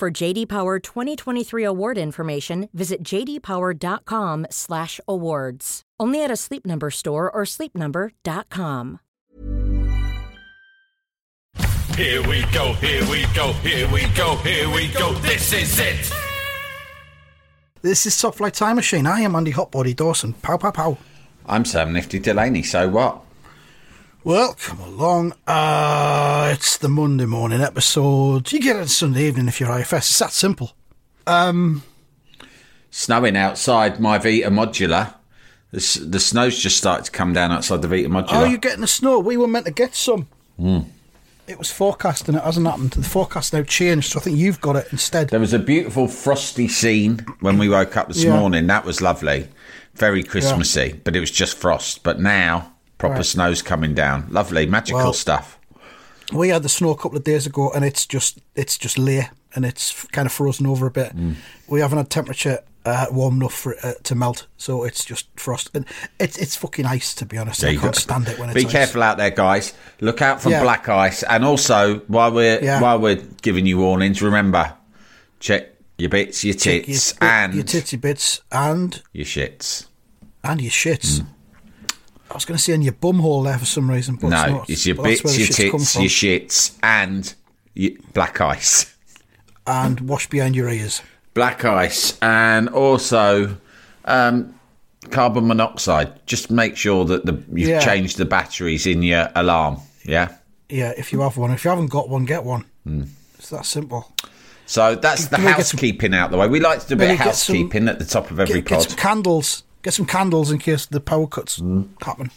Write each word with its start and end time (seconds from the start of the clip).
For 0.00 0.10
JD 0.10 0.48
Power 0.48 0.78
2023 0.78 1.62
award 1.62 1.98
information, 1.98 2.70
visit 2.72 3.02
jdpower.com/awards. 3.02 5.82
Only 6.00 6.24
at 6.24 6.30
a 6.30 6.36
Sleep 6.36 6.64
Number 6.64 6.90
store 6.90 7.30
or 7.30 7.42
sleepnumber.com. 7.42 9.00
Here 11.98 12.26
we 12.26 12.46
go, 12.50 12.72
here 12.80 13.04
we 13.10 13.26
go, 13.34 13.52
here 13.52 13.86
we 13.92 14.06
go, 14.16 14.36
here 14.36 14.74
we 14.74 14.88
go. 14.88 15.12
This 15.20 15.52
is 15.52 15.78
it. 15.78 16.10
This 17.82 18.06
is 18.06 18.18
Top 18.18 18.36
Flight 18.36 18.54
Time 18.54 18.76
Machine. 18.76 19.06
I 19.06 19.20
am 19.20 19.34
Andy 19.34 19.52
Hotbody 19.52 19.94
Dawson. 19.94 20.32
Pow, 20.32 20.56
pow, 20.56 20.70
pow. 20.70 20.96
I'm 21.44 21.66
Sam 21.66 21.92
Nifty 21.92 22.18
Delaney, 22.18 22.62
so 22.62 22.88
what? 22.88 23.20
Well, 24.22 24.54
come 24.54 24.80
along. 24.80 25.32
Uh, 25.46 26.50
it's 26.52 26.76
the 26.76 26.88
Monday 26.88 27.24
morning 27.24 27.60
episode. 27.62 28.52
You 28.52 28.60
get 28.60 28.76
it 28.76 28.88
Sunday 28.88 29.24
evening 29.26 29.48
if 29.48 29.60
you're 29.60 29.72
IFS. 29.78 29.92
It's 29.94 30.18
that 30.18 30.32
simple. 30.32 30.72
Um, 31.26 31.82
Snowing 32.90 33.36
outside 33.36 33.98
my 33.98 34.18
Vita 34.18 34.50
Modular. 34.50 35.14
The, 35.72 36.04
the 36.06 36.20
snow's 36.20 36.58
just 36.58 36.76
started 36.76 37.04
to 37.06 37.10
come 37.12 37.32
down 37.32 37.50
outside 37.52 37.80
the 37.82 37.88
Vita 37.88 38.08
Modular. 38.08 38.28
oh, 38.32 38.44
you're 38.44 38.58
getting 38.58 38.80
the 38.82 38.86
snow. 38.88 39.18
We 39.20 39.36
were 39.36 39.46
meant 39.46 39.66
to 39.66 39.72
get 39.72 39.94
some. 39.94 40.26
It 40.58 41.58
was 41.58 41.72
forecast 41.72 42.28
and 42.28 42.36
it 42.36 42.44
hasn't 42.44 42.66
happened. 42.66 42.90
The 42.90 43.02
forecast 43.08 43.54
now 43.54 43.62
changed, 43.62 44.12
so 44.12 44.20
I 44.20 44.22
think 44.22 44.36
you've 44.36 44.60
got 44.60 44.76
it 44.76 44.88
instead. 44.92 45.30
There 45.30 45.40
was 45.40 45.54
a 45.54 45.58
beautiful 45.58 46.06
frosty 46.08 46.68
scene 46.68 47.24
when 47.40 47.56
we 47.56 47.68
woke 47.70 47.96
up 47.96 48.08
this 48.08 48.22
Yeah. 48.22 48.38
morning. 48.38 48.66
That 48.66 48.84
was 48.84 49.00
lovely. 49.00 49.48
Very 49.94 50.22
Christmassy, 50.22 51.00
but 51.04 51.16
it 51.16 51.20
was 51.20 51.30
just 51.30 51.56
frost. 51.56 52.02
But 52.02 52.20
now, 52.20 52.72
proper 53.00 53.16
Right. 53.16 53.26
snow's 53.26 53.62
coming 53.62 53.94
down. 53.94 54.26
Lovely, 54.30 54.66
magical 54.66 55.00
Well- 55.02 55.12
stuff. 55.14 55.58
We 56.32 56.50
had 56.50 56.62
the 56.62 56.68
snow 56.68 56.90
a 56.90 56.96
couple 56.96 57.18
of 57.18 57.24
days 57.24 57.44
ago, 57.46 57.72
and 57.74 57.84
it's 57.84 58.06
just 58.06 58.38
it's 58.54 58.78
just 58.78 58.96
lay 58.98 59.28
and 59.56 59.64
it's 59.64 60.06
kind 60.12 60.26
of 60.26 60.32
frozen 60.32 60.64
over 60.66 60.86
a 60.86 60.90
bit. 60.92 61.16
Mm. 61.16 61.34
We 61.66 61.80
haven't 61.80 61.98
had 61.98 62.08
temperature 62.10 62.60
uh, 62.86 63.06
warm 63.10 63.34
enough 63.36 63.52
for 63.52 63.72
it 63.72 63.78
uh, 63.84 63.92
to 64.04 64.14
melt, 64.14 64.46
so 64.56 64.84
it's 64.84 65.04
just 65.04 65.26
frost. 65.34 65.70
And 65.74 65.84
it's 66.20 66.38
it's 66.38 66.54
fucking 66.54 66.86
ice 66.86 67.14
to 67.16 67.26
be 67.26 67.36
honest. 67.36 67.60
There 67.62 67.70
I 67.70 67.76
can't 67.76 67.96
stand 67.96 68.28
it 68.28 68.38
when 68.38 68.48
it's 68.50 68.54
Be 68.54 68.64
ice. 68.66 68.70
careful 68.72 69.02
out 69.02 69.16
there, 69.18 69.30
guys. 69.30 69.72
Look 70.00 70.22
out 70.22 70.40
for 70.40 70.50
Yeah. 70.50 70.62
black 70.62 70.88
ice, 70.88 71.24
and 71.24 71.44
also 71.44 71.98
while 72.06 72.30
we're 72.30 72.62
Yeah. 72.62 72.80
while 72.80 73.00
we're 73.00 73.20
giving 73.42 73.66
you 73.66 73.78
warnings, 73.78 74.22
remember 74.22 74.72
check 75.40 75.70
your 75.98 76.10
bits, 76.10 76.44
your 76.44 76.54
tits, 76.54 77.14
your, 77.20 77.28
and 77.28 77.54
your 77.54 77.64
titsy 77.64 78.00
bits 78.00 78.40
and 78.52 79.02
your 79.12 79.26
shits. 79.26 79.86
and 80.44 80.60
your 80.60 80.70
shits. 80.70 81.20
Mm. 81.20 81.26
I 82.30 82.34
was 82.34 82.44
going 82.44 82.56
to 82.56 82.62
say 82.62 82.72
in 82.74 82.82
your 82.82 82.92
bum 82.92 83.18
hole 83.18 83.42
there 83.42 83.58
for 83.58 83.64
some 83.64 83.90
reason, 83.90 84.14
but 84.16 84.28
it's 84.28 84.46
No, 84.46 84.52
not. 84.58 84.70
it's 84.70 84.86
your 84.86 84.96
bits, 85.02 85.22
your 85.24 85.32
shits 85.48 85.56
tits, 85.56 85.96
your 85.96 86.04
shits, 86.04 86.78
and 86.82 87.34
your 87.74 87.92
black 88.14 88.40
ice. 88.40 88.94
and 89.66 90.00
wash 90.02 90.28
behind 90.28 90.54
your 90.56 90.68
ears. 90.68 91.02
Black 91.34 91.64
ice, 91.64 92.18
and 92.22 92.68
also 92.68 93.56
um, 94.04 94.54
carbon 95.10 95.46
monoxide. 95.46 96.24
Just 96.26 96.50
make 96.50 96.76
sure 96.76 97.04
that 97.04 97.24
the 97.26 97.32
you've 97.52 97.68
Yeah. 97.68 97.80
changed 97.80 98.16
the 98.16 98.24
batteries 98.24 98.86
in 98.86 99.02
your 99.02 99.30
alarm. 99.34 99.78
Yeah. 100.04 100.28
Yeah, 100.68 100.92
if 100.96 101.12
you 101.12 101.20
have 101.20 101.36
one. 101.36 101.50
If 101.52 101.64
you 101.64 101.70
haven't 101.70 101.88
got 101.90 102.08
one, 102.08 102.24
get 102.24 102.44
one. 102.44 102.64
Hmm. 102.84 103.02
It's 103.38 103.50
that 103.50 103.66
simple. 103.66 104.12
So 104.66 104.94
that's 104.94 105.26
the 105.26 105.36
get 105.36 105.42
some- 105.44 105.52
housekeeping 105.54 106.14
out 106.14 106.30
the 106.30 106.36
way. 106.36 106.46
We 106.48 106.60
like 106.60 106.80
to 106.80 106.88
do 106.88 106.94
a 106.94 106.96
bit 106.96 107.10
of 107.12 107.18
get 107.18 107.34
some- 107.36 107.54
housekeeping 107.56 107.88
at 107.88 107.98
the 107.98 108.04
top 108.04 108.30
of 108.30 108.38
every 108.40 108.60
Get, 108.62 108.66
get 108.66 108.82
some 108.82 108.96
candles. 108.96 109.62
Get 109.82 109.94
some 109.94 110.06
candles 110.06 110.50
in 110.50 110.58
case 110.58 110.86
the 110.86 111.00
power 111.00 111.26
cuts 111.26 111.58
Hmm. 111.58 111.82
happen. 112.02 112.30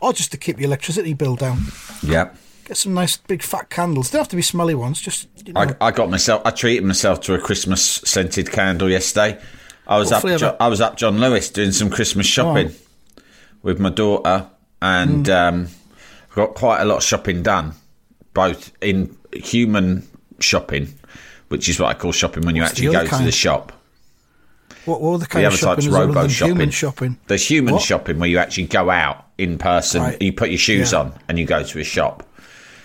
Or 0.00 0.12
just 0.12 0.30
to 0.32 0.38
keep 0.38 0.56
the 0.56 0.64
electricity 0.64 1.12
bill 1.14 1.36
down. 1.36 1.64
yeah. 2.02 2.30
Get 2.64 2.76
some 2.76 2.94
nice 2.94 3.16
big 3.16 3.42
fat 3.42 3.68
candles. 3.68 4.10
They 4.10 4.16
don't 4.16 4.22
have 4.24 4.28
to 4.28 4.36
be 4.36 4.42
smelly 4.42 4.74
ones. 4.76 5.00
Just 5.00 5.26
you 5.44 5.52
know, 5.52 5.60
I, 5.80 5.88
I 5.88 5.90
got 5.90 6.08
myself. 6.08 6.40
I 6.44 6.50
treated 6.50 6.84
myself 6.84 7.20
to 7.22 7.34
a 7.34 7.38
Christmas 7.38 7.82
scented 8.04 8.50
candle 8.52 8.88
yesterday. 8.88 9.38
I 9.88 9.98
was 9.98 10.10
What 10.12 10.24
up. 10.24 10.38
Jo- 10.40 10.56
I 10.60 10.68
was 10.68 10.80
up 10.80 10.96
John 10.96 11.18
Lewis 11.20 11.50
doing 11.50 11.72
some 11.72 11.90
Christmas 11.90 12.26
shopping 12.26 12.72
with 13.62 13.80
my 13.80 13.90
daughter, 13.90 14.46
and 14.80 15.26
Mm. 15.26 15.48
um, 15.48 15.68
got 16.34 16.54
quite 16.54 16.80
a 16.80 16.84
lot 16.84 16.98
of 16.98 17.02
shopping 17.02 17.42
done, 17.42 17.72
both 18.34 18.70
in 18.80 19.16
human 19.32 20.06
shopping, 20.38 20.94
which 21.48 21.68
is 21.68 21.80
what 21.80 21.88
I 21.88 21.94
call 21.94 22.12
shopping 22.12 22.44
when 22.46 22.54
you 22.54 22.62
What's 22.62 22.74
the 22.78 22.86
actually 22.86 22.92
go 22.92 23.00
other 23.14 23.18
to 23.18 23.24
the 23.24 23.32
shop. 23.32 23.72
What, 24.84 25.00
what 25.00 25.14
other 25.14 25.26
kind 25.26 25.44
The 25.44 25.48
of 25.48 25.52
other 25.52 25.58
shopping 25.58 25.84
type's 25.84 25.94
robo 25.94 26.28
shopping. 26.28 26.52
human 26.54 26.70
shopping? 26.70 27.18
There's 27.26 27.46
human 27.46 27.74
What? 27.74 27.82
shopping 27.82 28.18
where 28.18 28.28
you 28.28 28.38
actually 28.38 28.66
go 28.66 28.90
out 28.90 29.26
in 29.38 29.58
person. 29.58 30.02
Right. 30.02 30.20
You 30.22 30.32
put 30.32 30.50
your 30.50 30.58
shoes 30.58 30.92
Yeah. 30.92 31.00
on 31.00 31.14
and 31.28 31.38
you 31.38 31.44
go 31.46 31.62
to 31.62 31.78
a 31.80 31.84
shop. 31.84 32.26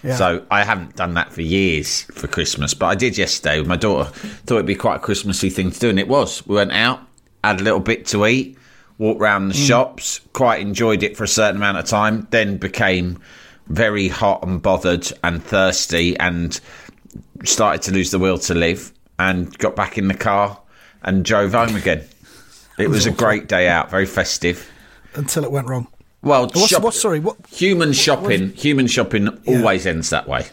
Yeah. 0.04 0.16
So 0.18 0.44
I 0.52 0.64
haven't 0.64 0.96
done 0.96 1.16
that 1.16 1.34
for 1.34 1.42
years 1.42 2.04
for 2.14 2.28
Christmas, 2.28 2.74
but 2.76 2.86
I 2.88 2.96
did 2.96 3.18
yesterday 3.18 3.60
with 3.60 3.68
my 3.68 3.76
daughter. 3.78 4.10
Thought 4.46 4.56
it'd 4.56 4.66
be 4.68 4.76
quite 4.76 4.98
a 4.98 5.00
Christmassy 5.00 5.50
thing 5.50 5.72
to 5.72 5.80
do, 5.80 5.90
and 5.90 5.98
it 6.00 6.08
was. 6.08 6.46
We 6.46 6.56
went 6.56 6.72
out, 6.74 7.00
had 7.44 7.60
a 7.60 7.64
little 7.64 7.80
bit 7.80 8.06
to 8.08 8.26
eat, 8.28 8.56
walked 9.00 9.20
round 9.20 9.50
the 9.50 9.56
Mm. 9.56 9.68
shops, 9.68 10.20
quite 10.34 10.62
enjoyed 10.62 11.02
it 11.02 11.18
for 11.18 11.24
a 11.24 11.28
certain 11.28 11.56
amount 11.58 11.80
of 11.80 11.86
time, 11.86 12.28
then 12.30 12.58
became 12.58 13.18
very 13.68 14.08
hot 14.08 14.46
and 14.46 14.62
bothered 14.62 15.12
and 15.24 15.44
thirsty 15.44 16.16
and 16.20 16.60
started 17.44 17.82
to 17.84 17.92
lose 17.92 18.12
the 18.12 18.20
will 18.20 18.38
to 18.38 18.54
live 18.54 18.92
and 19.18 19.58
got 19.58 19.76
back 19.76 19.98
in 19.98 20.08
the 20.08 20.14
car 20.14 20.60
and 21.06 21.24
drove 21.24 21.54
home 21.54 21.76
again. 21.78 22.04
It 22.78 22.90
was 22.90 23.06
a 23.06 23.12
great 23.12 23.48
day 23.48 23.70
out, 23.70 23.90
very 23.90 24.06
festive. 24.06 24.70
until 25.14 25.46
it 25.46 25.52
went 25.52 25.68
wrong. 25.70 25.88
Well, 26.22 26.44
What's, 26.48 26.68
shop- 26.68 26.84
what? 26.84 26.94
Sorry, 26.94 27.22
what? 27.22 27.38
human 27.48 27.94
shopping 27.94 28.50
human 28.50 28.88
shopping 28.88 29.30
always 29.48 29.86
ends 29.86 30.10
that 30.10 30.28
way 30.28 30.46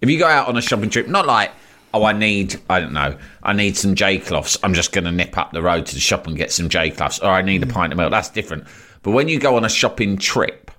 if 0.00 0.08
you 0.08 0.18
go 0.18 0.26
out 0.26 0.48
on 0.48 0.56
a 0.56 0.62
shopping 0.62 0.90
trip 0.90 1.08
not 1.08 1.26
like 1.26 1.50
oh 1.94 2.04
i 2.04 2.12
need 2.12 2.56
i 2.70 2.80
don't 2.80 2.92
know 2.92 3.16
i 3.42 3.52
need 3.52 3.76
some 3.76 3.94
j 3.94 4.18
cloths 4.18 4.56
i'm 4.62 4.74
just 4.74 4.92
going 4.92 5.04
to 5.04 5.12
nip 5.12 5.36
up 5.36 5.52
the 5.52 5.62
road 5.62 5.86
to 5.86 5.94
the 5.94 6.00
shop 6.00 6.26
and 6.26 6.36
get 6.36 6.52
some 6.52 6.68
j 6.68 6.90
cloths 6.90 7.18
or 7.20 7.28
i 7.30 7.42
need 7.42 7.62
a 7.62 7.66
mm. 7.66 7.72
pint 7.72 7.92
of 7.92 7.96
milk 7.96 8.10
that's 8.10 8.30
different 8.30 8.64
but 9.02 9.10
when 9.10 9.28
you 9.28 9.38
go 9.38 9.56
on 9.56 9.64
a 9.64 9.68
shopping 9.68 10.16
trip 10.16 10.70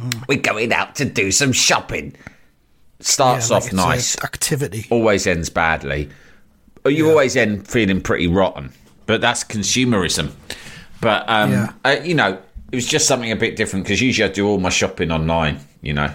mm. 0.00 0.28
we're 0.28 0.38
going 0.38 0.72
out 0.72 0.94
to 0.94 1.04
do 1.04 1.30
some 1.30 1.52
shopping 1.52 2.14
starts 3.00 3.50
Yeah, 3.50 3.56
like 3.56 3.64
off 3.66 3.72
nice 3.72 4.18
activity. 4.22 4.86
always 4.90 5.26
ends 5.26 5.50
badly 5.50 6.08
Or 6.88 6.90
you 6.90 7.08
always 7.10 7.36
end 7.36 7.68
feeling 7.68 8.00
pretty 8.00 8.26
rotten 8.26 8.72
but 9.06 9.20
that's 9.20 9.44
consumerism 9.44 10.30
but 11.00 11.24
um 11.28 11.52
Yeah. 11.52 11.72
uh, 11.84 11.96
you 12.02 12.14
know 12.14 12.38
it 12.72 12.76
was 12.76 12.86
just 12.86 13.06
something 13.06 13.30
a 13.32 13.36
bit 13.36 13.56
different 13.56 13.84
because 13.84 14.00
usually 14.00 14.28
i 14.28 14.32
do 14.32 14.46
all 14.48 14.58
my 14.58 14.68
shopping 14.70 15.10
online 15.10 15.60
you 15.82 15.92
know 15.94 16.10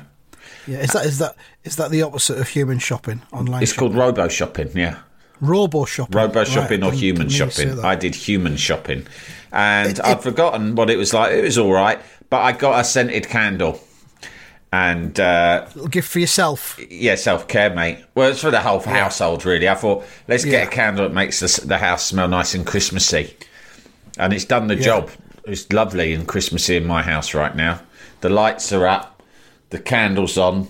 Yeah, 0.68 0.80
is 0.80 0.92
that 0.92 1.06
is 1.06 1.18
that 1.20 1.36
is 1.64 1.76
that 1.78 1.92
the 1.92 2.02
opposite 2.02 2.38
of 2.40 2.48
human 2.50 2.80
shopping 2.80 3.22
online? 3.32 3.62
it's 3.64 3.72
shopping? 3.74 3.94
called 3.94 3.96
robo 4.18 4.28
shopping 4.28 4.70
yeah 4.76 4.98
robo 5.42 5.86
shopping. 5.86 6.16
robo 6.20 6.40
Right, 6.40 6.48
shopping 6.48 6.84
or 6.84 6.92
didn't- 6.92 7.00
human 7.00 7.28
didn't 7.28 7.40
mean 7.40 7.50
to 7.50 7.56
say 7.56 7.64
shopping 7.70 7.86
i 7.86 7.96
did 7.96 8.16
human 8.16 8.56
shopping 8.58 9.06
and 9.52 9.90
It- 9.92 10.04
i'd 10.06 10.22
forgotten 10.24 10.76
what 10.76 10.90
it 10.90 10.98
was 10.98 11.14
like 11.14 11.32
it 11.34 11.44
was 11.44 11.58
all 11.58 11.72
right 11.74 12.00
but 12.30 12.42
i 12.42 12.52
got 12.52 12.80
a 12.80 12.84
scented 12.84 13.28
candle 13.30 13.80
and 14.74 15.20
uh, 15.20 15.68
Little 15.76 15.88
gift 15.88 16.10
for 16.12 16.18
yourself. 16.20 16.80
yeah, 16.90 17.14
self 17.14 17.48
care, 17.48 17.70
mate. 17.74 18.00
Well, 18.16 18.32
it's 18.32 18.42
for 18.42 18.50
the 18.50 18.60
whole 18.60 18.80
household, 18.80 19.46
really. 19.46 19.70
I 19.70 19.76
thought 19.76 20.04
let's 20.28 20.44
Yeah. 20.44 20.52
get 20.52 20.68
a 20.68 20.72
candle 20.72 21.08
that 21.08 21.14
makes 21.14 21.40
the, 21.40 21.68
the 21.68 21.78
house 21.78 22.08
smell 22.08 22.28
nice 22.28 22.56
and 22.56 22.66
Christmassy, 22.66 23.36
and 24.18 24.34
it's 24.34 24.46
done 24.46 24.68
the 24.68 24.76
job. 24.76 25.12
It's 25.46 25.72
lovely 25.72 26.14
and 26.14 26.28
Christmassy 26.28 26.76
in 26.78 26.86
my 26.86 27.04
house 27.04 27.36
right 27.36 27.56
now. 27.56 27.82
The 28.22 28.30
lights 28.30 28.72
are 28.74 28.88
up, 28.88 29.22
the 29.70 29.78
candles 29.80 30.38
on, 30.40 30.68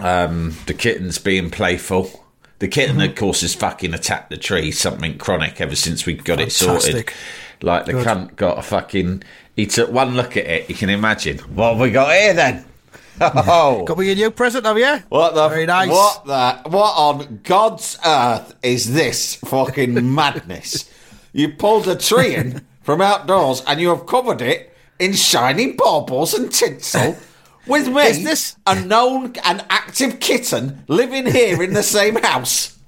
um, 0.00 0.54
the 0.66 0.74
kitten's 0.74 1.18
being 1.18 1.48
playful. 1.50 2.10
The 2.58 2.68
kitten, 2.68 2.96
Mm-hmm. 2.96 3.10
of 3.10 3.16
course, 3.16 3.40
has 3.42 3.54
fucking 3.54 3.94
attacked 3.94 4.30
the 4.30 4.36
tree. 4.36 4.70
Something 4.72 5.16
chronic 5.16 5.60
ever 5.60 5.76
since 5.76 6.04
we 6.04 6.14
got 6.14 6.40
it 6.40 6.52
sorted. 6.52 7.10
Like 7.62 7.86
the 7.86 7.92
Good. 7.92 8.06
cunt 8.06 8.36
got 8.36 8.58
a 8.58 8.62
fucking. 8.62 9.22
He 9.56 9.66
took 9.66 9.90
one 9.90 10.14
look 10.16 10.36
at 10.36 10.44
it. 10.46 10.68
You 10.68 10.74
can 10.74 10.90
imagine 10.90 11.38
what 11.38 11.70
have 11.72 11.80
we 11.80 11.90
got 11.90 12.12
here 12.14 12.34
then. 12.34 12.64
Oh, 13.20 13.84
Got 13.84 13.98
me 13.98 14.10
a 14.12 14.14
new 14.14 14.30
present, 14.30 14.64
have 14.66 14.78
you? 14.78 14.98
what 15.08 15.34
the? 15.34 15.48
Very 15.48 15.66
nice. 15.66 15.88
What 15.90 16.24
the? 16.24 16.70
What 16.70 16.94
on 16.96 17.40
God's 17.42 17.98
earth 18.04 18.54
is 18.62 18.92
this 18.94 19.34
fucking 19.36 20.14
madness? 20.14 20.90
You 21.32 21.50
pulled 21.50 21.88
a 21.88 21.96
tree 21.96 22.34
in 22.34 22.66
from 22.82 23.00
outdoors 23.00 23.62
and 23.66 23.80
you 23.80 23.88
have 23.90 24.06
covered 24.06 24.40
it 24.42 24.74
in 24.98 25.12
shiny 25.12 25.72
baubles 25.72 26.34
and 26.34 26.50
tinsel. 26.52 27.16
With 27.66 27.88
me, 27.88 28.02
Is 28.02 28.24
this- 28.24 28.56
a 28.66 28.80
known 28.80 29.34
and 29.44 29.64
active 29.68 30.20
kitten 30.20 30.84
living 30.88 31.26
here 31.26 31.62
in 31.62 31.74
the 31.74 31.82
same 31.82 32.16
house? 32.16 32.78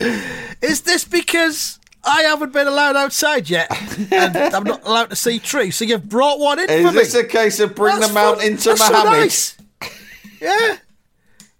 Is 0.00 0.82
this 0.82 1.04
because 1.04 1.78
I 2.04 2.22
haven't 2.22 2.52
been 2.52 2.66
allowed 2.66 2.96
outside 2.96 3.48
yet 3.50 3.70
and 4.12 4.36
I'm 4.36 4.64
not 4.64 4.84
allowed 4.84 5.10
to 5.10 5.16
see 5.16 5.38
trees? 5.38 5.76
So 5.76 5.84
you've 5.84 6.08
brought 6.08 6.38
one 6.40 6.58
in 6.58 6.66
for 6.66 6.72
Is 6.72 6.84
me? 6.84 6.90
this 6.92 7.14
a 7.14 7.24
case 7.24 7.60
of 7.60 7.74
bring 7.74 7.96
That's 7.96 8.08
the 8.08 8.14
mountain 8.14 8.56
fun. 8.56 8.58
to 8.58 8.68
That's 8.70 8.86
so 8.86 8.92
nice. 9.04 9.57
Yeah. 10.40 10.76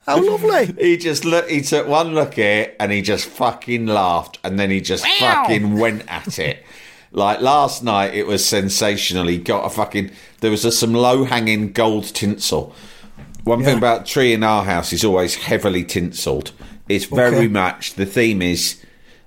How 0.06 0.22
lovely. 0.24 0.74
He 0.80 0.96
just 0.96 1.24
look. 1.24 1.48
He 1.50 1.60
took 1.60 1.86
one 1.86 2.14
look 2.14 2.32
at 2.32 2.38
it 2.38 2.76
and 2.80 2.90
he 2.90 3.02
just 3.02 3.26
fucking 3.26 3.86
laughed, 3.86 4.38
and 4.42 4.58
then 4.58 4.70
he 4.70 4.80
just 4.80 5.06
fucking 5.06 5.78
went 5.78 6.04
at 6.08 6.38
it. 6.38 6.64
Like 7.10 7.40
last 7.40 7.82
night, 7.82 8.14
it 8.14 8.26
was 8.26 8.44
sensational. 8.44 9.26
He 9.26 9.38
got 9.38 9.64
a 9.66 9.70
fucking. 9.70 10.10
There 10.40 10.50
was 10.50 10.64
a, 10.64 10.72
some 10.72 10.94
low 10.94 11.24
hanging 11.24 11.72
gold 11.72 12.04
tinsel. 12.14 12.74
One 13.44 13.64
thing 13.64 13.78
about 13.78 14.04
tree 14.06 14.32
in 14.34 14.42
our 14.44 14.64
house 14.64 14.92
is 14.92 15.04
always 15.04 15.34
heavily 15.34 15.82
tinseled. 15.84 16.52
It's 16.88 17.06
very 17.06 17.36
Okay. 17.36 17.48
much 17.48 17.94
the 17.94 18.04
theme 18.06 18.42
is 18.42 18.82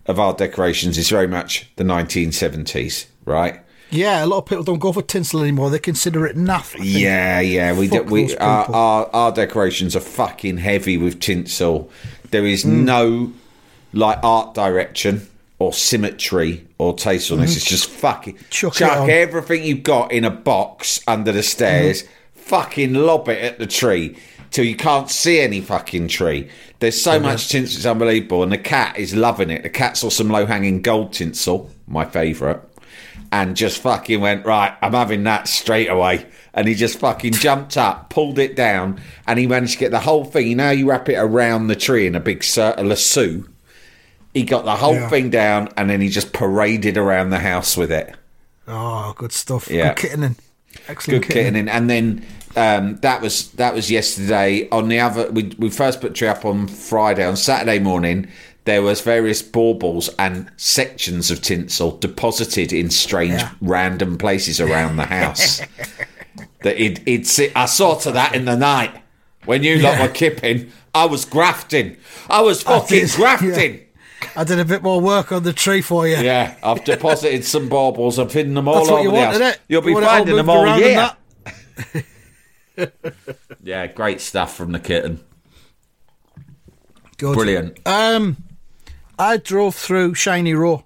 of 0.06 0.20
our 0.20 0.34
decorations 0.34 0.98
is 0.98 1.10
very 1.10 1.28
much 1.28 1.72
the 1.76 1.84
1970s, 1.84 3.06
right? 3.26 3.62
Yeah, 3.92 4.24
a 4.24 4.26
lot 4.26 4.40
of 4.40 4.46
people 4.46 4.64
don't 4.64 4.80
go 4.80 4.92
for 4.94 5.02
tinsel 5.02 5.42
anymore. 5.42 5.70
They 5.70 5.80
consider 5.80 6.26
it 6.26 6.36
naff. 6.38 6.76
Yeah, 6.80 7.40
yeah. 7.42 7.78
We 7.78 7.88
do, 7.88 8.04
we 8.04 8.36
our, 8.38 8.66
our 8.74 9.10
our 9.14 9.32
decorations 9.32 9.96
are 9.96 10.00
fucking 10.02 10.58
heavy 10.58 10.98
with 10.98 11.20
tinsel. 11.20 11.90
There 12.32 12.46
is 12.46 12.64
Hmm. 12.64 12.86
no 12.86 13.34
like 13.94 14.20
art 14.24 14.54
direction 14.54 15.28
or 15.60 15.74
symmetry 15.74 16.66
or 16.78 16.96
tastefulness. 16.96 17.56
It's 17.58 17.66
just 17.66 17.90
fucking. 17.90 18.38
Chuck 18.50 18.74
chuck, 18.74 19.10
everything 19.10 19.64
you've 19.64 19.84
got 19.84 20.12
in 20.12 20.24
a 20.24 20.32
box 20.32 21.02
under 21.08 21.32
the 21.32 21.44
stairs. 21.44 22.04
Fucking 22.34 22.94
lob 22.94 23.30
it 23.30 23.42
at 23.44 23.60
the 23.60 23.68
tree 23.68 24.18
till 24.50 24.66
you 24.66 24.76
can't 24.76 25.10
see 25.10 25.40
any 25.40 25.62
fucking 25.62 26.08
tree. 26.08 26.50
There's 26.80 27.00
so 27.02 27.20
much 27.20 27.50
tinsel, 27.50 27.78
it's 27.78 27.86
unbelievable, 27.86 28.44
and 28.44 28.52
the 28.52 28.58
cat 28.58 28.98
is 28.98 29.16
loving 29.16 29.50
it. 29.50 29.64
The 29.64 29.70
cat 29.70 29.96
saw 29.96 30.10
some 30.10 30.30
low 30.30 30.46
hanging 30.46 30.82
gold 30.82 31.14
tinsel, 31.14 31.70
my 31.88 32.04
favourite 32.06 32.60
and 33.32 33.56
just 33.56 33.82
fucking 33.82 34.20
went 34.22 34.46
right. 34.46 34.76
I'm 34.82 34.94
having 34.94 35.24
that 35.24 35.48
straight 35.48 35.88
away. 35.90 36.26
And 36.54 36.68
he 36.68 36.76
just 36.76 37.00
fucking 37.00 37.34
jumped 37.34 37.78
up, 37.78 38.10
pulled 38.10 38.38
it 38.38 38.56
down, 38.58 39.00
and 39.26 39.40
he 39.40 39.48
managed 39.48 39.74
to 39.74 39.80
get 39.80 39.92
the 39.92 40.00
whole 40.02 40.26
thing. 40.26 40.48
You 40.48 40.56
know, 40.56 40.70
you 40.72 40.90
wrap 40.90 41.08
it 41.08 41.16
around 41.16 41.68
the 41.68 41.76
tree 41.78 42.08
in 42.08 42.16
a 42.16 42.20
big 42.20 42.44
cir- 42.44 42.76
a 42.78 42.84
lasso. 42.84 43.44
He 44.34 44.44
got 44.44 44.66
the 44.66 44.76
whole 44.76 44.96
Yeah. 44.96 45.10
thing 45.10 45.30
down, 45.30 45.70
and 45.78 45.90
then 45.90 46.02
he 46.02 46.10
just 46.10 46.34
paraded 46.34 46.98
around 46.98 47.30
the 47.30 47.40
house 47.40 47.78
with 47.78 47.92
it. 47.92 48.14
Oh, 48.68 49.14
good 49.18 49.32
stuff. 49.32 49.70
Yeah. 49.70 49.94
Good 49.94 49.98
kittening. 49.98 50.36
Excellent 50.88 51.28
Good 51.28 51.36
kitting 51.36 51.56
in, 51.58 51.68
and 51.70 51.90
then 51.90 52.26
um, 52.56 52.98
that 53.02 53.22
was 53.22 53.50
that 53.52 53.74
was 53.74 53.90
yesterday. 53.92 54.68
On 54.72 54.88
the 54.90 55.00
other, 55.00 55.30
we 55.32 55.54
we 55.58 55.70
first 55.70 56.00
put 56.02 56.16
tree 56.16 56.28
up 56.30 56.44
on 56.46 56.68
Friday. 56.68 57.26
On 57.26 57.36
Saturday 57.36 57.80
morning, 57.80 58.28
there 58.66 58.82
was 58.82 59.02
various 59.02 59.42
baubles 59.42 60.10
and 60.20 60.52
sections 60.58 61.32
of 61.32 61.42
tinsel 61.42 61.98
deposited 61.98 62.72
in 62.72 62.90
strange, 62.92 63.42
Yeah. 63.42 63.52
random 63.62 64.18
places 64.18 64.60
around 64.62 64.98
the 64.98 65.06
house. 65.06 65.60
that 66.64 66.80
it 66.80 67.02
it. 67.08 67.52
I 67.56 67.66
saw 67.66 67.96
to 68.00 68.12
that 68.12 68.36
in 68.36 68.46
the 68.46 68.56
night 68.56 68.92
when 69.46 69.64
you 69.64 69.78
lot 69.80 69.94
Yeah. 69.98 70.02
were 70.08 70.14
kipping. 70.14 70.72
I 70.94 71.06
was 71.06 71.26
grafting. 71.26 71.98
I 72.30 72.42
was 72.42 72.62
fucking 72.64 73.00
did, 73.08 73.12
grafting. 73.12 73.80
I 74.36 74.44
did 74.44 74.60
a 74.60 74.66
bit 74.66 74.84
more 74.84 75.02
work 75.02 75.32
on 75.32 75.42
the 75.44 75.54
tree 75.54 75.82
for 75.82 76.08
you. 76.08 76.18
Yeah, 76.18 76.56
I've 76.62 76.84
deposited 76.84 77.44
some 77.46 77.68
baubles. 77.70 78.20
I've 78.20 78.32
hidden 78.32 78.54
them 78.54 78.68
all 78.68 78.76
That's 78.76 78.90
over 78.90 79.02
you 79.02 79.10
the 79.10 79.16
wanted, 79.16 79.42
house. 79.42 79.56
it? 79.56 79.62
You'll 79.68 79.82
be 79.82 79.92
You 79.92 80.02
finding 80.02 80.36
them 80.36 80.50
all 80.50 80.78
year. 80.78 81.12
Yeah, 83.64 83.86
great 83.88 84.22
stuff 84.22 84.56
from 84.56 84.72
the 84.72 84.80
kitten. 84.80 85.20
Good. 87.18 87.36
Brilliant. 87.36 87.78
Um, 87.86 88.38
I 89.22 89.38
drove 89.38 89.76
through 89.76 90.14
Shiney 90.14 90.58
Row 90.58 90.84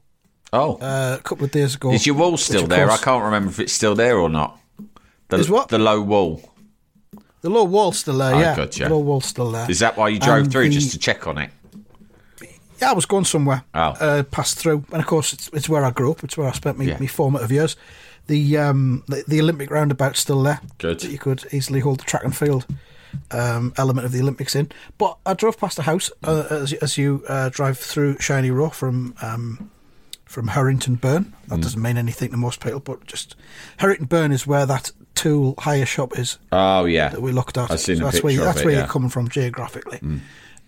Oh, 0.53 0.75
uh, 0.77 1.17
a 1.19 1.23
couple 1.23 1.45
of 1.45 1.51
days 1.51 1.75
ago. 1.75 1.91
is 1.91 2.05
your 2.05 2.15
wall 2.15 2.37
still 2.37 2.67
there? 2.67 2.89
I 2.91 2.97
can't 2.97 3.23
remember 3.23 3.49
if 3.49 3.59
it's 3.59 3.73
still 3.73 3.95
there 3.95 4.17
or 4.17 4.29
not. 4.29 4.59
The, 5.29 5.37
Is 5.37 5.49
what? 5.49 5.69
The 5.69 5.79
low 5.79 6.01
wall. 6.01 6.41
The 7.41 7.49
low 7.49 7.63
wall's 7.63 7.99
still 7.99 8.17
there, 8.17 8.35
Oh, 8.35 8.39
yeah. 8.39 8.55
gotcha. 8.55 8.83
The 8.83 8.89
low 8.89 8.99
wall's 8.99 9.25
still 9.25 9.51
there. 9.51 9.69
Is 9.69 9.79
that 9.79 9.97
why 9.97 10.09
you 10.09 10.19
drove 10.19 10.49
through 10.51 10.69
the- 10.69 10.75
just 10.75 10.91
to 10.91 10.99
check 10.99 11.27
on 11.27 11.37
it? 11.37 11.49
Yeah, 12.81 12.89
I 12.91 12.93
was 12.93 13.05
going 13.05 13.25
somewhere. 13.25 13.63
Oh. 13.73 13.79
Uh, 13.99 14.23
passed 14.23 14.57
through, 14.59 14.83
and 14.91 15.01
of 15.01 15.07
course, 15.07 15.31
it's, 15.33 15.49
it's 15.53 15.69
where 15.69 15.85
I 15.85 15.91
grew 15.91 16.11
up. 16.11 16.23
It's 16.23 16.37
where 16.37 16.47
I 16.47 16.51
spent 16.51 16.77
my, 16.77 16.83
Yeah. 16.85 16.97
my 16.99 17.07
formative 17.07 17.51
years. 17.51 17.75
The, 18.27 18.57
um, 18.57 19.03
the 19.07 19.23
the 19.27 19.39
Olympic 19.39 19.69
roundabout's 19.71 20.19
still 20.19 20.41
there. 20.43 20.59
Good. 20.79 21.03
You 21.03 21.17
could 21.19 21.45
easily 21.51 21.79
hold 21.79 21.99
the 22.01 22.03
track 22.05 22.23
and 22.23 22.35
field 22.35 22.65
um, 23.31 23.73
element 23.77 24.05
of 24.05 24.11
the 24.11 24.19
Olympics 24.21 24.55
in. 24.55 24.69
But 24.97 25.17
I 25.25 25.33
drove 25.33 25.57
past 25.59 25.79
a 25.79 25.83
house 25.83 26.11
uh, 26.23 26.45
as, 26.49 26.73
as 26.73 26.97
you 26.97 27.23
uh, 27.27 27.49
drive 27.49 27.77
through 27.77 28.15
Shiney 28.17 28.53
Row 28.53 28.69
from 28.69 29.15
um, 29.21 29.69
from 30.25 30.47
Herrington 30.49 30.95
Burn. 30.95 31.25
Mm. 31.25 31.47
That 31.49 31.61
doesn't 31.61 31.81
mean 31.81 31.97
anything 31.97 32.31
to 32.31 32.37
most 32.37 32.59
people, 32.61 32.79
but 32.79 33.05
just 33.05 33.35
Herrington 33.77 34.07
Burn 34.07 34.31
is 34.31 34.45
where 34.47 34.65
that 34.65 34.91
tool 35.13 35.55
hire 35.59 35.85
shop 35.85 36.17
is 36.19 36.37
Oh 36.51 36.85
yeah, 36.85 37.09
that 37.09 37.21
we 37.21 37.31
looked 37.31 37.57
at. 37.57 37.71
I've 37.71 37.79
seen 37.79 37.97
So 37.97 38.03
that's 38.05 38.21
where, 38.23 38.33
you- 38.33 38.41
that's 38.43 38.59
it, 38.59 38.65
where 38.65 38.73
yeah. 38.73 38.79
you're 38.81 38.87
coming 38.87 39.09
from 39.09 39.29
geographically. 39.29 39.99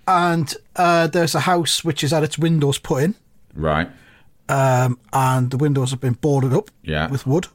And 0.08 0.54
uh, 0.78 1.08
there's 1.08 1.36
a 1.36 1.42
house 1.42 1.84
which 1.84 2.02
is 2.04 2.12
had 2.12 2.24
its 2.24 2.38
windows 2.40 2.78
put 2.78 3.04
in, 3.04 3.16
Right. 3.54 3.90
um, 4.48 4.98
and 5.12 5.52
the 5.52 5.58
windows 5.58 5.92
have 5.92 6.00
been 6.00 6.14
boarded 6.14 6.54
up 6.54 6.70
Yeah. 6.82 7.10
with 7.10 7.28
wood 7.28 7.48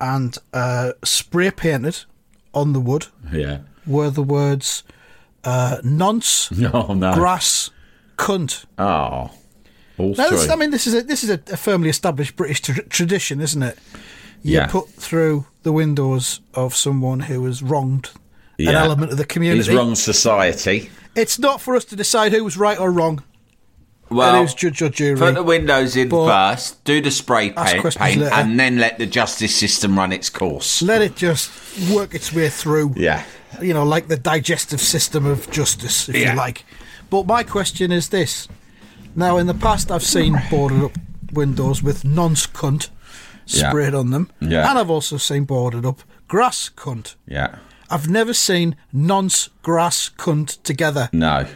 and 0.00 0.36
uh, 0.52 0.92
spray 1.04 1.50
painted 1.50 2.04
on 2.56 2.72
the 2.72 2.80
wood 2.80 3.06
Yeah. 3.32 3.58
were 3.86 4.10
the 4.10 4.22
words 4.22 4.82
uh, 5.44 5.76
nonce, 5.84 6.50
Oh 6.74 6.92
no. 6.94 7.14
grass, 7.14 7.70
cunt. 8.16 8.64
oh. 8.78 9.30
All 9.98 10.14
Now, 10.14 10.28
this. 10.30 10.50
I 10.50 10.56
mean, 10.56 10.70
this 10.72 10.86
is 10.86 10.94
a 10.94 11.02
this 11.02 11.22
is 11.24 11.30
a, 11.30 11.40
a 11.52 11.56
firmly 11.56 11.88
established 11.88 12.36
British 12.36 12.60
tr- 12.62 12.82
tradition, 12.90 13.40
isn't 13.40 13.62
it? 13.62 13.78
You 14.42 14.54
Yeah. 14.58 14.66
put 14.66 14.88
through 14.90 15.46
the 15.62 15.72
windows 15.72 16.40
of 16.52 16.74
someone 16.74 17.20
who 17.20 17.44
has 17.46 17.62
wronged 17.62 18.10
an 18.58 18.68
element 18.74 19.12
of 19.12 19.18
the 19.18 19.24
community. 19.24 19.58
He's 19.64 19.74
wrong 19.74 19.94
society. 19.94 20.90
It's 21.14 21.38
not 21.38 21.60
for 21.62 21.76
us 21.76 21.84
to 21.86 21.96
decide 21.96 22.32
who 22.32 22.44
was 22.44 22.56
right 22.58 22.78
or 22.78 22.90
wrong. 22.90 23.22
Well, 24.08 24.40
and 24.42 24.56
judge 24.56 24.82
or 24.82 24.88
jury. 24.88 25.18
put 25.18 25.34
the 25.34 25.42
windows 25.42 25.96
in 25.96 26.08
But- 26.08 26.26
first, 26.54 26.84
do 26.84 27.00
the 27.00 27.10
spray 27.10 27.50
paint, 27.50 27.82
paint 27.96 28.22
and 28.22 28.58
then 28.58 28.78
let 28.78 28.98
the 28.98 29.06
justice 29.06 29.54
system 29.54 29.98
run 29.98 30.12
its 30.12 30.30
course. 30.30 30.80
Let 30.82 31.02
it 31.02 31.16
just 31.16 31.50
work 31.90 32.14
its 32.14 32.32
way 32.32 32.48
through. 32.48 32.94
Yeah. 32.96 33.24
You 33.60 33.74
know, 33.74 33.84
like 33.84 34.06
the 34.08 34.16
digestive 34.16 34.80
system 34.80 35.26
of 35.26 35.50
justice, 35.50 36.08
if 36.08 36.14
Yeah. 36.16 36.30
you 36.32 36.36
like. 36.36 36.64
But 37.10 37.26
my 37.26 37.42
question 37.42 37.90
is 37.90 38.08
this. 38.10 38.46
Now, 39.16 39.38
in 39.38 39.46
the 39.46 39.54
past, 39.54 39.90
I've 39.90 40.04
seen 40.04 40.40
boarded 40.50 40.84
up 40.84 40.92
windows 41.32 41.82
with 41.82 42.04
nonce 42.04 42.46
cunt 42.46 42.88
Yeah. 43.46 43.70
sprayed 43.70 43.94
on 43.94 44.10
them. 44.10 44.30
Yeah. 44.40 44.68
And 44.70 44.78
I've 44.78 44.90
also 44.90 45.16
seen 45.16 45.44
boarded 45.44 45.84
up 45.84 46.00
grass 46.28 46.70
cunt. 46.76 47.14
Yeah. 47.26 47.56
I've 47.90 48.08
never 48.08 48.34
seen 48.34 48.76
nonce, 48.92 49.48
grass, 49.62 50.10
cunt 50.18 50.62
together, 50.64 51.08
No. 51.12 51.46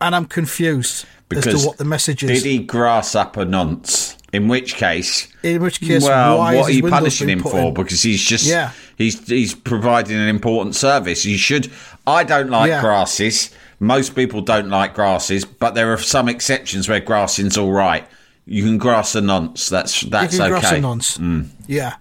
and 0.00 0.14
I'm 0.16 0.26
confused 0.26 1.04
as 1.32 1.44
Because 1.44 1.62
to 1.62 1.68
what 1.68 1.78
the 1.78 1.84
message 1.84 2.22
is. 2.24 2.42
Did 2.42 2.48
he 2.50 2.58
grass 2.58 3.14
up 3.14 3.36
a 3.36 3.44
nonce? 3.44 4.16
In 4.32 4.46
which 4.46 4.74
case, 4.74 5.26
In 5.42 5.60
which 5.60 5.80
case, 5.80 6.04
well, 6.04 6.38
why 6.38 6.54
what 6.54 6.70
is 6.70 6.76
are 6.76 6.78
you 6.78 6.88
punishing 6.88 7.28
him 7.28 7.40
for? 7.42 7.58
in? 7.58 7.74
Because 7.74 8.00
he's 8.02 8.22
just 8.22 8.46
Yeah. 8.46 8.70
he's 8.96 9.26
he's 9.26 9.54
providing 9.54 10.16
an 10.16 10.28
important 10.28 10.76
service. 10.76 11.24
You 11.24 11.36
should. 11.36 11.70
I 12.06 12.22
don't 12.22 12.48
like 12.48 12.68
Yeah. 12.68 12.80
grasses. 12.80 13.50
Most 13.80 14.14
people 14.14 14.40
don't 14.40 14.68
like 14.68 14.94
grasses, 14.94 15.44
but 15.44 15.74
there 15.74 15.92
are 15.92 15.98
some 15.98 16.28
exceptions 16.28 16.88
where 16.88 17.00
grassing's 17.00 17.56
all 17.58 17.72
right. 17.72 18.06
You 18.46 18.62
can 18.62 18.78
grass 18.78 19.16
a 19.16 19.20
nonce. 19.20 19.68
That's 19.68 20.02
You 20.04 20.10
that's 20.10 20.36
can 20.36 20.52
okay. 20.52 20.54
Mm. 20.54 20.60
grass 20.60 20.72
a 20.72 20.80
nonce. 20.80 21.18
Yeah. 21.66 21.94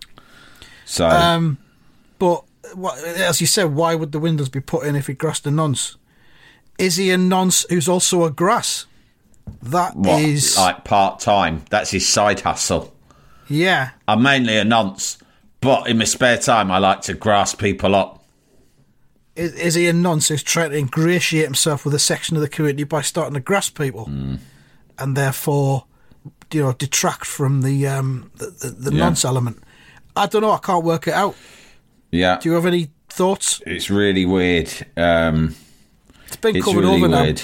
So 0.85 1.07
Um, 1.07 1.57
but 2.19 2.43
what, 2.75 2.97
as 3.03 3.41
you 3.41 3.47
said, 3.47 3.73
why 3.73 3.95
would 3.95 4.11
the 4.11 4.19
windows 4.19 4.49
be 4.49 4.59
put 4.59 4.85
in 4.85 4.95
if 4.95 5.07
he 5.07 5.13
grassed 5.13 5.47
a 5.47 5.51
nonce? 5.51 5.95
Is 6.77 6.97
he 6.97 7.09
a 7.11 7.17
nonce 7.17 7.65
who's 7.69 7.87
also 7.89 8.23
a 8.23 8.29
grass? 8.31 8.85
That 9.63 9.95
is, 10.21 10.55
what, 10.55 10.63
like 10.63 10.83
part 10.83 11.19
time? 11.19 11.63
That's 11.69 11.91
his 11.91 12.07
side 12.07 12.41
hustle. 12.41 12.93
yeah. 13.47 13.89
I'm 14.07 14.21
mainly 14.23 14.57
a 14.57 14.63
nonce, 14.65 15.17
but 15.61 15.87
in 15.89 15.97
my 15.97 16.05
spare 16.05 16.37
time, 16.37 16.71
I 16.71 16.77
like 16.79 17.01
to 17.01 17.13
grass 17.13 17.53
people 17.55 17.95
up. 17.95 18.23
Is, 19.35 19.53
is 19.53 19.75
he 19.75 19.87
a 19.87 19.93
nonce 19.93 20.27
who's 20.27 20.43
trying 20.43 20.71
to 20.71 20.77
ingratiate 20.77 21.45
himself 21.45 21.85
with 21.85 21.93
a 21.93 21.99
section 21.99 22.35
of 22.35 22.41
the 22.41 22.49
community 22.49 22.83
by 22.83 23.01
starting 23.01 23.35
to 23.35 23.39
grass 23.39 23.69
people, 23.69 24.05
Hmm. 24.05 24.35
and 24.97 25.15
therefore, 25.15 25.85
you 26.51 26.61
know, 26.63 26.73
detract 26.73 27.25
from 27.25 27.61
the 27.61 27.87
um, 27.87 28.31
the, 28.35 28.47
the, 28.47 28.69
the 28.89 28.91
Yeah. 28.95 29.03
nonce 29.05 29.23
element? 29.23 29.63
I 30.15 30.25
don't 30.25 30.41
know. 30.41 30.51
I 30.51 30.57
can't 30.57 30.83
work 30.83 31.07
it 31.07 31.13
out. 31.13 31.35
Yeah, 32.11 32.39
Do 32.41 32.49
you 32.49 32.55
have 32.55 32.65
any 32.65 32.89
thoughts? 33.07 33.61
it's 33.65 33.89
really 33.89 34.25
weird. 34.25 34.69
Um, 34.97 35.55
It's 36.27 36.35
been 36.37 36.55
it's 36.57 36.65
covered 36.65 36.81
really 36.81 36.95
over 36.97 37.07
now. 37.07 37.21
weird. 37.23 37.39
I 37.39 37.43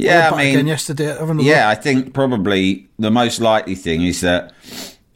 Yeah, 0.00 0.30
I 0.32 0.36
mean, 0.38 0.54
again 0.54 0.66
yesterday. 0.66 1.16
Yeah. 1.40 1.68
I 1.68 1.74
think 1.74 2.14
probably 2.14 2.88
the 2.98 3.10
most 3.10 3.40
likely 3.40 3.74
thing 3.74 4.02
is 4.02 4.20
that 4.20 4.52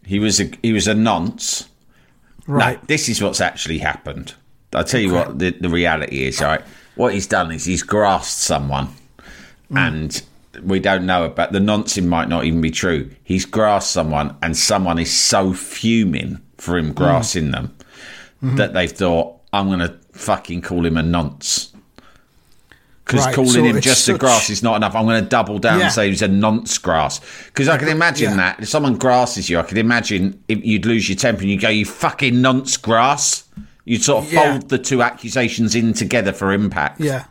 he 0.05 0.19
was 0.19 0.41
a 0.41 0.51
he 0.63 0.73
was 0.73 0.89
a 0.89 0.95
nonce. 0.95 1.69
right. 2.47 2.79
No, 2.81 2.87
this 2.89 3.09
is 3.09 3.23
what's 3.23 3.41
actually 3.41 3.79
happened. 3.79 4.35
I'll 4.75 4.85
tell 4.85 5.01
you 5.01 5.13
what 5.13 5.39
the, 5.39 5.51
the 5.51 5.69
reality 5.69 6.25
is, 6.27 6.41
right? 6.41 6.63
What 6.97 7.13
he's 7.15 7.27
done 7.27 7.53
is 7.53 7.65
he's 7.65 7.83
grasped 7.83 8.39
someone 8.39 8.89
Mm. 9.71 9.79
and 9.89 10.23
we 10.69 10.81
don't 10.81 11.07
know 11.07 11.25
about 11.25 11.53
the 11.53 11.61
nonsense 11.61 12.07
might 12.07 12.29
not 12.29 12.45
even 12.45 12.61
be 12.61 12.71
true. 12.71 13.11
He's 13.25 13.47
grassed 13.47 13.91
someone, 13.91 14.37
and 14.43 14.55
someone 14.57 14.99
is 14.99 15.11
so 15.11 15.55
fuming 15.55 16.41
for 16.59 16.77
him 16.77 16.93
grassing 16.93 17.53
them 17.53 17.75
that 18.43 18.75
they've 18.75 18.93
thought, 18.93 19.39
"I'm 19.53 19.69
going 19.69 19.79
to 19.79 19.95
fucking 20.13 20.61
call 20.63 20.85
him 20.85 20.97
a 20.99 21.03
nonce." 21.03 21.72
Because 23.13 23.27
Right, 23.27 23.35
calling 23.35 23.51
so 23.53 23.63
him 23.65 23.81
just 23.81 24.09
a 24.09 24.17
grass 24.17 24.49
is 24.51 24.63
not 24.63 24.77
enough. 24.77 24.95
I'm 24.95 25.05
going 25.05 25.23
to 25.23 25.29
double 25.29 25.59
down 25.59 25.79
Yeah. 25.79 25.85
and 25.87 25.93
say 25.95 26.09
he's 26.09 26.23
a 26.23 26.29
nonce 26.29 26.79
grass. 26.79 27.21
Because 27.47 27.69
I 27.69 27.77
can 27.77 27.89
imagine 27.89 28.31
Yeah. 28.31 28.37
that 28.37 28.61
if 28.61 28.69
someone 28.69 28.97
grasses 28.97 29.51
you, 29.51 29.59
I 29.59 29.63
can 29.63 29.77
imagine 29.79 30.39
if 30.49 30.65
you'd 30.65 30.87
lose 30.87 31.09
your 31.09 31.17
temper 31.17 31.43
and 31.43 31.51
you 31.51 31.59
go, 31.59 31.69
"You 31.69 31.85
fucking 31.85 32.41
nonce 32.41 32.77
grass." 32.77 33.45
You'd 33.85 34.03
sort 34.03 34.25
of 34.25 34.33
Yeah. 34.33 34.53
fold 34.53 34.69
the 34.71 34.79
two 34.79 35.03
accusations 35.03 35.75
in 35.75 35.93
together 35.93 36.33
for 36.33 36.53
impact. 36.53 37.01
Yeah. 37.01 37.25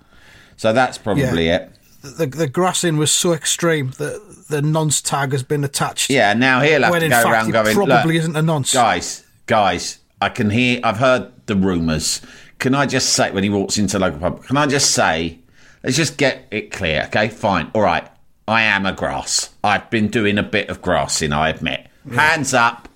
So 0.57 0.73
that's 0.73 0.97
probably 0.97 1.47
it. 1.49 1.71
The, 2.03 2.25
the 2.27 2.47
grassing 2.47 2.97
was 2.97 3.11
so 3.11 3.33
extreme 3.33 3.91
that 3.97 4.19
the 4.49 4.61
nonce 4.61 5.01
tag 5.01 5.31
has 5.31 5.43
been 5.43 5.63
attached. 5.63 6.09
Yeah, 6.09 6.33
now 6.33 6.59
he'll 6.61 6.81
have 6.83 6.91
when 6.91 7.01
to 7.01 7.09
go 7.09 7.15
fact 7.15 7.27
around 7.27 7.51
going, 7.51 7.75
probably 7.75 7.95
"Look, 8.13 8.15
isn't 8.15 8.35
a 8.35 8.41
nonce. 8.41 8.73
guys, 8.73 9.23
guys, 9.45 9.99
I 10.19 10.29
can 10.29 10.49
hear, 10.49 10.79
I've 10.83 10.97
heard 10.97 11.31
the 11.45 11.55
rumours. 11.55 12.21
Can 12.59 12.75
I 12.75 12.85
just 12.85 13.09
say, 13.13 13.31
when 13.31 13.43
he 13.43 13.49
walks 13.49 13.77
into 13.79 13.97
local 13.97 14.19
pub, 14.19 14.43
can 14.45 14.57
I 14.57 14.67
just 14.67 14.91
say, 14.91 15.39
let's 15.83 15.97
just 15.97 16.17
get 16.17 16.47
it 16.51 16.71
clear, 16.71 17.03
okay? 17.07 17.27
Fine, 17.29 17.71
all 17.73 17.81
right. 17.81 18.07
I 18.47 18.63
am 18.63 18.85
a 18.85 18.91
grass. 18.91 19.49
I've 19.63 19.89
been 19.89 20.07
doing 20.07 20.37
a 20.37 20.43
bit 20.43 20.69
of 20.69 20.81
grassing, 20.81 21.31
I 21.31 21.49
admit. 21.49 21.87
Hands 22.11 22.53
up. 22.53 22.89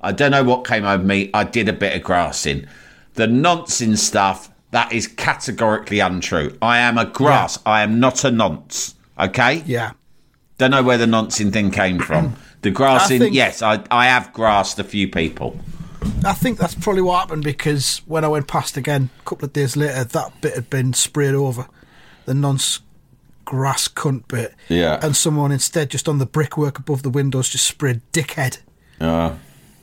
I 0.00 0.12
don't 0.12 0.30
know 0.30 0.44
what 0.44 0.66
came 0.66 0.84
over 0.84 1.02
me. 1.02 1.30
I 1.34 1.44
did 1.44 1.68
a 1.68 1.72
bit 1.72 1.94
of 1.94 2.02
grassing. 2.02 2.66
The 3.14 3.26
nonsense 3.26 4.02
stuff, 4.02 4.50
that 4.70 4.92
is 4.92 5.06
categorically 5.06 6.00
untrue. 6.00 6.56
I 6.62 6.78
am 6.78 6.98
a 6.98 7.04
grass. 7.04 7.58
I 7.66 7.82
am 7.82 8.00
not 8.00 8.24
a 8.24 8.30
nonce, 8.30 8.94
okay? 9.18 9.62
Yeah. 9.66 9.92
Don't 10.56 10.70
know 10.70 10.82
where 10.82 10.98
the 10.98 11.06
nonsense 11.06 11.52
thing 11.52 11.70
came 11.70 11.98
from. 11.98 12.36
The 12.60 12.72
grassing, 12.72 13.20
think- 13.20 13.34
yes, 13.36 13.62
I, 13.62 13.84
I 13.88 14.06
have 14.06 14.32
grassed 14.32 14.80
a 14.80 14.84
few 14.84 15.06
people. 15.06 15.60
I 16.24 16.32
think 16.32 16.58
that's 16.58 16.74
probably 16.74 17.02
what 17.02 17.20
happened 17.20 17.44
because 17.44 17.98
when 18.06 18.24
I 18.24 18.28
went 18.28 18.48
past 18.48 18.76
again 18.76 19.10
a 19.20 19.22
couple 19.22 19.44
of 19.46 19.52
days 19.52 19.76
later, 19.76 20.02
that 20.02 20.40
bit 20.40 20.54
had 20.56 20.68
been 20.68 20.92
sprayed 20.92 21.36
over. 21.36 21.68
The 22.28 22.34
nonce 22.34 22.80
grass 23.46 23.88
cunt 23.88 24.28
bit. 24.28 24.54
Yeah. 24.68 25.00
And 25.02 25.16
someone 25.16 25.50
instead, 25.50 25.88
just 25.88 26.06
on 26.10 26.18
the 26.18 26.26
brickwork 26.26 26.78
above 26.78 27.02
the 27.02 27.08
windows, 27.08 27.48
just 27.48 27.64
sprayed 27.64 28.02
dickhead. 28.12 28.58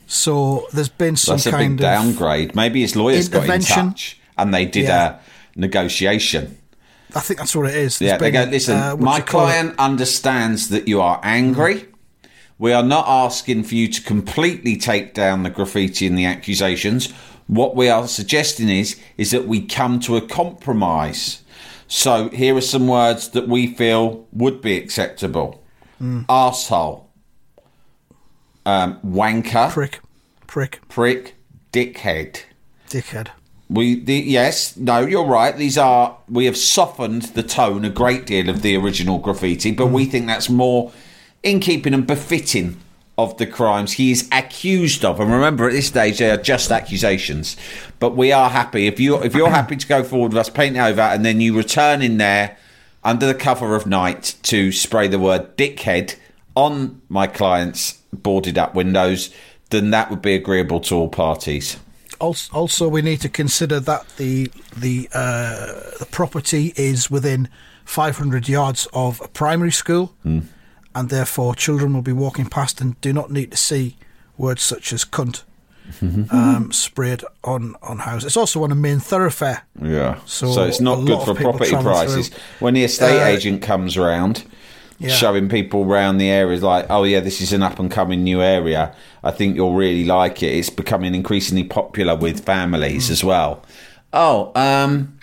So 0.06 0.68
there's 0.72 0.88
been 0.88 1.16
some 1.16 1.34
That's 1.38 1.46
a 1.46 1.50
big 1.50 1.58
kind 1.58 1.72
of. 1.72 1.78
downgrade. 1.80 2.54
Maybe 2.54 2.82
his 2.82 2.94
lawyers 2.94 3.28
got 3.28 3.48
in 3.48 3.60
touch 3.62 4.20
and 4.38 4.54
they 4.54 4.64
did 4.64 4.84
Yeah. 4.84 5.16
a 5.56 5.58
negotiation. 5.58 6.56
I 7.16 7.20
think 7.20 7.40
that's 7.40 7.56
what 7.56 7.68
it 7.68 7.74
is. 7.74 7.98
There's 7.98 8.12
Yeah, 8.12 8.18
they 8.18 8.30
go, 8.30 8.44
listen, 8.44 8.76
uh, 8.76 8.96
my 8.96 9.18
it? 9.18 9.26
client 9.26 9.74
understands 9.78 10.68
that 10.68 10.86
you 10.86 11.00
are 11.00 11.18
angry. 11.24 11.86
We 12.58 12.72
are 12.72 12.84
not 12.84 13.06
asking 13.08 13.64
for 13.64 13.74
you 13.74 13.88
to 13.88 14.00
completely 14.02 14.76
take 14.76 15.14
down 15.14 15.42
the 15.42 15.50
graffiti 15.50 16.06
and 16.06 16.16
the 16.16 16.26
accusations. 16.26 17.12
What 17.48 17.74
we 17.74 17.88
are 17.88 18.06
suggesting 18.06 18.68
is 18.68 18.94
is 19.18 19.32
that 19.32 19.48
we 19.48 19.60
come 19.62 19.98
to 20.00 20.16
a 20.16 20.20
compromise. 20.20 21.42
So 21.88 22.28
here 22.30 22.56
are 22.56 22.60
some 22.60 22.88
words 22.88 23.28
that 23.30 23.48
we 23.48 23.66
feel 23.66 24.26
would 24.32 24.60
be 24.60 24.76
acceptable. 24.76 25.62
Hmm. 25.98 26.22
Arsehole. 26.28 27.04
Um, 28.64 28.98
wanker. 29.00 29.70
Prick. 29.70 30.00
Prick. 30.46 30.80
prick, 30.88 31.34
dickhead. 31.72 32.42
Dickhead. 32.88 33.28
We 33.68 33.98
the, 33.98 34.14
yes, 34.14 34.76
no, 34.76 35.00
you're 35.00 35.26
right. 35.26 35.56
These 35.56 35.76
are 35.76 36.16
we 36.28 36.44
have 36.46 36.56
softened 36.56 37.22
the 37.22 37.42
tone 37.42 37.84
a 37.84 37.90
great 37.90 38.26
deal 38.26 38.48
of 38.48 38.62
the 38.62 38.76
original 38.76 39.18
graffiti, 39.18 39.72
but 39.72 39.88
we 39.88 40.04
think 40.04 40.26
that's 40.26 40.48
more 40.48 40.92
in 41.42 41.60
keeping 41.60 41.92
and 41.92 42.06
befitting 42.06 42.80
of 43.18 43.36
the 43.38 43.46
crimes 43.46 43.92
he 43.92 44.12
is 44.12 44.28
accused 44.30 45.04
of. 45.04 45.20
And 45.20 45.32
remember, 45.32 45.66
at 45.66 45.72
this 45.72 45.86
stage, 45.86 46.18
they 46.18 46.30
are 46.30 46.36
just 46.36 46.70
accusations. 46.70 47.56
But 47.98 48.16
we 48.16 48.32
are 48.32 48.50
happy 48.50 48.86
if 48.86 49.00
you 49.00 49.16
if 49.22 49.34
you're 49.34 49.50
happy 49.50 49.76
to 49.76 49.86
go 49.86 50.04
forward 50.04 50.32
with 50.32 50.38
us, 50.38 50.50
paint 50.50 50.76
over, 50.76 51.00
and 51.00 51.24
then 51.24 51.40
you 51.40 51.56
return 51.56 52.02
in 52.02 52.18
there 52.18 52.56
under 53.02 53.26
the 53.26 53.34
cover 53.34 53.74
of 53.74 53.86
night 53.86 54.34
to 54.42 54.72
spray 54.72 55.08
the 55.08 55.18
word 55.18 55.56
dickhead 55.56 56.16
on 56.54 57.00
my 57.08 57.26
client's 57.26 58.02
boarded 58.12 58.58
up 58.58 58.74
windows, 58.74 59.32
then 59.70 59.90
that 59.90 60.10
would 60.10 60.22
be 60.22 60.34
agreeable 60.34 60.80
to 60.80 60.94
all 60.94 61.08
parties. 61.08 61.76
Also, 62.18 62.52
also, 62.54 62.88
we 62.88 63.02
need 63.02 63.20
to 63.20 63.28
consider 63.28 63.78
that 63.80 64.08
the 64.16 64.50
the 64.76 65.08
uh, 65.12 65.66
the 65.98 66.06
property 66.10 66.72
is 66.76 67.10
within 67.10 67.48
500 67.84 68.48
yards 68.48 68.88
of 68.92 69.20
a 69.20 69.28
primary 69.28 69.70
school, 69.72 70.14
Hmm. 70.22 70.40
And 70.96 71.08
therefore 71.10 71.54
children 71.54 71.92
will 71.94 72.02
be 72.02 72.12
walking 72.12 72.46
past 72.46 72.80
and 72.80 73.00
do 73.00 73.12
not 73.12 73.30
need 73.30 73.50
to 73.52 73.56
see 73.56 73.96
words 74.36 74.62
such 74.62 74.92
as 74.92 75.04
"cunt" 75.04 75.42
um, 76.30 76.72
sprayed 76.72 77.22
on 77.44 77.76
on 77.82 77.98
houses. 77.98 78.26
It's 78.26 78.36
also 78.36 78.62
on 78.64 78.72
a 78.72 78.74
main 78.74 78.98
thoroughfare. 78.98 79.62
Yeah. 79.80 80.18
So 80.26 80.50
So, 80.52 80.64
it's 80.64 80.80
not 80.80 81.04
good 81.06 81.22
for 81.24 81.34
property 81.34 81.70
prices. 81.76 82.28
through. 82.28 82.38
When 82.60 82.74
the 82.74 82.84
estate 82.84 83.20
Uh, 83.22 83.26
agent 83.26 83.62
comes 83.62 83.96
around, 83.96 84.42
Yeah. 84.98 85.10
showing 85.14 85.48
people 85.48 85.82
around 85.84 86.18
the 86.18 86.30
areas 86.30 86.62
like, 86.62 86.86
oh 86.90 87.04
yeah, 87.04 87.20
this 87.20 87.40
is 87.40 87.52
an 87.52 87.62
up 87.62 87.78
and 87.78 87.90
coming 87.90 88.24
new 88.24 88.40
area. 88.42 88.92
I 89.22 89.30
think 89.30 89.54
you'll 89.56 89.74
really 89.74 90.04
like 90.04 90.42
it. 90.42 90.54
It's 90.58 90.70
becoming 90.70 91.14
increasingly 91.14 91.64
popular 91.64 92.16
with 92.16 92.40
Mm. 92.40 92.44
families 92.44 93.10
as 93.10 93.22
well. 93.22 93.62
Oh, 94.12 94.50
um, 94.54 95.15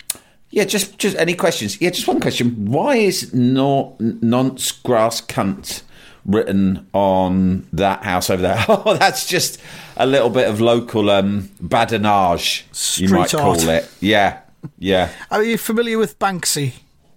yeah. 0.54 0.64
Just, 0.64 0.98
just 0.98 1.16
any 1.16 1.34
questions? 1.34 1.80
Yeah, 1.80 1.90
just 1.90 2.06
one 2.08 2.20
question. 2.20 2.66
Why 2.66 2.96
is 2.96 3.32
no 3.34 3.96
nonce 3.98 4.72
grass 4.72 5.20
cunt 5.20 5.82
written 6.24 6.86
on 6.92 7.66
that 7.72 8.04
house 8.04 8.30
over 8.30 8.42
there? 8.42 8.64
Oh, 8.68 8.96
that's 8.96 9.26
just 9.28 9.60
a 9.96 10.06
little 10.06 10.30
bit 10.30 10.48
of 10.48 10.60
local 10.60 11.10
um, 11.10 11.50
badinage, 11.62 12.62
you 12.98 13.08
Street 13.08 13.10
might 13.10 13.30
call 13.30 13.68
it. 13.68 13.90
Yeah, 14.00 14.40
yeah. 14.78 15.10
Are 15.30 15.42
you 15.42 15.58
familiar 15.58 15.98
with 15.98 16.18
Banksy? 16.18 16.72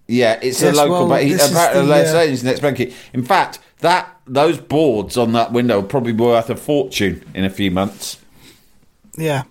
Yeah, 0.07 0.39
it's 0.41 0.61
Yes, 0.61 0.73
a 0.73 0.77
local. 0.77 0.91
well, 0.99 1.09
but 1.09 1.23
he, 1.23 1.33
this 1.33 1.43
is 1.43 1.51
apparently, 1.51 1.87
the, 1.87 2.19
uh, 2.19 2.43
next 2.43 2.61
Banksy. 2.61 2.93
In 3.13 3.23
fact, 3.23 3.59
that 3.79 4.19
those 4.25 4.57
boards 4.59 5.17
on 5.17 5.33
that 5.33 5.51
window 5.51 5.81
will 5.81 5.87
probably 5.87 6.13
worth 6.13 6.49
a 6.49 6.55
fortune 6.55 7.23
in 7.33 7.43
a 7.43 7.49
few 7.49 7.71
months. 7.71 8.17
Yeah. 9.17 9.43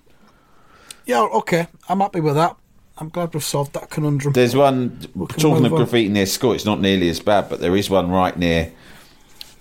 Yeah. 1.04 1.22
Okay. 1.22 1.66
I'm 1.88 2.00
happy 2.00 2.20
with 2.20 2.34
that. 2.36 2.56
I'm 2.98 3.10
glad 3.10 3.34
we've 3.34 3.44
solved 3.44 3.74
that 3.74 3.90
conundrum. 3.90 4.32
There's 4.32 4.56
one 4.56 5.00
talking 5.38 5.66
of 5.66 5.72
graffiti 5.72 6.08
near 6.08 6.26
school. 6.26 6.52
It's 6.52 6.64
not 6.64 6.80
nearly 6.80 7.08
as 7.08 7.20
bad, 7.20 7.48
but 7.48 7.60
there 7.60 7.76
is 7.76 7.90
one 7.90 8.10
right 8.10 8.36
near 8.36 8.72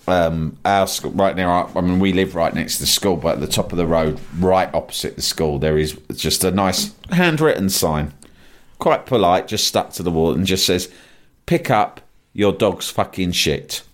um, 0.07 0.57
our 0.63 0.87
school. 0.87 1.11
Right 1.11 1.35
near 1.35 1.47
our. 1.47 1.69
I 1.75 1.81
mean, 1.81 1.99
we 1.99 2.13
live 2.13 2.35
right 2.35 2.53
next 2.53 2.75
to 2.75 2.81
the 2.81 2.87
school, 2.87 3.17
but 3.17 3.35
at 3.35 3.41
the 3.41 3.47
top 3.47 3.71
of 3.71 3.77
the 3.77 3.87
road, 3.87 4.19
right 4.39 4.73
opposite 4.73 5.15
the 5.15 5.21
school, 5.21 5.59
there 5.59 5.77
is 5.77 5.99
just 6.15 6.43
a 6.43 6.51
nice 6.51 6.95
handwritten 7.11 7.69
sign, 7.69 8.13
quite 8.79 9.05
polite, 9.05 9.47
just 9.47 9.67
stuck 9.67 9.91
to 9.93 10.03
the 10.03 10.11
wall, 10.11 10.33
and 10.33 10.45
just 10.45 10.65
says, 10.65 10.89
"Pick 11.45 11.69
up 11.69 12.01
your 12.33 12.53
dog's 12.53 12.89
fucking 12.89 13.33
shit." 13.33 13.83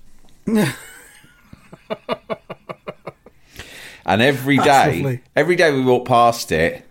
And 4.04 4.22
every 4.22 4.58
day, 4.58 5.22
every 5.36 5.56
day 5.56 5.72
we 5.72 5.82
walk 5.82 6.08
past 6.08 6.52
it, 6.52 6.86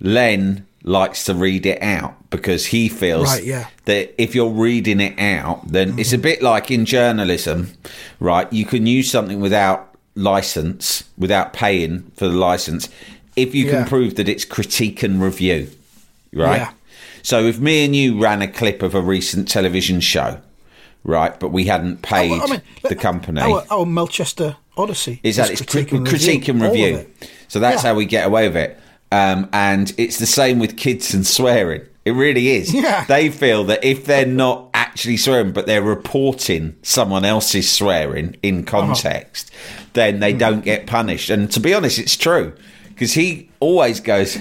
Len 0.00 0.67
likes 0.88 1.24
to 1.24 1.34
read 1.34 1.66
it 1.66 1.82
out 1.82 2.14
because 2.30 2.66
he 2.66 2.88
feels 2.88 3.28
Right, 3.28 3.44
yeah. 3.44 3.68
that 3.84 4.14
if 4.20 4.34
you're 4.34 4.50
reading 4.50 5.00
it 5.00 5.18
out, 5.18 5.70
then 5.70 5.98
it's 5.98 6.12
a 6.12 6.16
mm-hmm. 6.16 6.22
bit 6.22 6.42
like 6.42 6.70
in 6.70 6.84
journalism, 6.84 7.72
right? 8.20 8.50
You 8.52 8.64
can 8.64 8.86
use 8.86 9.10
something 9.10 9.40
without 9.40 9.94
license, 10.14 11.04
without 11.16 11.52
paying 11.52 12.10
for 12.16 12.26
the 12.26 12.34
license, 12.34 12.88
if 13.36 13.54
you 13.54 13.66
Yeah. 13.66 13.72
can 13.72 13.88
prove 13.88 14.16
that 14.16 14.28
it's 14.28 14.44
critique 14.44 15.02
and 15.02 15.22
review, 15.22 15.70
right? 16.32 16.60
Yeah. 16.60 16.70
So 17.22 17.44
if 17.44 17.60
me 17.60 17.84
and 17.84 17.94
you 17.94 18.18
ran 18.20 18.42
a 18.42 18.48
clip 18.48 18.82
of 18.82 18.94
a 18.94 19.00
recent 19.00 19.48
television 19.48 20.00
show, 20.00 20.38
right, 21.04 21.38
but 21.38 21.48
we 21.48 21.66
hadn't 21.66 21.98
oh, 22.04 22.08
paid 22.08 22.40
I 22.40 22.46
mean, 22.46 22.62
the 22.82 22.94
company. 22.94 23.40
Our, 23.40 23.64
our 23.70 23.86
Melchester 23.86 24.56
Odyssey. 24.76 25.20
Is 25.22 25.36
that 25.36 25.50
it's 25.50 25.60
critique, 25.60 26.04
critique 26.06 26.48
and 26.48 26.62
all 26.62 26.68
of 26.68 26.72
review. 26.72 27.06
So 27.48 27.60
that's 27.60 27.82
how 27.82 27.94
we 27.94 28.06
get 28.06 28.26
away 28.26 28.48
with 28.48 28.56
it. 28.56 28.80
Um, 29.10 29.48
and 29.52 29.92
it's 29.96 30.18
the 30.18 30.26
same 30.26 30.58
with 30.58 30.76
kids 30.76 31.14
and 31.14 31.26
swearing. 31.26 31.82
It 32.04 32.12
really 32.12 32.48
is. 32.48 32.72
Yeah. 32.72 33.04
They 33.04 33.28
feel 33.28 33.64
that 33.64 33.84
if 33.84 34.06
they're 34.06 34.26
not 34.26 34.70
actually 34.72 35.18
swearing, 35.18 35.52
but 35.52 35.66
they're 35.66 35.82
reporting 35.82 36.76
someone 36.82 37.24
else's 37.24 37.70
swearing 37.70 38.36
in 38.42 38.64
context, 38.64 39.50
then 39.92 40.20
they 40.20 40.32
don't 40.32 40.64
get 40.64 40.86
punished. 40.86 41.28
And 41.28 41.50
to 41.52 41.60
be 41.60 41.74
honest, 41.74 41.98
it's 41.98 42.16
true. 42.16 42.54
Because 42.88 43.12
he 43.12 43.50
always 43.60 44.00
goes, 44.00 44.38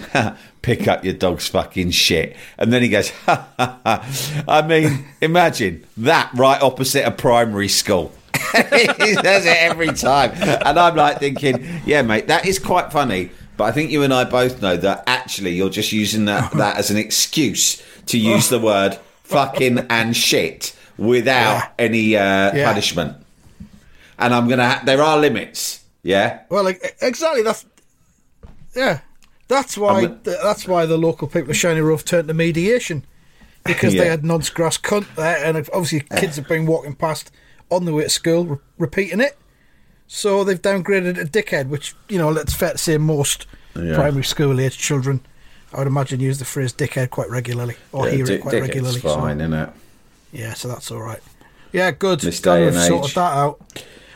pick 0.62 0.88
up 0.88 1.04
your 1.04 1.14
dog's 1.14 1.48
fucking 1.48 1.92
shit. 1.92 2.36
And 2.58 2.72
then 2.74 2.82
he 2.82 2.90
goes, 2.90 3.10
ha, 3.10 3.48
ha, 3.58 3.80
ha. 3.86 4.44
I 4.48 4.62
mean, 4.66 5.06
imagine 5.22 5.86
that 5.98 6.32
right 6.34 6.62
opposite 6.62 7.06
a 7.06 7.12
primary 7.12 7.68
school. 7.68 8.14
he 8.56 9.14
says 9.14 9.46
it 9.46 9.58
every 9.58 9.94
time. 9.94 10.32
And 10.34 10.80
I'm 10.80 10.96
like 10.96 11.20
thinking, 11.20 11.82
yeah, 11.86 12.02
mate, 12.02 12.28
that 12.28 12.46
is 12.46 12.60
quite 12.60 12.92
funny. 12.92 13.32
But 13.58 13.64
I 13.66 13.72
think 13.72 13.92
you 13.92 14.04
and 14.04 14.14
I 14.14 14.24
both 14.24 14.62
know 14.62 14.78
that 14.78 15.04
actually 15.08 15.52
you're 15.56 15.70
just 15.72 15.92
using 15.92 16.26
that, 16.26 16.52
that 16.58 16.78
as 16.78 16.92
an 16.92 16.98
excuse 16.98 17.82
to 18.06 18.18
use 18.18 18.50
the 18.50 18.60
word 18.60 18.98
fucking 19.24 19.80
and 19.90 20.16
shit 20.16 20.76
without 20.98 21.56
Yeah. 21.58 21.70
any 21.80 22.16
uh, 22.16 22.56
Yeah. 22.56 22.66
punishment. 22.66 23.18
And 24.20 24.34
I'm 24.34 24.48
gonna. 24.48 24.68
Ha- 24.70 24.82
there 24.86 25.02
are 25.02 25.18
limits. 25.18 25.82
Yeah. 26.04 26.40
Well, 26.50 26.64
like, 26.64 26.96
exactly. 27.02 27.44
That's 27.44 27.66
yeah. 28.76 29.02
That's 29.48 29.78
why. 29.78 30.08
That's 30.24 30.68
why 30.68 30.86
the 30.86 30.98
local 30.98 31.28
people 31.28 31.52
of 31.52 31.58
Shiny 31.58 31.82
Roof 31.82 32.04
turned 32.06 32.28
to 32.28 32.34
mediation 32.34 33.06
because 33.66 33.94
they 33.94 34.06
Yeah. 34.06 34.12
had 34.12 34.24
nonce 34.26 34.50
grass 34.50 34.78
cunt 34.78 35.06
there, 35.16 35.44
and 35.44 35.58
obviously 35.74 36.02
kids 36.20 36.36
have 36.38 36.48
been 36.48 36.66
walking 36.66 36.96
past 36.96 37.32
on 37.70 37.86
the 37.86 37.94
way 37.94 38.04
to 38.04 38.10
school 38.10 38.46
re- 38.46 38.58
repeating 38.78 39.20
it. 39.20 39.38
So 40.08 40.44
they've 40.44 40.62
downgraded 40.62 41.20
a 41.20 41.26
dickhead, 41.26 41.68
which 41.68 41.96
you 42.10 42.18
know, 42.18 42.30
let's 42.30 42.54
fair 42.54 42.72
to 42.72 42.78
say 42.78 42.98
most 42.98 43.46
Yeah. 43.76 43.96
primary 43.96 44.24
school 44.24 44.60
age 44.60 44.78
children, 44.78 45.22
I 45.74 45.80
would 45.80 45.88
imagine, 45.88 46.20
use 46.20 46.40
the 46.40 46.46
phrase 46.46 46.74
dickhead 46.74 47.10
quite 47.10 47.30
regularly 47.30 47.76
or 47.92 48.08
hear 48.10 48.30
it 48.32 48.42
quite 48.42 48.62
regularly. 48.62 49.00
so- 49.00 49.16
fine, 49.16 49.40
isn't 49.42 49.54
it? 49.54 49.70
yeah, 50.32 50.54
so 50.54 50.68
that's 50.68 50.90
all 50.92 51.02
right. 51.02 51.22
Yeah, 51.74 51.92
good. 51.92 52.22
This 52.22 52.40
Glad 52.40 52.62
we've 52.74 52.82
sorted 52.84 53.16
that 53.16 53.34
out. 53.38 53.60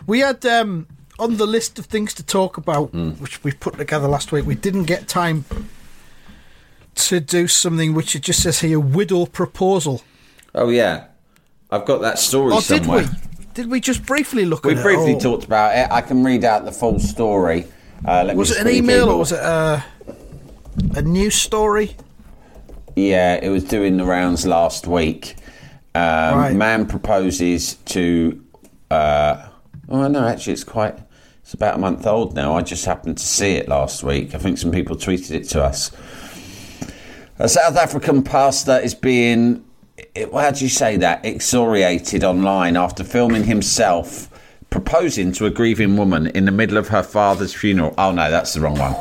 We 0.07 0.19
had 0.21 0.43
um, 0.45 0.87
on 1.19 1.35
the 1.37 1.45
list 1.45 1.77
of 1.77 1.85
things 1.85 2.13
to 2.15 2.23
talk 2.23 2.57
about, 2.57 2.89
Hmm. 2.91 3.09
which 3.19 3.43
we 3.43 3.51
put 3.51 3.77
together 3.77 4.07
last 4.07 4.31
week. 4.31 4.45
We 4.45 4.55
didn't 4.55 4.85
get 4.85 5.07
time 5.09 5.43
to 6.95 7.19
do 7.19 7.47
something 7.47 7.93
which 7.93 8.15
it 8.15 8.21
just 8.23 8.41
says 8.41 8.59
here: 8.61 8.79
widow 8.79 9.25
proposal. 9.25 10.01
Oh 10.55 10.69
yeah, 10.69 11.05
I've 11.69 11.85
got 11.85 12.01
that 12.01 12.17
story 12.19 12.53
Or 12.53 12.61
did 12.61 12.83
somewhere. 12.83 13.03
we? 13.03 13.07
Did 13.53 13.69
we 13.69 13.79
just 13.81 14.05
briefly 14.05 14.45
look 14.45 14.63
We 14.63 14.75
at 14.75 14.83
briefly 14.83 15.11
it? 15.11 15.15
or 15.17 15.19
talked 15.19 15.43
about 15.45 15.75
it. 15.77 15.91
I 15.91 16.01
can 16.01 16.23
read 16.23 16.43
out 16.45 16.65
the 16.65 16.71
full 16.71 16.99
story. 16.99 17.65
Uh, 18.05 18.23
let 18.25 18.35
Was 18.35 18.51
it 18.51 18.65
an 18.65 18.69
email 18.73 19.09
or 19.09 19.17
was 19.19 19.31
it 19.31 19.39
a, 19.39 19.83
a 20.95 21.01
news 21.01 21.35
story? 21.35 21.95
Yeah, 22.95 23.35
it 23.41 23.49
was 23.49 23.63
doing 23.63 23.97
the 23.97 24.05
rounds 24.05 24.45
last 24.45 24.87
week. 24.87 25.35
Um, 25.93 26.37
Right. 26.37 26.55
Man 26.55 26.85
proposes 26.85 27.75
to. 27.75 28.43
Uh, 28.89 29.47
oh 29.89 30.07
no, 30.07 30.25
actually, 30.27 30.53
it's 30.53 30.63
quite. 30.63 30.97
It's 31.41 31.53
about 31.53 31.75
a 31.75 31.77
month 31.79 32.07
old 32.07 32.33
now. 32.33 32.55
I 32.55 32.61
just 32.61 32.85
happened 32.85 33.17
to 33.17 33.25
see 33.25 33.55
it 33.55 33.67
last 33.67 34.03
week. 34.03 34.33
I 34.33 34.37
think 34.37 34.57
some 34.57 34.71
people 34.71 34.95
tweeted 34.95 35.31
it 35.31 35.49
to 35.49 35.63
us. 35.63 35.91
A 37.39 37.49
South 37.49 37.75
African 37.75 38.23
pastor 38.23 38.77
is 38.79 38.93
being. 38.95 39.65
It- 40.15 40.33
How 40.33 40.51
do 40.51 40.63
you 40.63 40.69
say 40.69 40.97
that? 40.97 41.25
Exoriated 41.25 42.23
online 42.23 42.77
after 42.77 43.03
filming 43.03 43.43
himself 43.45 44.27
proposing 44.69 45.31
to 45.33 45.45
a 45.45 45.49
grieving 45.49 45.97
woman 45.97 46.27
in 46.27 46.45
the 46.45 46.51
middle 46.51 46.77
of 46.77 46.87
her 46.89 47.03
father's 47.03 47.53
funeral. 47.53 47.93
Oh 47.97 48.11
no, 48.11 48.31
that's 48.31 48.53
the 48.53 48.61
wrong 48.61 48.77
one. 48.79 48.95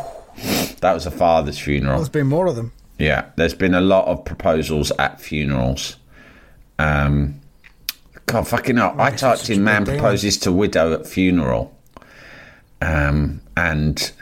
That 0.80 0.95
was 0.95 1.07
a 1.07 1.11
father's 1.11 1.59
funeral. 1.59 1.97
There's 1.97 2.09
been 2.09 2.26
more 2.26 2.47
of 2.47 2.57
them. 2.57 2.73
Yeah, 2.99 3.26
there's 3.37 3.54
been 3.54 3.75
a 3.75 3.80
lot 3.80 4.07
of 4.07 4.25
proposals 4.25 4.90
at 4.99 5.21
funerals. 5.21 5.97
Um, 6.78 7.40
God, 8.26 8.47
fucking 8.49 8.76
hell. 8.76 8.95
I 8.99 9.11
typed 9.11 9.49
in 9.50 9.62
man 9.64 9.85
proposes 9.85 10.38
to 10.38 10.52
widow 10.52 10.92
at 10.92 11.07
funeral. 11.07 11.76
Um, 12.83 13.40
and. 13.57 14.12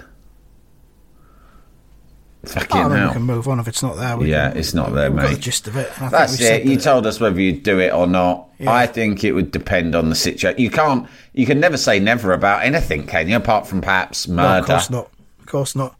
Fucking 2.48 2.80
Oh, 2.80 2.88
hell. 2.88 3.06
we 3.08 3.12
can 3.12 3.22
move 3.22 3.46
on 3.48 3.60
if 3.60 3.68
it's 3.68 3.82
not 3.82 3.96
there. 3.96 4.16
We 4.16 4.30
Yeah, 4.30 4.48
can- 4.50 4.58
it's 4.58 4.72
not 4.74 4.94
there, 4.94 5.10
we've 5.10 5.20
got 5.20 5.30
the 5.32 5.36
gist 5.38 5.68
of 5.68 5.76
it. 5.76 5.90
and 5.96 6.06
I 6.06 6.08
think 6.08 6.10
That's 6.12 6.40
it. 6.40 6.64
You 6.64 6.76
that- 6.76 6.82
told 6.82 7.06
us 7.06 7.20
whether 7.20 7.40
you'd 7.40 7.62
do 7.62 7.78
it 7.78 7.92
or 7.92 8.06
not. 8.06 8.46
Yeah. 8.58 8.72
I 8.72 8.86
think 8.86 9.22
it 9.24 9.32
would 9.32 9.50
depend 9.50 9.94
on 9.94 10.08
the 10.08 10.14
situation. 10.14 10.60
You 10.60 10.70
can't. 10.70 11.06
You 11.34 11.46
can 11.46 11.60
never 11.60 11.76
say 11.76 11.98
never 12.00 12.32
about 12.32 12.64
anything, 12.64 13.06
can 13.06 13.28
you? 13.28 13.36
Apart 13.36 13.66
from 13.66 13.80
perhaps 13.80 14.26
murder. 14.26 14.48
No, 14.48 14.58
of 14.60 14.66
course 14.66 14.90
not. 14.90 15.10
Of 15.40 15.46
course 15.46 15.76
not. 15.76 15.94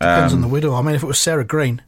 Depends 0.00 0.32
on 0.34 0.40
the 0.40 0.48
widow. 0.48 0.74
I 0.74 0.82
mean, 0.82 0.94
if 0.94 1.02
it 1.02 1.06
was 1.06 1.18
Sarah 1.18 1.44
Greene. 1.44 1.82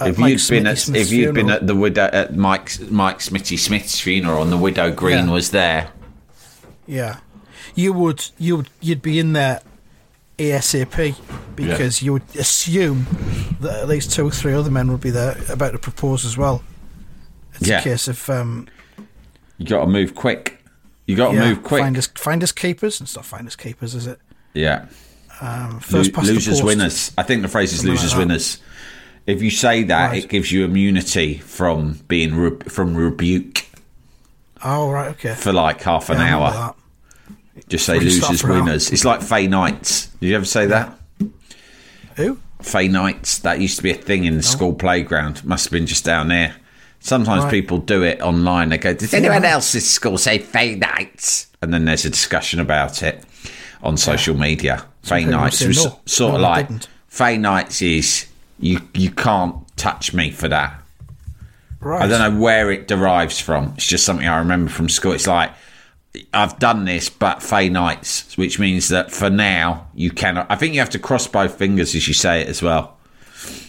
Um, 0.00 0.08
if 0.10 0.18
you'd 0.18 0.40
been 0.48 0.66
at 0.66 0.78
Smith's 0.78 1.12
if 1.12 1.12
you'd 1.16 1.34
been 1.34 1.50
at 1.50 1.66
the 1.68 1.74
widow 1.76 2.10
at 2.12 2.34
Mike 2.36 2.72
Mike 2.90 3.18
Smitty 3.20 3.56
Smith's 3.58 4.00
funeral 4.00 4.42
and 4.42 4.50
the 4.50 4.56
widow 4.56 4.90
Greene 4.90 5.26
Yeah. 5.28 5.32
was 5.32 5.50
there, 5.50 5.88
Yeah, 6.86 7.16
you 7.76 7.92
would 7.92 8.24
you 8.38 8.56
would 8.56 8.68
you'd 8.80 9.02
be 9.02 9.18
in 9.20 9.34
there 9.34 9.60
ASAP 10.38 11.14
because 11.56 12.02
you 12.02 12.12
would 12.14 12.22
assume 12.36 13.06
that 13.60 13.80
at 13.82 13.88
least 13.88 14.12
two 14.12 14.26
or 14.26 14.30
three 14.30 14.52
other 14.52 14.70
men 14.70 14.90
would 14.90 15.00
be 15.00 15.10
there 15.10 15.36
about 15.48 15.72
to 15.72 15.78
propose 15.78 16.24
as 16.24 16.36
well. 16.36 16.62
It's 17.54 17.68
Yeah. 17.68 17.80
a 17.80 17.82
case 17.82 18.08
of 18.08 18.28
um, 18.30 18.66
you 19.58 19.66
got 19.66 19.82
to 19.82 19.86
move 19.86 20.14
quick. 20.14 20.60
You 21.06 21.16
got 21.16 21.30
to 21.32 21.36
yeah, 21.36 21.48
move 21.50 21.62
quick. 21.62 21.82
Find 21.82 21.96
us, 21.96 22.06
find 22.08 22.42
us 22.42 22.50
keepers. 22.52 23.00
It's 23.00 23.14
not 23.14 23.24
find 23.24 23.46
us 23.46 23.54
keepers, 23.56 23.94
is 23.94 24.06
it? 24.06 24.18
yeah, 24.54 24.86
Um, 25.40 25.74
Lo- 25.74 25.78
first 25.80 26.12
the 26.12 26.22
losers 26.22 26.62
winners. 26.62 27.12
I 27.18 27.22
think 27.22 27.42
the 27.42 27.48
phrase 27.48 27.72
is 27.72 27.78
Something 27.80 27.90
like 27.94 28.00
losers 28.02 28.12
that. 28.12 28.18
winners. 28.18 28.58
If 29.26 29.42
you 29.42 29.50
say 29.50 29.82
that, 29.84 30.10
Right. 30.10 30.24
it 30.24 30.28
gives 30.28 30.50
you 30.52 30.64
immunity 30.64 31.38
from 31.38 32.00
being 32.08 32.34
re- 32.34 32.58
from 32.68 32.94
rebuke 32.96 33.66
Oh 34.62 34.90
right, 34.90 35.08
okay. 35.10 35.34
for 35.34 35.52
like 35.52 35.82
half 35.82 36.08
an 36.10 36.18
Yeah, 36.18 36.36
hour. 36.38 36.74
Just 37.68 37.86
say 37.86 37.94
Well, 37.96 38.04
you 38.04 38.10
start 38.10 38.30
losers 38.32 38.40
for 38.42 38.50
an 38.50 38.56
hour. 38.58 38.64
winners. 38.64 38.90
It's 38.90 39.04
like 39.04 39.20
Fainites. 39.20 40.08
Did 40.20 40.28
you 40.28 40.36
ever 40.36 40.44
say 40.44 40.66
that? 40.66 40.98
Who? 42.16 42.38
Fainites. 42.62 43.40
That 43.42 43.60
used 43.60 43.76
to 43.76 43.82
be 43.82 43.90
a 43.90 43.94
thing 43.94 44.24
in 44.24 44.36
the 44.36 44.42
school 44.42 44.72
playground. 44.74 45.44
Must 45.44 45.64
have 45.66 45.72
been 45.72 45.86
just 45.86 46.04
down 46.04 46.28
there. 46.28 46.54
Sometimes 47.00 47.44
Right. 47.44 47.50
people 47.50 47.78
do 47.78 48.02
it 48.02 48.20
online. 48.22 48.70
They 48.70 48.78
go, 48.78 48.94
"Does 48.94 49.12
anyone 49.12 49.44
else 49.44 49.74
at 49.74 49.82
school 49.82 50.16
say 50.16 50.38
Fainites?" 50.38 51.46
And 51.60 51.72
then 51.72 51.84
there's 51.84 52.04
a 52.04 52.10
discussion 52.10 52.60
about 52.60 53.02
it 53.02 53.22
on 53.82 53.96
social 53.98 54.34
media. 54.36 54.84
Fainites 55.06 55.66
was 55.66 55.84
no. 55.84 56.00
sort 56.06 56.32
No, 56.32 56.36
of 56.36 56.42
like. 56.42 56.68
Fainites 57.12 57.82
is 57.98 58.26
you 58.58 58.80
you 58.94 59.10
can't 59.10 59.54
touch 59.76 60.14
me 60.14 60.30
for 60.30 60.48
that. 60.48 60.80
Right. 61.80 62.02
I 62.02 62.06
don't 62.06 62.20
know 62.34 62.40
where 62.40 62.70
it 62.72 62.88
derives 62.88 63.38
from. 63.38 63.74
It's 63.76 63.86
just 63.86 64.06
something 64.06 64.26
I 64.26 64.38
remember 64.38 64.70
from 64.70 64.88
school. 64.88 65.12
It's 65.12 65.26
like 65.26 65.50
I've 66.32 66.58
done 66.58 66.84
this, 66.84 67.08
but 67.08 67.38
Fainites, 67.38 68.36
which 68.36 68.58
means 68.58 68.88
that 68.88 69.10
for 69.10 69.30
now 69.30 69.88
you 69.94 70.10
cannot. 70.10 70.46
I 70.50 70.56
think 70.56 70.74
you 70.74 70.80
have 70.80 70.90
to 70.90 70.98
cross 70.98 71.26
both 71.26 71.56
fingers 71.58 71.94
as 71.94 72.06
you 72.06 72.14
say 72.14 72.42
it 72.42 72.48
as 72.48 72.62
well. 72.62 72.96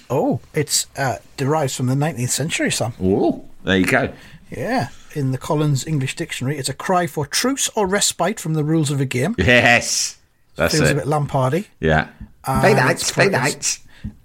Oh, 0.09 0.39
it's 0.53 0.85
uh, 0.97 1.17
derives 1.37 1.75
from 1.75 1.87
the 1.87 1.95
19th 1.95 2.29
century, 2.29 2.71
Sam. 2.71 2.93
Ooh, 3.01 3.43
there 3.63 3.77
you 3.77 3.85
go. 3.87 4.13
Yeah. 4.51 4.89
In 5.15 5.31
the 5.31 5.37
Collins 5.37 5.87
English 5.87 6.15
Dictionary, 6.15 6.57
it's 6.57 6.69
a 6.69 6.73
cry 6.73 7.07
for 7.07 7.25
truce 7.25 7.69
or 7.69 7.87
respite 7.87 8.39
from 8.39 8.53
the 8.53 8.63
rules 8.63 8.91
of 8.91 8.99
a 9.01 9.05
game. 9.05 9.33
Yes, 9.39 10.17
that's 10.55 10.75
Feels 10.77 10.89
a 10.89 10.91
it. 10.91 10.95
bit 10.97 11.05
Lampardy. 11.05 11.65
Yeah. 11.79 12.09
And 12.45 12.61
Fay 12.61 12.71
it's 12.73 12.79
Nights, 12.81 13.11
Fay 13.11 13.23
pronounced- 13.29 13.55
Nights. 13.55 13.79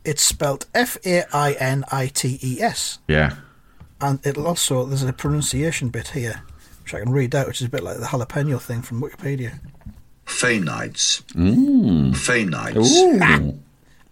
It's 0.04 0.22
spelt 0.22 0.66
F 0.74 0.98
A 1.06 1.24
I 1.34 1.52
N 1.52 1.84
I 1.90 2.08
T 2.08 2.38
E 2.42 2.60
S. 2.60 2.98
Yeah. 3.08 3.36
And 4.00 4.18
it'll 4.26 4.46
also, 4.46 4.84
there's 4.84 5.02
a 5.02 5.12
pronunciation 5.12 5.88
bit 5.88 6.08
here, 6.08 6.42
which 6.92 7.00
I 7.00 7.04
can 7.04 7.12
read 7.12 7.34
out, 7.34 7.46
which 7.46 7.60
is 7.60 7.66
a 7.66 7.70
bit 7.70 7.82
like 7.82 7.98
the 7.98 8.06
jalapeno 8.06 8.60
thing 8.60 8.82
from 8.82 9.00
Wikipedia. 9.00 9.60
Fainites. 10.26 11.22
Fainites. 12.14 12.76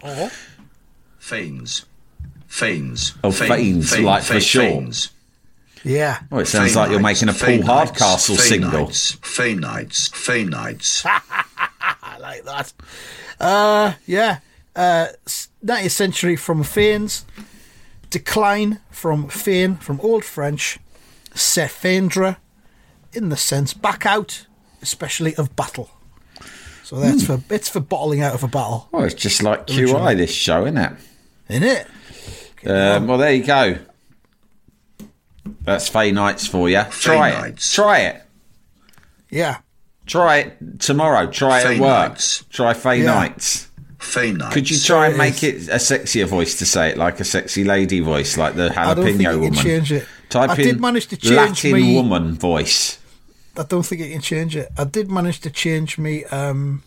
Ooh. 0.04 0.30
Fanes. 1.18 1.84
Fanes. 2.48 3.14
Oh, 3.22 3.30
Fane- 3.30 3.48
fanes, 3.48 3.90
fane- 3.94 4.04
like 4.04 4.22
for 4.22 4.40
sure. 4.40 4.62
fanes. 4.62 5.10
Yeah. 5.84 6.20
Oh, 6.32 6.38
it 6.38 6.46
sounds 6.46 6.74
like 6.74 6.90
you're 6.90 7.00
making 7.00 7.28
a 7.28 7.32
Paul 7.32 7.48
Fainites, 7.58 7.64
Hardcastle 7.64 8.36
single. 8.36 8.86
Fainites. 8.88 10.10
Fainites. 10.10 11.02
I 12.02 12.18
like 12.18 12.44
that. 12.44 12.72
Uh, 13.38 13.92
yeah. 14.06 14.38
Uh, 14.74 15.08
s- 15.26 15.48
19th 15.64 15.90
century 15.90 16.36
from 16.36 16.62
Fanes. 16.64 17.24
Decline 18.10 18.80
from 18.90 19.28
Feign, 19.28 19.76
from 19.76 20.00
Old 20.00 20.24
French. 20.24 20.78
Sefendra, 21.34 22.36
in 23.12 23.28
the 23.28 23.36
sense 23.36 23.74
back 23.74 24.04
out, 24.06 24.46
especially 24.82 25.34
of 25.36 25.54
battle. 25.56 25.90
So 26.84 27.00
that's 27.00 27.26
Hmm. 27.26 27.36
for 27.36 27.54
it's 27.54 27.68
for 27.68 27.80
bottling 27.80 28.22
out 28.22 28.34
of 28.34 28.42
a 28.42 28.48
battle, 28.48 28.88
Oh, 28.92 29.02
it's 29.04 29.14
just 29.14 29.42
like 29.42 29.66
QI, 29.66 30.14
this 30.16 30.30
show, 30.32 30.62
isn't 30.64 30.78
it? 30.78 30.92
isn't 31.48 31.62
it? 31.64 31.86
Um, 32.66 33.06
well, 33.06 33.18
there 33.18 33.32
you 33.32 33.44
go. 33.44 33.76
That's 35.64 35.88
Fainites 35.88 36.48
for 36.48 36.68
you. 36.68 36.82
Try 36.90 37.30
it. 37.30 37.40
Nights. 37.40 37.72
Try 37.74 37.98
it. 38.00 38.22
Yeah. 39.30 39.58
Try 40.06 40.38
it 40.38 40.80
tomorrow. 40.80 41.26
Try 41.30 41.60
it 41.60 41.64
Fay 41.64 41.74
at 41.76 41.80
work. 41.80 42.08
Nights. 42.10 42.44
Try 42.50 42.74
Fay 42.74 42.98
Yeah. 43.00 43.04
Nights. 43.14 43.68
Fainites. 43.98 44.52
Could 44.52 44.70
you 44.70 44.78
try 44.78 45.06
and 45.06 45.14
it 45.14 45.18
make 45.18 45.42
is. 45.42 45.68
it 45.68 45.72
a 45.72 45.76
sexier 45.76 46.26
voice 46.26 46.56
to 46.58 46.66
say 46.66 46.90
it, 46.90 46.96
like 46.98 47.20
a 47.20 47.24
sexy 47.24 47.64
lady 47.64 48.00
voice, 48.00 48.36
like 48.36 48.54
the 48.54 48.72
I 48.78 48.94
don't 48.94 49.04
think 49.04 49.20
jalapeno 49.20 49.32
you 49.32 49.38
woman? 49.40 49.54
change 49.54 49.92
it. 49.92 50.06
Type 50.30 50.50
I 50.50 50.54
in 50.54 50.62
did 50.62 50.80
manage 50.80 51.06
to 51.08 51.16
change 51.16 51.34
Latin 51.36 51.72
me- 51.72 51.94
woman 51.94 52.34
voice. 52.34 52.97
I 53.58 53.64
don't 53.64 53.84
think 53.84 54.00
you 54.00 54.10
can 54.10 54.20
change 54.20 54.54
it. 54.56 54.68
I 54.78 54.84
did 54.84 55.10
manage 55.10 55.40
to 55.40 55.50
change 55.50 55.98
me. 55.98 56.24
Um, 56.26 56.82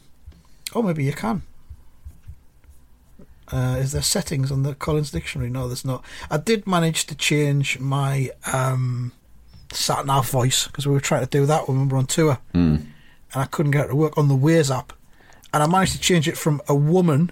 oh, 0.74 0.82
maybe 0.82 1.04
you 1.04 1.14
can. 1.14 1.42
Uh, 3.52 3.76
is 3.80 3.92
there 3.92 4.02
settings 4.02 4.52
on 4.52 4.64
the 4.64 4.74
Collins 4.76 5.12
Dictionary? 5.12 5.50
No, 5.50 5.68
there's 5.68 5.84
not. 5.84 6.04
I 6.30 6.38
did 6.38 6.66
manage 6.66 7.06
to 7.08 7.16
change 7.16 7.80
my 7.80 8.32
um, 8.54 9.12
sat 9.74 10.06
nav 10.06 10.30
voice 10.30 10.68
because 10.68 10.88
we 10.88 10.94
were 10.94 11.02
trying 11.02 11.22
to 11.26 11.30
do 11.30 11.46
that 11.46 11.68
when 11.68 11.82
we 11.82 11.88
were 11.88 11.98
on 11.98 12.06
tour, 12.06 12.38
Hmm. 12.54 12.76
and 13.34 13.36
I 13.36 13.46
couldn't 13.46 13.72
get 13.74 13.86
it 13.86 13.90
to 13.90 13.96
work 13.96 14.18
on 14.18 14.30
the 14.30 14.36
Waze 14.38 14.74
app. 14.76 14.94
And 15.54 15.62
I 15.62 15.68
managed 15.68 15.92
to 15.94 16.00
change 16.00 16.30
it 16.30 16.38
from 16.38 16.62
a 16.70 16.76
woman 16.76 17.30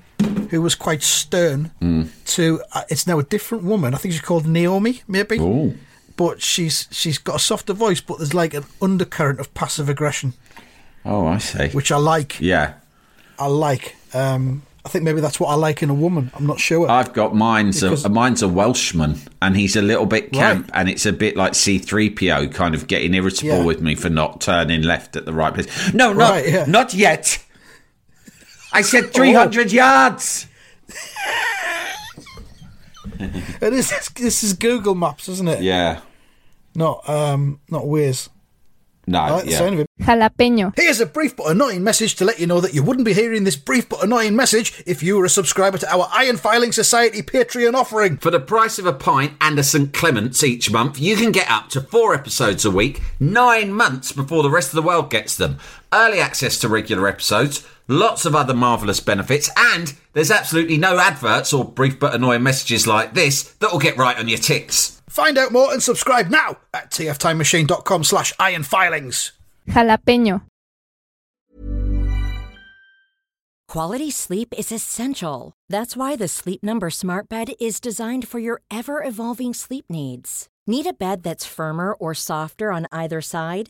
who 0.50 0.62
was 0.62 0.76
quite 0.76 1.04
stern 1.04 1.72
Hmm. 1.80 2.04
to 2.26 2.62
uh, 2.74 2.82
it's 2.90 3.08
now 3.08 3.18
a 3.20 3.24
different 3.24 3.64
woman. 3.64 3.94
I 3.94 3.98
think 3.98 4.12
she's 4.14 4.22
called 4.22 4.46
Naomi, 4.46 5.04
maybe. 5.08 5.38
Ooh. 5.40 5.78
But 6.20 6.42
she's 6.42 6.86
she's 6.92 7.18
got 7.18 7.38
a 7.38 7.40
softer 7.40 7.72
voice, 7.72 8.02
but 8.02 8.18
there's 8.18 8.34
like 8.34 8.54
an 8.54 8.66
undercurrent 8.82 9.40
of 9.40 9.54
passive 9.54 9.88
aggression, 9.88 10.34
Oh, 11.06 11.26
I 11.28 11.38
see. 11.38 11.70
which 11.70 11.94
I 11.94 11.98
like. 11.98 12.42
Yeah. 12.42 12.74
I 13.40 13.48
like. 13.48 13.96
Um, 14.14 14.64
I 14.86 14.90
think 14.90 15.06
maybe 15.06 15.22
that's 15.22 15.40
what 15.40 15.48
I 15.48 15.54
like 15.56 15.82
in 15.82 15.90
a 15.90 15.94
woman. 15.94 16.30
I'm 16.36 16.46
not 16.46 16.60
sure. 16.60 16.92
I've 16.92 17.14
got 17.14 17.34
mine's 17.36 17.80
Because- 17.80 18.04
a 18.04 18.10
mine's 18.10 18.42
a 18.42 18.50
Welshman, 18.50 19.18
and 19.42 19.56
he's 19.56 19.78
a 19.78 19.82
little 19.82 20.06
bit 20.06 20.34
camp, 20.34 20.70
Right. 20.72 20.80
and 20.82 20.90
it's 20.90 21.06
a 21.06 21.14
bit 21.14 21.38
like 21.38 21.56
C-3PO, 21.56 22.54
kind 22.54 22.76
of 22.76 22.88
getting 22.88 23.14
irritable 23.14 23.60
Yeah. 23.60 23.64
with 23.64 23.80
me 23.82 23.96
for 23.96 24.10
not 24.10 24.42
turning 24.42 24.82
left 24.82 25.16
at 25.16 25.26
the 25.26 25.32
right 25.34 25.54
place. 25.54 25.68
No, 25.94 26.12
not 26.12 26.32
Right, 26.32 26.50
yeah. 26.50 26.66
not 26.68 26.94
yet. 26.94 27.38
I 28.74 28.82
said 28.82 29.10
three 29.14 29.32
hundred 29.32 29.72
yards. 29.72 30.48
it 33.20 33.74
is. 33.74 34.10
This 34.16 34.44
is 34.44 34.54
Google 34.54 34.96
Maps, 34.96 35.30
isn't 35.30 35.48
it? 35.48 35.62
Yeah. 35.62 36.02
Not 36.76 37.08
um, 37.10 37.60
not 37.70 37.84
Waze. 37.84 38.30
No. 39.10 39.20
I 39.20 39.32
like 39.32 39.46
the 39.46 39.52
yeah. 39.52 39.58
sound 39.58 39.74
of 39.74 39.80
it. 39.80 39.90
Jalapeño. 40.02 40.72
Here's 40.76 41.00
a 41.00 41.06
brief 41.08 41.36
but 41.36 41.50
annoying 41.50 41.84
message 41.84 42.14
to 42.16 42.26
let 42.26 42.40
you 42.40 42.46
know 42.46 42.62
that 42.62 42.76
you 42.76 42.84
wouldn't 42.84 43.06
be 43.06 43.14
hearing 43.14 43.44
this 43.44 43.56
brief 43.56 43.90
but 43.90 44.04
annoying 44.04 44.36
message 44.36 44.84
if 44.86 45.02
you 45.02 45.18
were 45.18 45.26
a 45.26 45.30
subscriber 45.30 45.80
to 45.80 45.92
our 45.92 46.08
Iron 46.12 46.38
Filing 46.38 46.72
Society 46.72 47.24
Patreon 47.24 47.74
offering. 47.74 48.18
For 48.18 48.30
the 48.30 48.40
price 48.40 48.78
of 48.78 48.86
a 48.86 48.94
pint 48.94 49.34
and 49.42 49.58
a 49.58 49.64
St 49.64 49.92
Clements 49.94 50.44
each 50.44 50.70
month, 50.70 51.00
you 51.00 51.16
can 51.16 51.32
get 51.32 51.50
up 51.50 51.70
to 51.70 51.82
four 51.82 52.14
episodes 52.14 52.66
a 52.66 52.72
week, 52.72 53.02
nine 53.20 53.74
months 53.74 54.12
before 54.12 54.44
the 54.44 54.52
rest 54.52 54.70
of 54.70 54.76
the 54.76 54.88
world 54.88 55.10
gets 55.10 55.36
them. 55.36 55.58
Early 55.92 56.20
access 56.20 56.60
to 56.60 56.70
regular 56.70 57.08
episodes, 57.08 57.68
lots 57.90 58.26
of 58.26 58.36
other 58.36 58.54
marvellous 58.54 59.02
benefits, 59.02 59.50
and 59.58 59.94
there's 60.14 60.32
absolutely 60.32 60.78
no 60.78 60.98
adverts 61.00 61.52
or 61.52 61.66
brief 61.66 62.00
but 62.00 62.16
annoying 62.16 62.44
messages 62.44 62.88
like 62.88 63.14
this 63.14 63.44
that 63.60 63.72
will 63.72 63.80
get 63.80 63.98
right 63.98 64.18
on 64.18 64.30
your 64.30 64.38
tits. 64.38 65.02
Find 65.10 65.38
out 65.38 65.52
more 65.52 65.74
and 65.74 65.84
subscribe 65.84 66.30
now 66.30 66.60
at 66.74 66.92
tftimemachine.com 66.92 68.04
slash 68.04 68.34
ironfilings. 68.36 69.32
Jalapeño. 69.68 70.44
Quality 73.68 74.10
sleep 74.10 74.54
is 74.58 74.72
essential. 74.72 75.54
That's 75.70 75.96
why 75.96 76.16
the 76.16 76.28
Sleep 76.28 76.64
Number 76.64 76.90
Smart 76.90 77.30
Bed 77.30 77.52
is 77.60 77.80
designed 77.80 78.28
for 78.28 78.40
your 78.40 78.62
ever 78.72 79.04
evolving 79.04 79.54
sleep 79.54 79.86
needs. 79.90 80.48
Need 80.66 80.88
a 80.88 80.94
bed 80.94 81.22
that's 81.22 81.46
firmer 81.46 81.94
or 81.94 82.16
softer 82.16 82.72
on 82.72 82.88
either 82.92 83.22
side? 83.22 83.70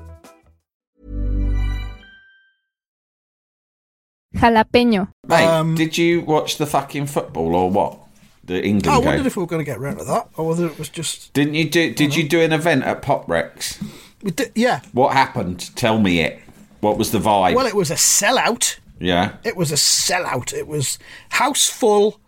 Jalapeño. 4.35 5.09
Mate, 5.27 5.45
Um, 5.45 5.75
did 5.75 5.97
you 5.97 6.21
watch 6.21 6.57
the 6.57 6.65
fucking 6.65 7.07
football 7.07 7.55
or 7.55 7.69
what? 7.69 7.97
The 8.43 8.63
England 8.65 8.87
I 8.87 8.97
game. 8.99 9.05
wondered 9.05 9.25
if 9.27 9.35
we 9.37 9.43
were 9.43 9.47
going 9.47 9.63
to 9.63 9.69
get 9.69 9.79
round 9.79 9.99
to 9.99 10.05
that 10.05 10.27
or 10.35 10.47
whether 10.47 10.65
it 10.65 10.79
was 10.79 10.89
just. 10.89 11.31
Didn't 11.33 11.53
you 11.53 11.69
do? 11.69 11.93
Did 11.93 12.15
you 12.15 12.27
do 12.27 12.41
an 12.41 12.51
event 12.51 12.83
at 12.83 13.01
Pop 13.01 13.27
Recs? 13.27 13.81
We 14.23 14.31
did, 14.31 14.51
yeah. 14.55 14.81
What 14.93 15.13
happened? 15.13 15.75
Tell 15.75 15.99
me 15.99 16.21
it. 16.21 16.39
What 16.79 16.97
was 16.97 17.11
the 17.11 17.19
vibe? 17.19 17.55
Well, 17.55 17.67
it 17.67 17.75
was 17.75 17.91
a 17.91 17.95
sellout. 17.95 18.79
yeah. 18.99 19.33
It 19.43 19.55
was 19.55 19.71
a 19.71 19.75
sellout. 19.75 20.53
It 20.53 20.67
was 20.67 20.97
house 21.29 21.67
full, 21.69 22.19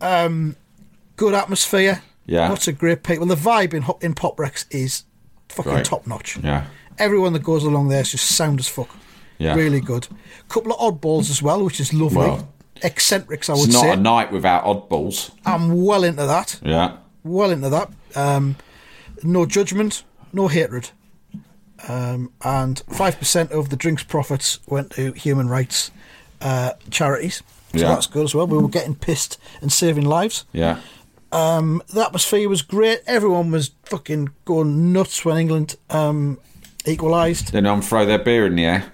um, 0.00 0.56
good 1.16 1.34
atmosphere. 1.34 2.02
Yeah. 2.24 2.48
Lots 2.48 2.66
of 2.68 2.78
great 2.78 3.02
people. 3.02 3.26
The 3.26 3.34
vibe 3.36 3.74
in, 3.74 3.84
in 4.00 4.14
Pop 4.14 4.36
Recs 4.38 4.64
is 4.70 5.04
fucking 5.50 5.72
Great. 5.72 5.84
top 5.84 6.06
notch. 6.06 6.38
Yeah. 6.38 6.66
Everyone 6.98 7.32
that 7.34 7.42
goes 7.42 7.62
along 7.62 7.88
there 7.88 8.00
is 8.00 8.10
just 8.12 8.26
sound 8.34 8.58
as 8.58 8.68
fuck. 8.68 8.88
Yeah. 9.38 9.54
Really 9.54 9.80
good. 9.80 10.08
Couple 10.48 10.72
of 10.72 10.78
oddballs 10.78 11.30
as 11.30 11.42
well, 11.42 11.64
which 11.64 11.80
is 11.80 11.92
lovely. 11.92 12.18
Well, 12.18 12.48
Eccentrics, 12.82 13.48
I 13.48 13.54
would 13.54 13.72
not 13.72 13.80
say. 13.80 13.88
Not 13.88 13.98
a 13.98 14.00
night 14.00 14.32
without 14.32 14.64
oddballs. 14.64 15.30
I'm 15.44 15.84
well 15.84 16.04
into 16.04 16.26
that. 16.26 16.58
Yeah. 16.62 16.96
Well 17.24 17.50
into 17.50 17.68
that. 17.70 17.90
Um, 18.14 18.56
no 19.22 19.46
judgment, 19.46 20.04
no 20.32 20.48
hatred. 20.48 20.90
Um, 21.88 22.32
and 22.42 22.82
5% 22.90 23.50
of 23.50 23.68
the 23.70 23.76
drinks 23.76 24.02
profits 24.02 24.60
went 24.66 24.90
to 24.92 25.12
human 25.12 25.48
rights 25.48 25.90
uh, 26.40 26.72
charities. 26.90 27.42
So 27.72 27.80
Yeah. 27.80 27.88
that's 27.88 28.06
good 28.06 28.24
as 28.24 28.34
well. 28.34 28.46
We 28.46 28.58
were 28.58 28.68
getting 28.68 28.94
pissed 28.94 29.38
and 29.60 29.72
saving 29.72 30.04
lives. 30.04 30.44
Yeah. 30.52 30.80
The 31.30 32.02
atmosphere 32.04 32.48
was 32.48 32.62
great. 32.62 33.00
Everyone 33.06 33.50
was 33.50 33.70
fucking 33.84 34.30
going 34.44 34.92
nuts 34.92 35.24
when 35.24 35.36
England 35.36 35.76
um, 35.90 36.38
equalised. 36.86 37.52
Then 37.52 37.66
on 37.66 37.82
throw 37.82 38.06
their 38.06 38.18
beer 38.18 38.46
in 38.46 38.56
the 38.56 38.64
air. 38.64 38.92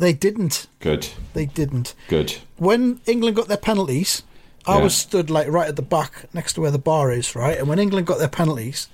They 0.00 0.12
didn't. 0.14 0.66
Good. 0.80 1.08
They 1.34 1.46
didn't. 1.46 1.94
Good. 2.08 2.36
when 2.56 3.00
England 3.06 3.36
got 3.36 3.48
their 3.48 3.56
penalties, 3.58 4.22
I 4.66 4.76
Yeah. 4.78 4.84
was 4.84 4.94
stood 4.94 5.30
like 5.30 5.46
right 5.48 5.68
at 5.68 5.76
the 5.76 5.82
back 5.82 6.24
next 6.34 6.54
to 6.54 6.60
where 6.62 6.70
the 6.70 6.78
bar 6.78 7.10
is, 7.12 7.34
right? 7.36 7.56
And 7.58 7.68
when 7.68 7.78
England 7.78 8.06
got 8.06 8.18
their 8.18 8.28
penalties, 8.28 8.88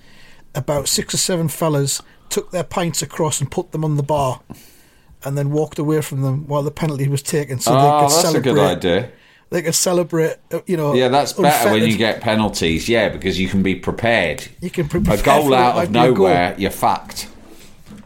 about 0.54 0.88
six 0.88 1.14
or 1.14 1.18
seven 1.18 1.48
fellas 1.48 2.02
took 2.28 2.50
their 2.50 2.64
pints 2.64 3.02
across 3.02 3.40
and 3.40 3.50
put 3.50 3.70
them 3.72 3.84
on 3.84 3.96
the 3.96 4.02
bar 4.02 4.40
and 5.24 5.38
then 5.38 5.50
walked 5.50 5.78
away 5.78 6.00
from 6.00 6.22
them 6.22 6.46
while 6.48 6.62
the 6.62 6.70
penalty 6.70 7.08
was 7.08 7.22
taken 7.22 7.58
so 7.60 7.72
oh, 7.72 7.74
they 7.76 7.90
could 7.90 8.02
that's 8.10 8.16
a 8.18 8.20
celebrate. 8.22 8.52
good 8.52 8.76
idea. 8.78 9.10
They 9.50 9.62
could 9.62 9.74
celebrate, 9.76 10.36
uh, 10.52 10.60
you 10.66 10.76
know. 10.76 10.94
Yeah, 10.94 11.08
that's 11.08 11.32
better 11.34 11.70
when 11.70 11.88
you 11.88 11.96
get 11.96 12.20
penalties. 12.20 12.88
Yeah, 12.88 13.08
because 13.10 13.38
you 13.38 13.48
can 13.48 13.62
be 13.62 13.76
prepared. 13.76 14.48
You 14.60 14.70
can 14.70 14.88
pre- 14.88 15.00
a 15.08 15.22
goal 15.22 15.54
out 15.54 15.84
of 15.84 15.90
nowhere, 15.92 16.54
you're 16.58 16.72
fucked. 16.72 17.28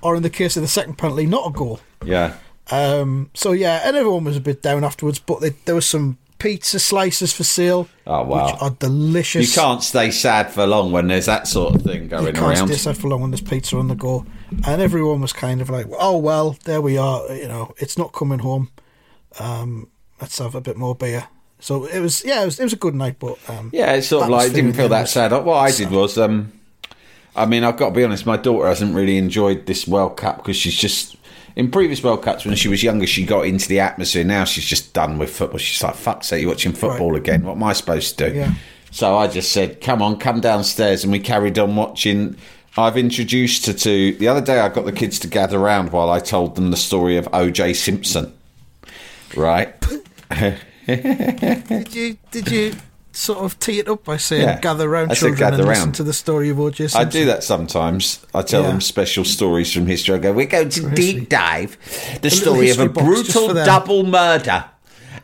Or 0.03 0.17
in 0.17 0.23
the 0.23 0.29
case 0.31 0.57
of 0.59 0.63
the 0.63 0.69
second 0.69 0.99
penalty, 0.99 1.25
not 1.25 1.47
a 1.49 1.51
goal. 1.51 1.81
Yeah. 2.05 2.35
Um, 2.71 3.31
so 3.35 3.53
yeah, 3.53 3.83
and 3.85 3.97
everyone 3.97 4.25
was 4.25 4.37
a 4.37 4.41
bit 4.41 4.63
down 4.63 4.85
afterwards, 4.85 5.19
but 5.19 5.41
they, 5.41 5.51
there 5.65 5.75
was 5.75 5.87
some 5.87 6.19
pizza 6.39 6.79
slices 6.79 7.33
for 7.35 7.45
sale, 7.45 7.89
Oh, 8.07 8.23
wow. 8.25 8.47
which 8.47 8.63
are 8.63 8.71
delicious. 8.71 9.55
You 9.55 9.61
can't 9.61 9.83
stay 9.83 10.11
sad 10.11 10.51
for 10.51 10.67
long 10.67 10.91
when 10.93 11.09
there's 11.09 11.27
that 11.27 11.47
sort 11.47 11.75
of 11.75 11.83
thing 11.83 12.09
going 12.09 12.25
around. 12.25 12.27
you 12.27 12.33
can't 12.41 12.59
around. 12.59 12.69
stay 12.69 12.77
sad 12.77 12.97
for 12.97 13.09
long 13.09 13.21
when 13.23 13.31
there's 13.31 13.41
pizza 13.41 13.77
on 13.77 13.89
the 13.89 13.95
go. 13.95 14.25
And 14.67 14.81
everyone 14.81 15.21
was 15.21 15.33
kind 15.33 15.61
of 15.61 15.69
like, 15.71 15.87
"Oh 15.99 16.17
well, 16.19 16.57
there 16.65 16.81
we 16.81 16.97
are. 16.97 17.31
You 17.35 17.47
know, 17.49 17.75
it's 17.79 17.97
not 17.99 18.13
coming 18.13 18.39
home. 18.41 18.71
Um, 19.39 19.89
let's 20.21 20.39
have 20.39 20.55
a 20.55 20.61
bit 20.61 20.77
more 20.77 20.95
beer." 20.95 21.29
So 21.63 21.85
it 21.85 22.01
was, 22.01 22.25
yeah, 22.25 22.41
it 22.43 22.47
was, 22.47 22.59
it 22.59 22.63
was 22.65 22.73
a 22.73 22.77
good 22.77 22.95
night, 22.95 23.17
but 23.19 23.37
um, 23.51 23.69
Yeah, 23.73 23.93
it's 23.93 24.07
sort 24.09 24.25
of 24.25 24.31
like, 24.31 24.51
it 24.51 24.55
didn't 24.55 24.73
feel 24.73 24.89
that 24.89 25.11
sad. 25.11 25.31
What 25.31 25.59
I 25.59 25.71
did 25.71 25.91
was, 25.91 26.17
um, 26.17 26.53
I 27.37 27.45
mean, 27.45 27.65
I've 27.65 27.77
got 27.77 27.91
to 27.91 27.95
be 27.95 28.03
honest, 28.03 28.25
my 28.25 28.39
daughter 28.39 28.67
hasn't 28.67 28.95
really 28.95 29.19
enjoyed 29.19 29.67
this 29.67 29.87
World 29.87 30.17
Cup 30.17 30.39
because 30.39 30.57
she's 30.57 30.75
just, 30.75 31.17
in 31.61 31.71
previous 31.71 32.03
World 32.03 32.23
Cups 32.23 32.47
when 32.47 32.57
she 32.57 32.69
was 32.69 32.83
younger, 32.83 33.07
she 33.07 33.27
got 33.27 33.43
into 33.45 33.69
the 33.69 33.81
atmosphere. 33.81 34.25
Now 34.25 34.45
she's 34.45 34.65
just 34.65 34.95
done 34.95 35.19
with 35.19 35.29
football. 35.29 35.59
She's 35.59 35.83
like, 35.83 35.95
fuck's 35.95 36.29
sake, 36.29 36.41
you're 36.41 36.51
watching 36.51 36.73
football 36.73 37.11
Right. 37.13 37.21
again. 37.21 37.43
What 37.45 37.53
am 37.57 37.63
I 37.63 37.75
supposed 37.75 38.17
to 38.19 38.31
do? 38.31 38.35
Yeah. 38.37 38.55
So 38.91 39.19
I 39.19 39.27
just 39.27 39.53
said, 39.53 39.83
come 39.83 40.01
on, 40.01 40.17
come 40.17 40.41
downstairs. 40.41 41.05
And 41.05 41.13
we 41.13 41.21
carried 41.21 41.59
on 41.59 41.77
watching. 41.77 42.37
I've 42.79 42.97
introduced 42.97 43.67
her 43.67 43.75
to, 43.75 44.13
the 44.15 44.27
other 44.27 44.41
day 44.41 44.59
I 44.59 44.71
got 44.71 44.87
the 44.87 44.93
kids 44.93 45.19
to 45.19 45.29
gather 45.29 45.59
around 45.59 45.93
while 45.93 46.09
I 46.09 46.19
told 46.19 46.57
them 46.57 46.71
the 46.71 46.79
story 46.79 47.19
of 47.19 47.27
OJ 47.27 47.77
Simpson. 47.77 48.33
Right? 49.37 49.75
did 50.87 51.95
you 51.95 52.17
did 52.31 52.51
you 52.51 52.75
sort 53.21 53.41
of 53.41 53.59
tee 53.59 53.79
it 53.79 53.89
up 53.89 54.03
by 54.05 54.17
saying 54.17 54.43
Yeah. 54.43 54.61
gather 54.61 54.89
round 54.89 55.13
I 55.13 55.15
children 55.15 55.39
gather 55.39 55.59
and 55.63 55.69
listen 55.69 55.93
to 55.93 56.03
the 56.03 56.13
story 56.15 56.49
of 56.49 56.59
O.J. 56.59 56.89
I 56.95 57.05
do 57.05 57.27
that 57.27 57.45
sometimes. 57.45 58.21
I 58.35 58.41
tell 58.43 58.63
Yeah. 58.63 58.69
them 58.69 58.81
special 58.81 59.25
stories 59.25 59.71
from 59.73 59.87
history. 59.87 60.15
I 60.15 60.19
go, 60.19 60.33
we're 60.33 60.47
going 60.47 60.71
to 60.71 60.91
deep 60.91 61.29
dive 61.29 61.77
the 62.23 62.31
little 62.31 62.39
story 62.39 62.71
of 62.71 62.79
a 62.79 62.85
history 62.85 62.89
box 62.89 63.23
just 63.27 63.33
brutal 63.35 63.65
double 63.65 64.05
murder 64.05 64.65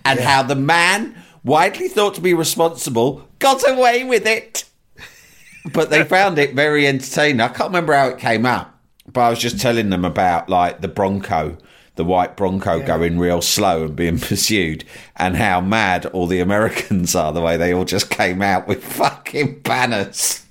and 0.04 0.20
how 0.20 0.42
the 0.42 0.54
man, 0.54 1.14
widely 1.42 1.88
thought 1.88 2.14
to 2.16 2.20
be 2.20 2.34
responsible, 2.34 3.26
got 3.38 3.66
away 3.68 4.04
with 4.04 4.26
it. 4.26 4.64
But 5.72 5.90
they 5.90 6.04
found 6.04 6.38
it 6.38 6.54
very 6.54 6.86
entertaining. 6.86 7.40
I 7.40 7.48
can't 7.48 7.70
remember 7.70 7.92
how 7.94 8.08
it 8.08 8.18
came 8.18 8.44
out, 8.46 8.68
but 9.12 9.20
I 9.22 9.30
was 9.30 9.38
just 9.38 9.58
telling 9.58 9.88
them 9.90 10.04
about 10.04 10.48
like 10.50 10.80
the 10.82 10.88
Bronco, 10.88 11.56
the 11.96 12.04
white 12.04 12.36
Bronco 12.36 12.80
going 12.80 13.18
real 13.18 13.42
slow 13.42 13.84
and 13.84 13.96
being 13.96 14.18
pursued, 14.20 14.84
and 15.16 15.36
how 15.36 15.60
mad 15.60 16.06
all 16.06 16.26
the 16.26 16.40
Americans 16.40 17.14
are. 17.14 17.32
The 17.32 17.40
way 17.40 17.56
they 17.56 17.74
all 17.74 17.84
just 17.84 18.08
came 18.10 18.40
out 18.40 18.68
with 18.68 18.84
fucking 18.84 19.60
banners. 19.60 20.44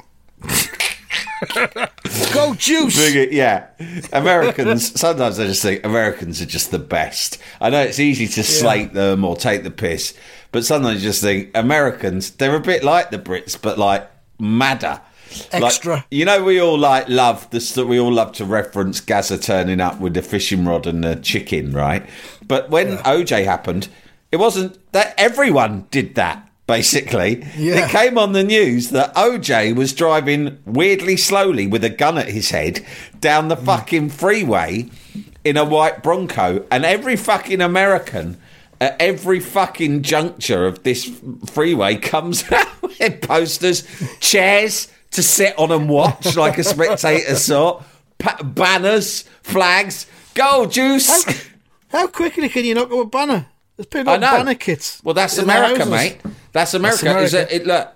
Go 2.34 2.56
juice. 2.56 3.14
Yeah. 3.14 3.68
Americans, 4.12 5.00
sometimes 5.00 5.40
I 5.40 5.46
just 5.48 5.62
think 5.62 5.86
Americans 5.86 6.42
are 6.42 6.46
just 6.46 6.72
the 6.72 6.80
best. 6.80 7.38
I 7.62 7.70
know 7.70 7.82
it's 7.82 8.00
easy 8.00 8.28
to 8.28 8.44
slate 8.44 8.94
them 8.94 9.24
or 9.24 9.36
take 9.36 9.64
the 9.64 9.72
piss, 9.72 10.14
but 10.52 10.66
sometimes 10.66 11.04
you 11.04 11.10
just 11.10 11.22
think 11.22 11.52
Americans, 11.56 12.32
they're 12.32 12.56
a 12.56 12.62
bit 12.62 12.84
like 12.84 13.12
the 13.12 13.20
Brits, 13.20 13.60
but 13.62 13.78
like 13.78 14.10
madder. 14.40 15.02
Like, 15.52 15.64
Extra. 15.64 16.06
you 16.12 16.26
know, 16.26 16.44
we 16.44 16.60
all 16.62 16.78
like 16.78 17.10
love 17.10 17.50
the 17.50 17.60
st- 17.60 17.88
we 17.88 18.00
all 18.00 18.12
love 18.14 18.32
to 18.34 18.46
reference 18.46 19.02
Gazza 19.02 19.38
turning 19.38 19.82
up 19.82 20.00
with 20.00 20.14
the 20.14 20.22
fishing 20.22 20.66
rod 20.66 20.88
and 20.88 21.04
the 21.04 21.16
chicken, 21.16 21.72
right? 21.72 22.06
But 22.48 22.70
when 22.70 22.98
OJ 23.00 23.46
happened, 23.46 23.90
it 24.32 24.38
wasn't 24.38 24.80
that 24.92 25.14
everyone 25.18 25.88
did 25.92 26.16
that. 26.16 26.42
Basically, 26.68 27.46
Yeah. 27.56 27.86
it 27.86 27.92
came 27.92 28.18
on 28.18 28.32
the 28.34 28.44
news 28.44 28.90
that 28.90 29.14
OJ 29.14 29.76
was 29.76 29.94
driving 29.94 30.58
weirdly 30.66 31.16
slowly 31.16 31.68
with 31.68 31.84
a 31.84 31.92
gun 31.92 32.18
at 32.18 32.30
his 32.30 32.50
head 32.50 32.84
down 33.20 33.50
the 33.50 33.56
mm. 33.56 33.64
fucking 33.64 34.10
freeway 34.10 34.90
in 35.44 35.58
a 35.58 35.64
white 35.64 36.02
Bronco, 36.02 36.66
and 36.72 36.84
every 36.84 37.16
fucking 37.18 37.62
American 37.62 38.38
at 38.82 39.00
every 39.00 39.40
fucking 39.40 40.02
juncture 40.02 40.66
of 40.66 40.84
this 40.84 41.06
freeway 41.46 41.96
comes 41.98 42.44
out 42.52 42.82
with 42.82 43.22
posters, 43.22 43.84
chairs 44.20 44.88
to 45.16 45.24
sit 45.24 45.58
on 45.58 45.72
and 45.72 45.90
watch 45.90 46.36
like 46.36 46.58
a 46.58 46.64
spectator 46.64 47.36
sort. 47.36 47.84
pa- 48.18 48.42
banners, 48.44 49.24
flags, 49.44 50.08
go 50.34 50.66
juice. 50.66 51.10
How 51.90 52.08
quickly 52.08 52.50
can 52.50 52.66
you 52.66 52.76
knock 52.76 52.92
up 52.92 53.00
a 53.00 53.06
banner? 53.06 53.48
There's 53.78 53.88
people 53.88 54.14
I 54.14 54.18
know. 54.18 54.32
banner 54.32 54.56
kits. 54.56 55.02
Well, 55.04 55.14
that's 55.14 55.38
America, 55.38 55.86
mate. 55.86 56.20
That's 56.54 56.74
America. 56.74 57.06
That's 57.06 57.34
It's 57.34 57.52
a- 57.52 57.56
it, 57.56 57.68
look, 57.68 57.92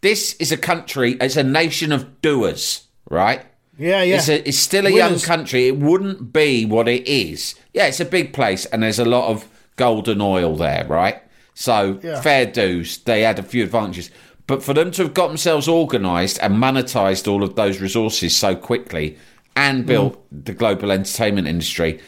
this 0.00 0.34
is 0.34 0.52
a 0.52 0.56
country. 0.56 1.16
It's 1.20 1.36
a 1.36 1.42
nation 1.42 1.90
of 1.92 2.20
doers, 2.22 2.82
right? 3.10 3.44
Yeah, 3.76 4.02
yeah. 4.02 4.16
It's, 4.16 4.28
a, 4.28 4.48
it's 4.48 4.58
still 4.58 4.86
a 4.86 4.90
young 4.90 5.18
country. 5.18 5.66
It 5.66 5.78
wouldn't 5.78 6.32
be 6.32 6.64
what 6.64 6.86
it 6.88 7.06
is. 7.08 7.56
Yeah, 7.72 7.86
it's 7.86 7.98
a 8.00 8.04
big 8.04 8.32
place, 8.32 8.66
and 8.66 8.82
there's 8.84 9.00
a 9.00 9.04
lot 9.04 9.28
of 9.30 9.48
golden 9.76 10.20
oil 10.20 10.54
there, 10.56 10.84
right? 10.88 11.20
So 11.54 11.98
Yeah. 12.02 12.20
fair 12.20 12.46
dues. 12.46 12.98
They 12.98 13.22
had 13.22 13.40
a 13.40 13.42
few 13.42 13.64
advantages, 13.64 14.10
but 14.46 14.62
for 14.62 14.74
them 14.74 14.90
to 14.92 15.02
have 15.04 15.14
got 15.14 15.28
themselves 15.28 15.68
organised 15.68 16.38
and 16.42 16.54
monetised 16.56 17.26
all 17.30 17.42
of 17.42 17.54
those 17.56 17.80
resources 17.80 18.36
so 18.36 18.54
quickly 18.54 19.16
and 19.56 19.86
built 19.86 20.14
Mm. 20.34 20.44
the 20.46 20.52
global 20.52 20.90
entertainment 20.92 21.46
industry, 21.48 22.00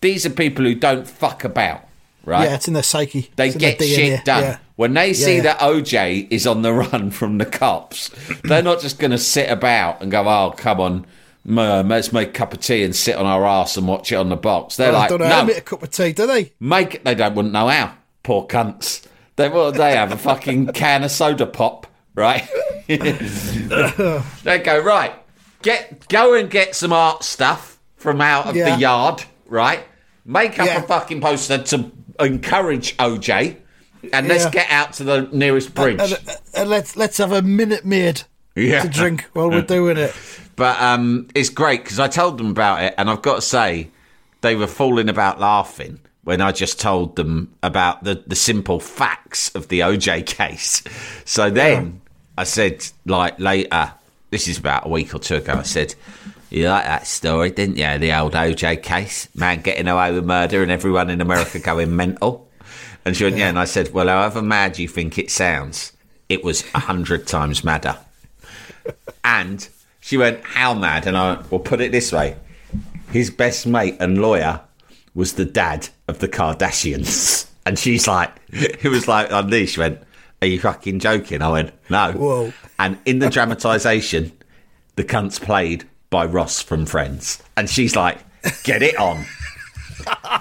these 0.00 0.24
are 0.26 0.30
people 0.30 0.64
who 0.64 0.74
don't 0.74 1.06
fuck 1.06 1.44
about, 1.44 1.82
right? 2.24 2.44
Yeah, 2.44 2.54
it's 2.56 2.68
in 2.68 2.74
their 2.74 2.82
psyche. 2.82 3.30
They 3.36 3.48
It's 3.48 3.56
get 3.56 3.82
shit 3.82 4.24
done. 4.24 4.42
Yeah. 4.42 4.58
When 4.76 4.92
they 4.94 5.12
see 5.14 5.36
yeah. 5.36 5.42
that 5.42 5.58
OJ 5.60 6.26
is 6.30 6.46
on 6.46 6.62
the 6.62 6.72
run 6.82 7.10
from 7.10 7.38
the 7.38 7.46
cops, 7.46 8.10
they're 8.44 8.62
not 8.62 8.80
just 8.80 8.98
going 8.98 9.10
to 9.12 9.18
sit 9.18 9.48
about 9.50 10.02
and 10.02 10.10
go, 10.10 10.28
"Oh, 10.28 10.52
come 10.56 10.80
on, 10.80 11.06
let's 11.46 12.12
make 12.12 12.28
a 12.28 12.32
cup 12.32 12.52
of 12.52 12.60
tea 12.60 12.82
and 12.84 12.94
sit 12.94 13.16
on 13.16 13.24
our 13.24 13.46
ass 13.46 13.76
and 13.76 13.86
watch 13.88 14.12
it 14.12 14.16
on 14.16 14.28
the 14.28 14.36
box." 14.36 14.76
They're 14.76 14.92
like, 14.92 15.08
don't 15.08 15.20
know 15.20 15.26
how 15.28 15.40
to 15.40 15.42
"No, 15.42 15.46
make 15.46 15.58
a 15.58 15.62
cup 15.62 15.82
of 15.82 15.90
tea, 15.90 16.12
do 16.12 16.26
they? 16.26 16.52
make 16.60 16.96
it." 16.96 17.04
They 17.04 17.14
don't 17.14 17.34
wouldn't 17.34 17.54
know 17.54 17.68
how. 17.68 17.94
Poor 18.22 18.46
cunts. 18.46 19.06
They 19.36 19.48
well, 19.48 19.70
they 19.72 19.94
have 19.96 20.12
a 20.12 20.16
fucking 20.16 20.68
can 20.68 21.04
of 21.04 21.10
soda 21.10 21.46
pop, 21.46 21.86
right? 22.14 22.48
they 22.88 24.60
go 24.64 24.78
right. 24.82 25.12
Get 25.62 26.08
go 26.08 26.34
and 26.34 26.50
get 26.50 26.74
some 26.74 26.92
art 26.92 27.22
stuff 27.22 27.78
from 27.96 28.20
out 28.20 28.46
of 28.46 28.56
Yeah. 28.56 28.74
the 28.74 28.80
yard, 28.80 29.24
right? 29.46 29.84
Make 30.24 30.58
up 30.58 30.66
Yeah. 30.66 30.78
a 30.78 30.82
fucking 30.82 31.20
poster 31.20 31.58
to 31.58 31.90
encourage 32.20 32.96
OJ, 32.98 33.56
and 34.12 34.28
let's 34.28 34.46
get 34.46 34.70
out 34.70 34.94
to 34.94 35.04
the 35.04 35.28
nearest 35.32 35.74
bridge. 35.74 36.00
And, 36.00 36.18
and 36.54 36.70
let's 36.70 36.96
let's 36.96 37.18
have 37.18 37.32
a 37.32 37.42
minute 37.42 37.84
maid 37.84 38.22
Yeah. 38.54 38.82
to 38.82 38.88
drink 38.88 39.24
while 39.32 39.50
we're 39.50 39.62
doing 39.62 39.96
it. 39.96 40.14
But 40.56 40.80
um, 40.80 41.28
it's 41.34 41.50
great 41.50 41.82
because 41.84 42.00
I 42.00 42.08
told 42.08 42.38
them 42.38 42.50
about 42.50 42.82
it, 42.82 42.94
and 42.96 43.10
I've 43.10 43.20
got 43.22 43.34
to 43.36 43.42
say, 43.42 43.90
they 44.40 44.54
were 44.56 44.66
falling 44.66 45.08
about 45.10 45.38
laughing 45.40 46.00
when 46.26 46.40
I 46.40 46.50
just 46.50 46.80
told 46.80 47.14
them 47.14 47.54
about 47.62 48.02
the, 48.02 48.20
the 48.26 48.34
simple 48.34 48.80
facts 48.80 49.54
of 49.54 49.68
the 49.68 49.80
OJ 49.80 50.26
case. 50.26 50.82
So 51.24 51.50
then 51.50 52.00
I 52.36 52.42
said, 52.42 52.84
like 53.04 53.38
later, 53.38 53.92
this 54.30 54.48
is 54.48 54.58
about 54.58 54.86
a 54.86 54.88
week 54.88 55.14
or 55.14 55.20
two 55.20 55.36
ago, 55.36 55.52
I 55.52 55.62
said, 55.62 55.94
You 56.50 56.68
like 56.68 56.84
that 56.84 57.06
story, 57.06 57.52
didn't 57.52 57.76
you? 57.76 57.98
The 57.98 58.18
old 58.18 58.32
OJ 58.32 58.82
case, 58.82 59.28
man 59.36 59.60
getting 59.60 59.86
away 59.86 60.10
with 60.10 60.24
murder 60.24 60.64
and 60.64 60.72
everyone 60.72 61.10
in 61.10 61.20
America 61.20 61.60
going 61.60 61.94
mental. 61.94 62.50
And 63.04 63.16
she 63.16 63.22
went, 63.22 63.36
Yeah. 63.36 63.48
And 63.48 63.58
I 63.58 63.64
said, 63.64 63.94
Well, 63.94 64.08
however 64.08 64.42
mad 64.42 64.80
you 64.80 64.88
think 64.88 65.18
it 65.18 65.30
sounds, 65.30 65.92
it 66.28 66.42
was 66.42 66.64
a 66.74 66.80
hundred 66.80 67.28
times 67.28 67.62
madder. 67.62 67.98
And 69.22 69.68
she 70.00 70.16
went, 70.16 70.42
How 70.42 70.74
mad? 70.74 71.06
And 71.06 71.16
I 71.16 71.34
went, 71.36 71.52
Well, 71.52 71.60
put 71.60 71.80
it 71.80 71.92
this 71.92 72.10
way 72.10 72.36
his 73.12 73.30
best 73.30 73.66
mate 73.66 73.96
and 74.00 74.18
lawyer 74.18 74.60
was 75.16 75.32
the 75.32 75.44
dad 75.44 75.88
of 76.06 76.20
the 76.20 76.28
Kardashians. 76.28 77.48
And 77.64 77.76
she's 77.76 78.06
like, 78.06 78.30
It 78.50 78.88
was 78.88 79.08
like 79.08 79.32
on 79.32 79.50
this. 79.50 79.70
She 79.70 79.80
went, 79.80 79.98
Are 80.40 80.46
you 80.46 80.60
fucking 80.60 81.00
joking? 81.00 81.42
I 81.42 81.48
went, 81.48 81.72
No. 81.90 82.12
Whoa. 82.12 82.52
And 82.78 82.98
in 83.04 83.18
the 83.18 83.28
dramatisation, 83.28 84.30
the 84.94 85.02
cunt's 85.02 85.40
played 85.40 85.88
by 86.10 86.26
Ross 86.26 86.60
from 86.60 86.86
Friends. 86.86 87.42
And 87.56 87.68
she's 87.68 87.96
like, 87.96 88.18
Get 88.62 88.82
it 88.82 88.96
on. 89.00 89.24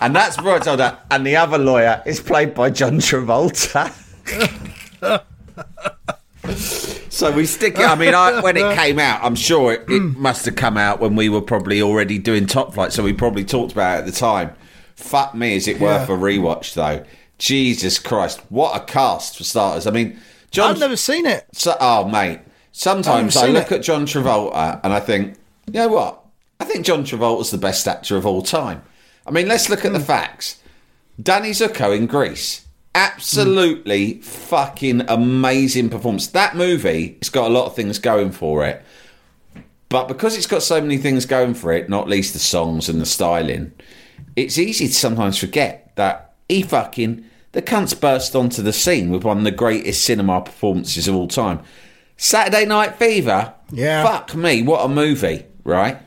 And 0.02 0.16
that's 0.16 0.40
what 0.40 0.62
I 0.62 0.64
told 0.64 0.80
her. 0.80 1.00
And 1.10 1.26
the 1.26 1.38
other 1.38 1.58
lawyer 1.58 2.04
is 2.06 2.20
played 2.20 2.54
by 2.54 2.70
John 2.70 3.00
Travolta. 3.00 3.92
So 7.16 7.32
we 7.32 7.46
stick 7.46 7.80
it. 7.80 7.86
I 7.90 7.96
mean, 7.96 8.14
I, 8.14 8.42
when 8.42 8.58
it 8.58 8.76
came 8.76 9.00
out, 9.00 9.24
I'm 9.24 9.36
sure 9.36 9.72
it, 9.72 9.90
it 9.90 10.02
must 10.02 10.44
have 10.46 10.58
come 10.58 10.76
out 10.76 11.00
when 11.00 11.16
we 11.16 11.30
were 11.30 11.42
probably 11.42 11.82
already 11.82 12.20
doing 12.20 12.46
Top 12.46 12.74
Flight, 12.74 12.92
so 12.92 13.04
we 13.04 13.14
probably 13.14 13.46
talked 13.46 13.72
about 13.72 13.96
it 13.96 14.00
at 14.00 14.06
the 14.06 14.12
time. 14.12 14.54
Fuck 14.96 15.36
me, 15.36 15.56
is 15.56 15.68
it 15.68 15.80
worth 15.80 16.10
a 16.10 16.14
rewatch 16.14 16.74
though? 16.74 17.06
Jesus 17.38 18.00
Christ, 18.00 18.42
what 18.50 18.82
a 18.82 18.86
cast 18.86 19.38
for 19.38 19.44
starters. 19.44 19.88
I 19.88 19.92
mean, 19.92 20.20
John. 20.52 20.72
I've 20.72 20.80
never 20.80 20.96
seen 20.96 21.26
it. 21.26 21.46
So, 21.54 21.76
oh, 21.80 22.08
mate. 22.08 22.40
Sometimes 22.72 23.38
I 23.38 23.48
look 23.48 23.68
seen 23.70 23.78
at 23.78 23.84
John 23.84 24.06
Travolta 24.06 24.82
and 24.84 24.92
I 24.92 25.00
think, 25.00 25.38
you 25.68 25.74
know 25.74 25.88
what? 25.88 26.26
I 26.60 26.66
think 26.66 26.86
John 26.86 27.04
Travolta's 27.04 27.52
the 27.52 27.58
best 27.58 27.88
actor 27.88 28.18
of 28.18 28.26
all 28.26 28.42
time. 28.42 28.84
I 29.26 29.32
mean, 29.32 29.48
let's 29.48 29.70
look 29.70 29.86
at 29.86 29.94
the 29.94 30.00
hmm. 30.00 30.06
facts. 30.06 30.62
Danny 31.22 31.52
Zuko 31.52 31.96
in 31.96 32.06
Grease. 32.06 32.66
Absolutely 32.94 34.16
hmm. 34.16 34.22
fucking 34.22 35.02
amazing 35.08 35.90
performance. 35.90 36.28
That 36.28 36.56
movie, 36.56 37.18
it's 37.20 37.30
got 37.30 37.50
a 37.50 37.54
lot 37.54 37.66
of 37.66 37.76
things 37.76 38.00
going 38.00 38.32
for 38.32 38.66
it. 38.66 38.84
But 39.88 40.08
because 40.08 40.36
it's 40.36 40.48
got 40.48 40.64
so 40.64 40.82
many 40.82 40.98
things 40.98 41.26
going 41.26 41.54
for 41.54 41.72
it, 41.72 41.90
not 41.90 42.10
least 42.10 42.34
the 42.34 42.40
songs 42.40 42.90
and 42.90 43.00
the 43.00 43.06
styling, 43.06 43.72
it's 44.36 44.58
easy 44.58 44.88
to 44.88 44.94
sometimes 44.94 45.38
forget 45.38 45.92
that 45.96 46.34
he 46.50 46.62
fucking 46.62 47.26
the 47.54 47.62
cunts 47.62 48.00
burst 48.00 48.36
onto 48.36 48.62
the 48.62 48.74
scene 48.74 49.10
with 49.10 49.24
one 49.24 49.38
of 49.38 49.44
the 49.44 49.52
greatest 49.52 50.04
cinema 50.04 50.42
performances 50.42 51.08
of 51.08 51.16
all 51.16 51.28
time. 51.28 51.62
Saturday 52.18 52.66
Night 52.66 52.96
Fever. 52.96 53.54
Yeah. 53.72 54.04
Fuck 54.04 54.36
me, 54.36 54.62
what 54.62 54.84
a 54.84 54.90
movie, 54.90 55.46
right? 55.64 55.98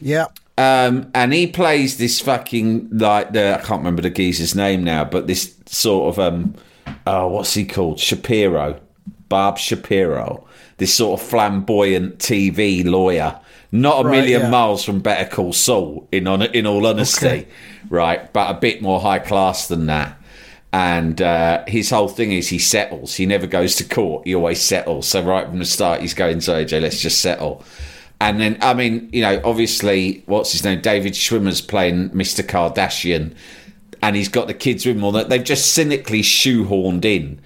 Yeah. 0.00 0.26
Um, 0.56 1.10
and 1.14 1.32
he 1.32 1.46
plays 1.46 1.96
this 1.96 2.20
fucking 2.20 2.90
like 2.92 3.32
the 3.32 3.54
I 3.54 3.64
can't 3.64 3.80
remember 3.80 4.02
the 4.02 4.10
geezer's 4.10 4.54
name 4.54 4.84
now, 4.84 5.04
but 5.04 5.26
this 5.26 5.54
sort 5.66 6.14
of 6.14 6.18
um, 6.18 6.54
oh, 7.06 7.28
what's 7.28 7.54
he 7.54 7.64
called? 7.64 7.98
Shapiro, 7.98 8.80
Bob 9.28 9.58
Shapiro. 9.58 10.46
This 10.76 10.94
sort 10.94 11.20
of 11.20 11.26
flamboyant 11.26 12.18
TV 12.18 12.84
lawyer, 12.84 13.38
not 13.72 14.04
a 14.04 14.08
Right, 14.08 14.18
million 14.20 14.42
yeah. 14.42 14.50
miles 14.50 14.84
from 14.84 15.00
Better 15.00 15.28
Call 15.28 15.52
Saul. 15.52 16.08
In 16.12 16.26
on 16.26 16.42
in 16.42 16.66
all 16.66 16.86
honesty, 16.86 17.26
Okay. 17.26 17.46
right? 17.88 18.32
But 18.32 18.50
a 18.50 18.58
bit 18.58 18.82
more 18.82 19.00
high 19.00 19.18
class 19.20 19.68
than 19.68 19.86
that. 19.86 20.16
And 20.72 21.20
uh, 21.20 21.64
his 21.66 21.90
whole 21.90 22.06
thing 22.08 22.30
is 22.32 22.48
he 22.48 22.58
settles. 22.60 23.14
He 23.16 23.26
never 23.26 23.46
goes 23.48 23.74
to 23.76 23.84
court. 23.84 24.24
He 24.26 24.34
always 24.36 24.60
settles. 24.62 25.08
So 25.08 25.20
right 25.22 25.46
from 25.48 25.58
the 25.58 25.64
start, 25.64 26.00
he's 26.00 26.14
going, 26.14 26.40
"So 26.40 26.54
AJ, 26.64 26.80
let's 26.80 27.00
just 27.00 27.20
settle." 27.20 27.64
And 28.20 28.38
then, 28.40 28.58
I 28.60 28.74
mean, 28.74 29.08
you 29.12 29.22
know, 29.22 29.40
obviously, 29.44 30.22
what's 30.26 30.52
his 30.52 30.62
name? 30.62 30.80
David 30.82 31.14
Schwimmer's 31.14 31.60
playing 31.62 32.10
Mr. 32.10 32.44
Kardashian, 32.44 33.34
and 34.02 34.14
he's 34.14 34.28
got 34.28 34.46
the 34.46 34.54
kids 34.54 34.84
with 34.86 34.96
him. 34.96 35.02
All 35.04 35.12
that 35.12 35.28
they've 35.28 35.42
just 35.42 35.72
cynically 35.72 36.20
shoehorned 36.22 37.04
in 37.04 37.40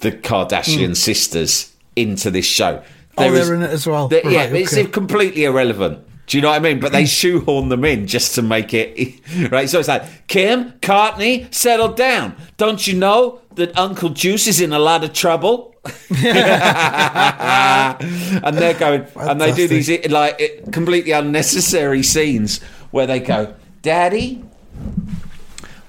the 0.00 0.12
Kardashian 0.12 0.96
sisters 0.96 1.74
into 1.96 2.30
this 2.30 2.46
show. 2.46 2.82
Oh, 3.16 3.30
they're 3.30 3.54
in 3.54 3.62
it 3.62 3.70
as 3.70 3.86
well. 3.86 4.08
there- 4.08 4.28
yeah, 4.28 4.50
Right, 4.50 4.54
it's 4.54 4.88
completely 4.90 5.44
irrelevant. 5.44 5.98
Do 6.26 6.38
you 6.38 6.42
know 6.42 6.48
what 6.48 6.56
I 6.56 6.60
mean? 6.60 6.80
But 6.80 6.92
they 6.92 7.04
shoehorn 7.06 7.68
them 7.68 7.84
in 7.84 8.06
just 8.06 8.34
to 8.36 8.42
make 8.42 8.72
it 8.72 9.20
right. 9.50 9.68
So 9.68 9.78
it's 9.78 9.88
like 9.88 10.26
Kim, 10.26 10.72
Kourtney, 10.80 11.52
settle 11.54 11.88
down. 11.92 12.34
Don't 12.56 12.86
you 12.86 12.94
know 12.94 13.40
that 13.56 13.76
Uncle 13.78 14.08
Juice 14.08 14.46
is 14.46 14.58
in 14.60 14.72
a 14.72 14.78
lot 14.78 15.04
of 15.04 15.12
trouble? 15.12 15.74
and 16.24 17.98
they're 18.56 18.72
going, 18.74 19.06
and 19.16 19.40
they 19.40 19.52
do 19.52 19.68
these 19.68 20.08
like 20.08 20.40
eh, 20.40 20.48
completely 20.72 21.12
unnecessary 21.12 22.02
scenes 22.02 22.62
where 22.90 23.06
they 23.06 23.20
go, 23.20 23.54
"Daddy, 23.82 24.42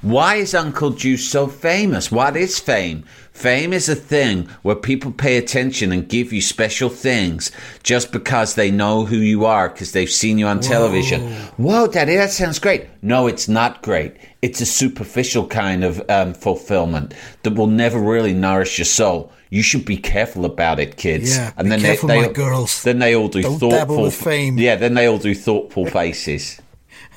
why 0.02 0.36
is 0.36 0.54
Uncle 0.54 0.90
Juice 0.92 1.30
so 1.30 1.48
famous? 1.48 2.12
What 2.12 2.36
is 2.36 2.60
fame? 2.60 3.06
Fame 3.36 3.74
is 3.74 3.90
a 3.90 3.96
thing 3.96 4.48
where 4.62 4.78
people 4.78 5.12
pay 5.12 5.36
attention 5.36 5.92
and 5.92 6.08
give 6.08 6.32
you 6.32 6.40
special 6.40 6.88
things 6.88 7.52
just 7.84 8.14
because 8.14 8.56
they 8.56 8.72
know 8.72 9.04
who 9.04 9.18
you 9.18 9.44
are 9.44 9.68
because 9.68 9.92
they've 9.92 10.10
seen 10.10 10.38
you 10.38 10.48
on 10.48 10.62
television. 10.62 11.22
Whoa, 11.58 11.88
Daddy, 11.88 12.16
that 12.16 12.32
sounds 12.32 12.60
great. 12.60 12.88
No, 13.02 13.28
it's 13.28 13.50
not 13.50 13.82
great. 13.84 14.16
It's 14.42 14.62
a 14.62 14.66
superficial 14.66 15.48
kind 15.48 15.84
of 15.84 16.02
um, 16.10 16.34
fulfillment 16.34 17.14
that 17.44 17.56
will 17.56 17.68
never 17.68 18.00
really 18.00 18.32
nourish 18.34 18.78
your 18.78 18.86
soul. 18.86 19.34
You 19.50 19.64
should 19.64 19.84
be 19.84 19.98
careful 19.98 20.46
about 20.46 20.80
it, 20.80 20.96
kids. 20.96 21.36
Yeah, 21.36 21.52
be 21.62 21.82
careful, 21.82 22.08
my 22.08 22.30
girls. 22.30 22.84
Then 22.84 23.00
they 23.00 23.16
all 23.16 23.28
do 23.28 23.42
Don't 23.42 23.60
thoughtful 23.60 24.12
fame. 24.12 24.58
Yeah, 24.58 24.78
then 24.78 24.94
they 24.94 25.08
all 25.08 25.18
do 25.18 25.36
thoughtful 25.36 25.86
faces. 25.88 26.62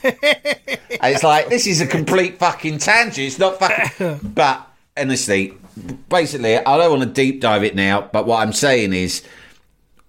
And 1.00 1.14
it's 1.14 1.22
like 1.22 1.48
this 1.48 1.66
is 1.66 1.80
a 1.80 1.86
complete 1.86 2.38
fucking 2.38 2.78
tangent. 2.78 3.18
It's 3.18 3.38
not 3.38 3.60
fucking. 3.60 4.18
But 4.34 4.66
honestly, 4.96 5.54
basically, 6.08 6.56
I 6.56 6.76
don't 6.76 6.90
want 6.98 7.02
to 7.02 7.08
deep 7.08 7.40
dive 7.40 7.64
it 7.64 7.74
now. 7.74 8.08
But 8.12 8.26
what 8.26 8.40
I'm 8.42 8.52
saying 8.52 8.92
is, 8.92 9.22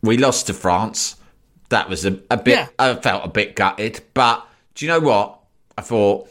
we 0.02 0.18
lost 0.18 0.48
to 0.48 0.54
France. 0.54 1.16
That 1.70 1.90
was 1.90 2.06
a, 2.06 2.20
a 2.32 2.38
bit. 2.38 2.58
Yeah. 2.58 2.68
I 2.80 2.96
felt 2.96 3.26
a 3.26 3.30
bit 3.30 3.56
gutted. 3.56 4.02
But 4.14 4.46
do 4.76 4.86
you 4.86 4.92
know 4.92 5.00
what? 5.00 5.40
I 5.78 5.82
thought 5.82 6.28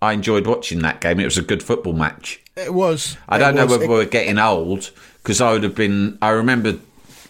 I 0.00 0.12
enjoyed 0.12 0.46
watching 0.46 0.80
that 0.80 1.00
game. 1.00 1.20
It 1.20 1.24
was 1.24 1.38
a 1.38 1.42
good 1.42 1.62
football 1.62 1.92
match. 1.92 2.40
It 2.56 2.72
was. 2.74 3.16
I 3.28 3.38
don't 3.38 3.54
know 3.54 3.64
was. 3.64 3.72
whether 3.72 3.84
It- 3.84 3.90
we're 3.90 4.04
getting 4.06 4.38
old 4.38 4.90
because 5.22 5.40
I 5.40 5.52
would 5.52 5.62
have 5.62 5.74
been. 5.74 6.18
I 6.22 6.30
remember 6.30 6.78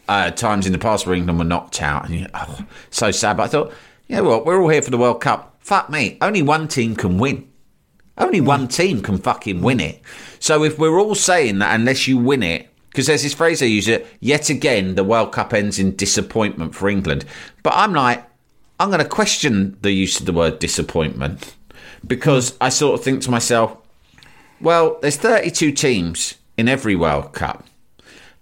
uh, 0.08 0.30
times 0.30 0.66
in 0.66 0.72
the 0.72 0.78
past 0.78 1.06
where 1.06 1.14
England 1.14 1.38
were 1.38 1.44
knocked 1.44 1.80
out, 1.82 2.08
and 2.08 2.28
oh, 2.34 2.64
so 2.90 3.10
sad. 3.10 3.36
But 3.36 3.44
I 3.44 3.48
thought, 3.48 3.72
you 4.08 4.16
know 4.16 4.24
what? 4.24 4.44
We're 4.46 4.60
all 4.60 4.68
here 4.68 4.82
for 4.82 4.90
the 4.90 4.98
World 4.98 5.20
Cup. 5.20 5.56
Fuck 5.60 5.88
me. 5.90 6.18
Only 6.20 6.42
one 6.42 6.68
team 6.68 6.96
can 6.96 7.18
win. 7.18 7.48
Only 8.18 8.40
one 8.40 8.68
team 8.68 9.02
can 9.02 9.18
fucking 9.18 9.62
win 9.62 9.80
it. 9.80 10.02
So 10.40 10.64
if 10.64 10.78
we're 10.78 10.98
all 10.98 11.14
saying 11.14 11.58
that 11.60 11.78
unless 11.78 12.08
you 12.08 12.18
win 12.18 12.42
it, 12.42 12.68
because 12.88 13.06
there's 13.06 13.22
this 13.22 13.34
phrase 13.34 13.60
they 13.60 13.68
use 13.68 13.86
it, 13.86 14.06
yet 14.18 14.50
again 14.50 14.96
the 14.96 15.04
World 15.04 15.32
Cup 15.32 15.54
ends 15.54 15.78
in 15.78 15.94
disappointment 15.94 16.74
for 16.74 16.88
England. 16.88 17.24
But 17.62 17.74
I'm 17.76 17.92
like, 17.92 18.24
I'm 18.80 18.88
going 18.88 19.02
to 19.02 19.08
question 19.08 19.76
the 19.82 19.92
use 19.92 20.18
of 20.18 20.26
the 20.26 20.32
word 20.32 20.58
disappointment 20.58 21.54
because 22.06 22.56
I 22.60 22.70
sort 22.70 22.98
of 22.98 23.04
think 23.04 23.22
to 23.22 23.30
myself, 23.30 23.76
well, 24.60 24.98
there's 25.02 25.16
32 25.16 25.72
teams 25.72 26.34
in 26.56 26.68
every 26.68 26.96
World 26.96 27.32
Cup, 27.32 27.66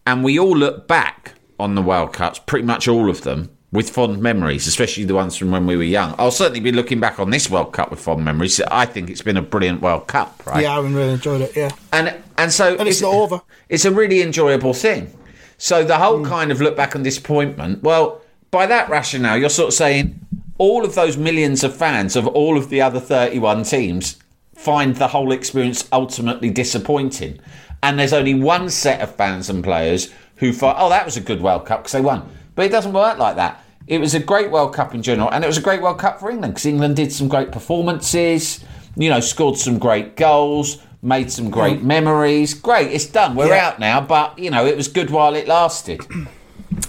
and 0.06 0.24
we 0.24 0.38
all 0.38 0.56
look 0.56 0.88
back 0.88 1.34
on 1.60 1.74
the 1.74 1.82
World 1.82 2.12
Cups, 2.12 2.40
pretty 2.46 2.66
much 2.66 2.88
all 2.88 3.10
of 3.10 3.22
them, 3.22 3.50
with 3.70 3.90
fond 3.90 4.20
memories, 4.20 4.66
especially 4.66 5.04
the 5.04 5.14
ones 5.14 5.36
from 5.36 5.50
when 5.50 5.66
we 5.66 5.76
were 5.76 5.82
young. 5.82 6.14
I'll 6.18 6.30
certainly 6.30 6.60
be 6.60 6.72
looking 6.72 7.00
back 7.00 7.18
on 7.18 7.30
this 7.30 7.50
World 7.50 7.72
Cup 7.72 7.90
with 7.90 8.00
fond 8.00 8.24
memories. 8.24 8.60
I 8.60 8.86
think 8.86 9.10
it's 9.10 9.20
been 9.20 9.36
a 9.36 9.42
brilliant 9.42 9.82
World 9.82 10.06
Cup, 10.06 10.42
right? 10.46 10.62
Yeah, 10.62 10.72
I 10.72 10.74
haven't 10.76 10.94
really 10.94 11.12
enjoyed 11.12 11.42
it. 11.42 11.54
Yeah, 11.54 11.70
And 11.92 12.16
and 12.38 12.52
so 12.52 12.76
and 12.76 12.88
it's 12.88 13.02
not 13.02 13.12
over. 13.12 13.42
it's 13.68 13.84
a 13.84 13.90
really 13.90 14.22
enjoyable 14.22 14.72
thing. 14.72 15.12
So 15.58 15.84
the 15.84 15.98
whole 15.98 16.20
mm. 16.20 16.28
kind 16.28 16.50
of 16.50 16.60
look 16.60 16.76
back 16.76 16.96
on 16.96 17.02
disappointment. 17.02 17.82
Well, 17.82 18.22
by 18.50 18.66
that 18.66 18.88
rationale, 18.88 19.36
you're 19.36 19.50
sort 19.50 19.68
of 19.68 19.74
saying 19.74 20.18
all 20.56 20.84
of 20.84 20.94
those 20.94 21.16
millions 21.16 21.62
of 21.62 21.76
fans 21.76 22.16
of 22.16 22.26
all 22.26 22.56
of 22.56 22.70
the 22.70 22.80
other 22.80 23.00
31 23.00 23.64
teams 23.64 24.18
find 24.54 24.96
the 24.96 25.08
whole 25.08 25.30
experience 25.30 25.88
ultimately 25.92 26.50
disappointing. 26.50 27.38
And 27.82 27.98
there's 27.98 28.12
only 28.12 28.34
one 28.34 28.70
set 28.70 29.00
of 29.00 29.14
fans 29.14 29.48
and 29.48 29.62
players 29.62 30.12
who 30.36 30.52
thought, 30.52 30.76
oh, 30.78 30.88
that 30.88 31.04
was 31.04 31.16
a 31.16 31.20
good 31.20 31.40
World 31.40 31.66
Cup 31.66 31.80
because 31.80 31.92
they 31.92 32.00
won. 32.00 32.28
But 32.58 32.66
it 32.66 32.70
doesn't 32.70 32.92
work 32.92 33.18
like 33.18 33.36
that. 33.36 33.62
It 33.86 34.00
was 34.00 34.14
a 34.14 34.18
great 34.18 34.50
World 34.50 34.74
Cup 34.74 34.92
in 34.92 35.00
general, 35.00 35.30
and 35.30 35.44
it 35.44 35.46
was 35.46 35.58
a 35.58 35.60
great 35.60 35.80
World 35.80 36.00
Cup 36.00 36.18
for 36.18 36.28
England 36.28 36.54
because 36.54 36.66
England 36.66 36.96
did 36.96 37.12
some 37.12 37.28
great 37.28 37.52
performances, 37.52 38.64
you 38.96 39.08
know, 39.08 39.20
scored 39.20 39.56
some 39.56 39.78
great 39.78 40.16
goals, 40.16 40.82
made 41.00 41.30
some 41.30 41.50
great 41.50 41.78
mm. 41.78 41.84
memories. 41.84 42.54
Great, 42.54 42.90
it's 42.90 43.06
done. 43.06 43.36
We're 43.36 43.54
Yeah. 43.54 43.68
out 43.68 43.78
now, 43.78 44.00
but, 44.00 44.36
you 44.40 44.50
know, 44.50 44.66
it 44.66 44.76
was 44.76 44.88
good 44.88 45.10
while 45.10 45.36
it 45.36 45.46
lasted. 45.46 46.00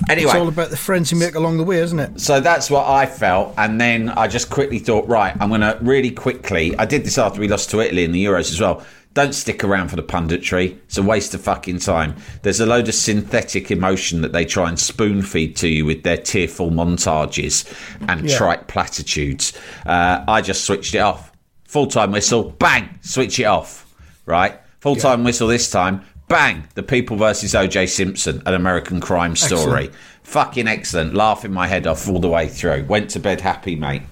Anyway, 0.09 0.31
It's 0.31 0.39
all 0.39 0.47
about 0.47 0.71
the 0.71 0.77
friends 0.77 1.11
you 1.11 1.17
make 1.17 1.35
along 1.35 1.57
the 1.57 1.63
way, 1.63 1.77
isn't 1.79 1.99
it? 1.99 2.19
so 2.19 2.39
that's 2.39 2.71
what 2.71 2.87
I 2.87 3.05
felt, 3.05 3.53
and 3.57 3.79
then 3.79 4.09
I 4.09 4.27
just 4.27 4.49
quickly 4.49 4.79
thought, 4.79 5.07
right, 5.07 5.35
I'm 5.39 5.49
going 5.49 5.61
to 5.61 5.77
really 5.81 6.09
quickly. 6.09 6.75
I 6.77 6.85
did 6.85 7.03
this 7.03 7.17
after 7.17 7.39
we 7.39 7.47
lost 7.47 7.69
to 7.71 7.79
Italy 7.79 8.03
in 8.05 8.11
the 8.11 8.23
Euros 8.23 8.51
as 8.51 8.59
well. 8.59 8.83
Don't 9.19 9.33
stick 9.33 9.65
around 9.65 9.89
for 9.89 9.97
the 9.97 10.01
punditry; 10.01 10.77
it's 10.85 10.97
a 10.97 11.03
waste 11.03 11.33
of 11.33 11.41
fucking 11.41 11.79
time. 11.79 12.15
There's 12.41 12.61
a 12.61 12.65
load 12.65 12.87
of 12.87 12.93
synthetic 12.95 13.69
emotion 13.69 14.21
that 14.21 14.31
they 14.31 14.45
try 14.45 14.69
and 14.69 14.79
spoon 14.79 15.23
feed 15.23 15.57
to 15.57 15.67
you 15.67 15.83
with 15.83 16.03
their 16.03 16.15
tearful 16.15 16.71
montages 16.71 17.65
and 18.07 18.29
Yeah. 18.29 18.37
trite 18.37 18.67
platitudes. 18.69 19.51
Uh, 19.85 20.23
I 20.25 20.39
just 20.39 20.63
switched 20.63 20.95
it 20.95 20.99
off. 20.99 21.33
Full 21.65 21.87
time 21.87 22.13
whistle, 22.13 22.55
bang, 22.59 22.97
switch 23.01 23.41
it 23.41 23.43
off. 23.43 23.93
Right, 24.25 24.57
full 24.79 24.95
time 24.95 25.25
whistle 25.25 25.49
this 25.49 25.69
time. 25.69 25.99
Bang! 26.29 26.69
The 26.75 26.83
People 26.83 27.17
versus 27.17 27.53
O.J. 27.53 27.87
Simpson, 27.87 28.41
an 28.45 28.53
American 28.53 29.01
crime 29.01 29.35
story. 29.35 29.87
Excellent. 29.87 29.95
Fucking 30.23 30.67
excellent. 30.69 31.13
Laughing 31.13 31.51
my 31.51 31.67
head 31.67 31.87
off 31.87 32.07
all 32.07 32.19
the 32.19 32.29
way 32.29 32.47
through. 32.47 32.85
Went 32.87 33.09
to 33.09 33.19
bed 33.19 33.41
happy, 33.41 33.75
mate. 33.75 34.03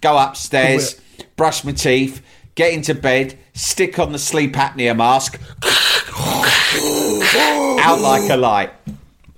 Go 0.00 0.16
upstairs, 0.16 1.00
brush 1.34 1.64
my 1.64 1.72
teeth, 1.72 2.22
get 2.54 2.72
into 2.72 2.94
bed, 2.94 3.38
stick 3.52 3.98
on 3.98 4.12
the 4.12 4.18
sleep 4.18 4.54
apnea 4.54 4.96
mask, 4.96 5.40
out 7.80 8.00
like 8.00 8.30
a 8.30 8.36
light. 8.36 8.72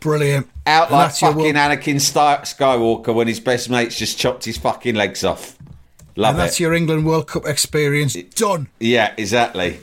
Brilliant. 0.01 0.49
Out 0.67 0.91
like 0.91 1.13
fucking 1.15 1.55
Anakin 1.55 1.97
Skywalker 1.97 3.15
when 3.15 3.29
his 3.29 3.41
best 3.41 3.71
mates 3.71 3.97
just 3.99 4.19
chopped 4.19 4.45
his 4.45 4.59
fucking 4.59 4.95
legs 4.95 5.25
off. 5.25 5.57
Love 6.17 6.35
And 6.35 6.41
it. 6.43 6.47
that's 6.47 6.61
your 6.61 6.75
England 6.75 7.07
World 7.07 7.29
Cup 7.29 7.47
experience 7.47 8.15
done. 8.15 8.69
Yeah, 8.81 9.15
exactly. 9.17 9.81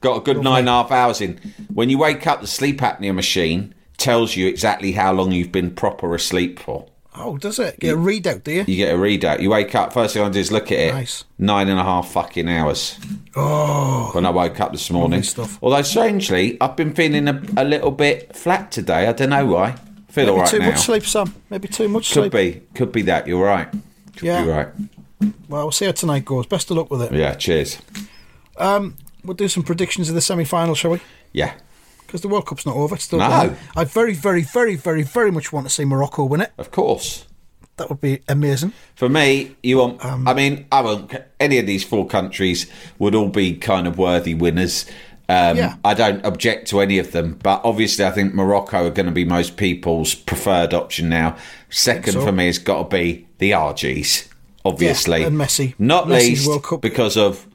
Got 0.00 0.16
a 0.18 0.20
good 0.20 0.42
nine 0.42 0.60
and 0.60 0.68
a 0.68 0.72
half 0.72 0.90
hours 0.90 1.20
in. 1.20 1.38
When 1.72 1.88
you 1.88 1.98
wake 1.98 2.26
up, 2.26 2.40
the 2.40 2.46
sleep 2.46 2.78
apnea 2.80 3.14
machine 3.14 3.74
tells 3.96 4.34
you 4.36 4.48
exactly 4.48 4.92
how 4.92 5.12
long 5.12 5.30
you've 5.32 5.52
been 5.52 5.70
proper 5.70 6.14
asleep 6.14 6.58
for. 6.58 6.86
Oh, 7.14 7.36
does 7.36 7.58
it? 7.58 7.78
Get 7.78 7.94
a 7.94 7.96
readout, 7.98 8.42
do 8.42 8.52
you? 8.52 8.64
You 8.66 8.76
get 8.76 8.94
a 8.94 8.96
readout. 8.96 9.40
You 9.40 9.50
wake 9.50 9.74
up, 9.74 9.92
first 9.92 10.14
thing 10.14 10.22
I 10.22 10.30
do 10.30 10.38
is 10.38 10.50
look 10.50 10.72
at 10.72 10.78
it. 10.78 10.94
Nice. 10.94 11.24
Nine 11.38 11.68
and 11.68 11.78
a 11.78 11.82
half 11.84 12.10
fucking 12.10 12.48
hours. 12.48 12.98
Oh. 13.36 14.10
When 14.14 14.24
I 14.24 14.30
woke 14.30 14.58
up 14.60 14.72
this 14.72 14.90
morning. 14.90 15.22
stuff. 15.22 15.58
Although, 15.62 15.82
strangely, 15.82 16.56
I've 16.60 16.74
been 16.76 16.94
feeling 16.94 17.28
a, 17.28 17.42
a 17.58 17.64
little 17.64 17.90
bit 17.90 18.34
flat 18.34 18.72
today. 18.72 19.06
I 19.08 19.12
don't 19.12 19.28
know 19.30 19.44
why. 19.44 19.72
Feel 20.08 20.24
Maybe 20.26 20.30
all 20.30 20.38
right 20.40 20.48
too 20.48 20.58
now. 20.58 20.70
much 20.70 20.78
sleep, 20.80 21.04
Sam. 21.06 21.34
Maybe 21.50 21.68
too 21.68 21.88
much 21.88 22.12
Could 22.12 22.30
sleep. 22.30 22.32
be. 22.32 22.62
Could 22.74 22.92
be 22.92 23.02
that. 23.02 23.26
You're 23.26 23.44
right. 23.44 23.68
Could 24.16 24.22
Yeah. 24.26 24.42
be 24.44 24.48
right. 24.48 24.68
Well, 25.48 25.64
we'll 25.64 25.70
see 25.72 25.84
how 25.86 25.92
tonight 25.92 26.24
goes. 26.24 26.46
Best 26.46 26.70
of 26.70 26.76
luck 26.78 26.90
with 26.90 27.02
it. 27.02 27.12
Yeah, 27.12 27.34
cheers. 27.34 27.78
Um, 28.56 28.96
We'll 29.24 29.34
do 29.36 29.46
some 29.46 29.62
predictions 29.62 30.08
of 30.08 30.16
the 30.16 30.20
semi-final, 30.20 30.74
shall 30.74 30.90
we? 30.90 31.00
Yeah. 31.32 31.52
Because 32.12 32.20
the 32.20 32.28
World 32.28 32.44
Cup's 32.44 32.66
not 32.66 32.76
over. 32.76 32.94
It's 32.94 33.04
still 33.04 33.20
No. 33.20 33.30
going. 33.30 33.56
I 33.74 33.84
very, 33.84 34.12
very, 34.12 34.42
very, 34.42 34.74
very, 34.74 35.02
very 35.02 35.30
much 35.30 35.50
want 35.50 35.66
to 35.66 35.72
see 35.72 35.86
Morocco 35.86 36.26
win 36.26 36.42
it. 36.42 36.52
Of 36.58 36.70
course. 36.70 37.24
That 37.78 37.88
would 37.88 38.02
be 38.02 38.20
amazing. 38.28 38.74
For 38.94 39.08
me, 39.08 39.56
you 39.62 39.78
want. 39.78 40.04
Um, 40.04 40.28
I 40.28 40.34
mean, 40.34 40.66
I 40.70 40.82
won't. 40.82 41.10
Any 41.40 41.56
of 41.56 41.66
these 41.66 41.82
four 41.82 42.06
countries 42.06 42.66
would 42.98 43.14
all 43.14 43.30
be 43.30 43.54
kind 43.54 43.86
of 43.86 43.96
worthy 43.96 44.34
winners. 44.34 44.84
Um, 45.26 45.56
Yeah. 45.56 45.76
I 45.86 45.94
don't 45.94 46.22
object 46.26 46.68
to 46.68 46.82
any 46.82 46.98
of 46.98 47.12
them, 47.12 47.38
but 47.42 47.62
obviously, 47.64 48.04
I 48.04 48.10
think 48.10 48.34
Morocco 48.34 48.88
are 48.88 48.90
going 48.90 49.06
to 49.06 49.12
be 49.12 49.24
most 49.24 49.56
people's 49.56 50.14
preferred 50.14 50.74
option 50.74 51.08
now. 51.08 51.36
Second 51.70 52.12
so. 52.12 52.20
for 52.26 52.30
me 52.30 52.44
has 52.44 52.58
got 52.58 52.90
to 52.90 52.94
be 52.94 53.26
the 53.38 53.54
Argies, 53.54 54.28
obviously, 54.66 55.20
Yeah, 55.22 55.28
and 55.28 55.38
Messi. 55.38 55.74
Not 55.78 56.08
Messi's 56.08 56.46
least 56.46 56.80
because 56.82 57.16
of 57.16 57.46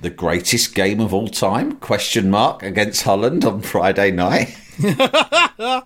the 0.00 0.10
greatest 0.10 0.74
game 0.74 1.00
of 1.00 1.14
all 1.14 1.28
time? 1.28 1.76
Question 1.76 2.30
mark 2.30 2.62
against 2.62 3.02
Holland 3.02 3.44
on 3.44 3.62
Friday 3.62 4.10
night. 4.10 4.56
That 4.78 5.84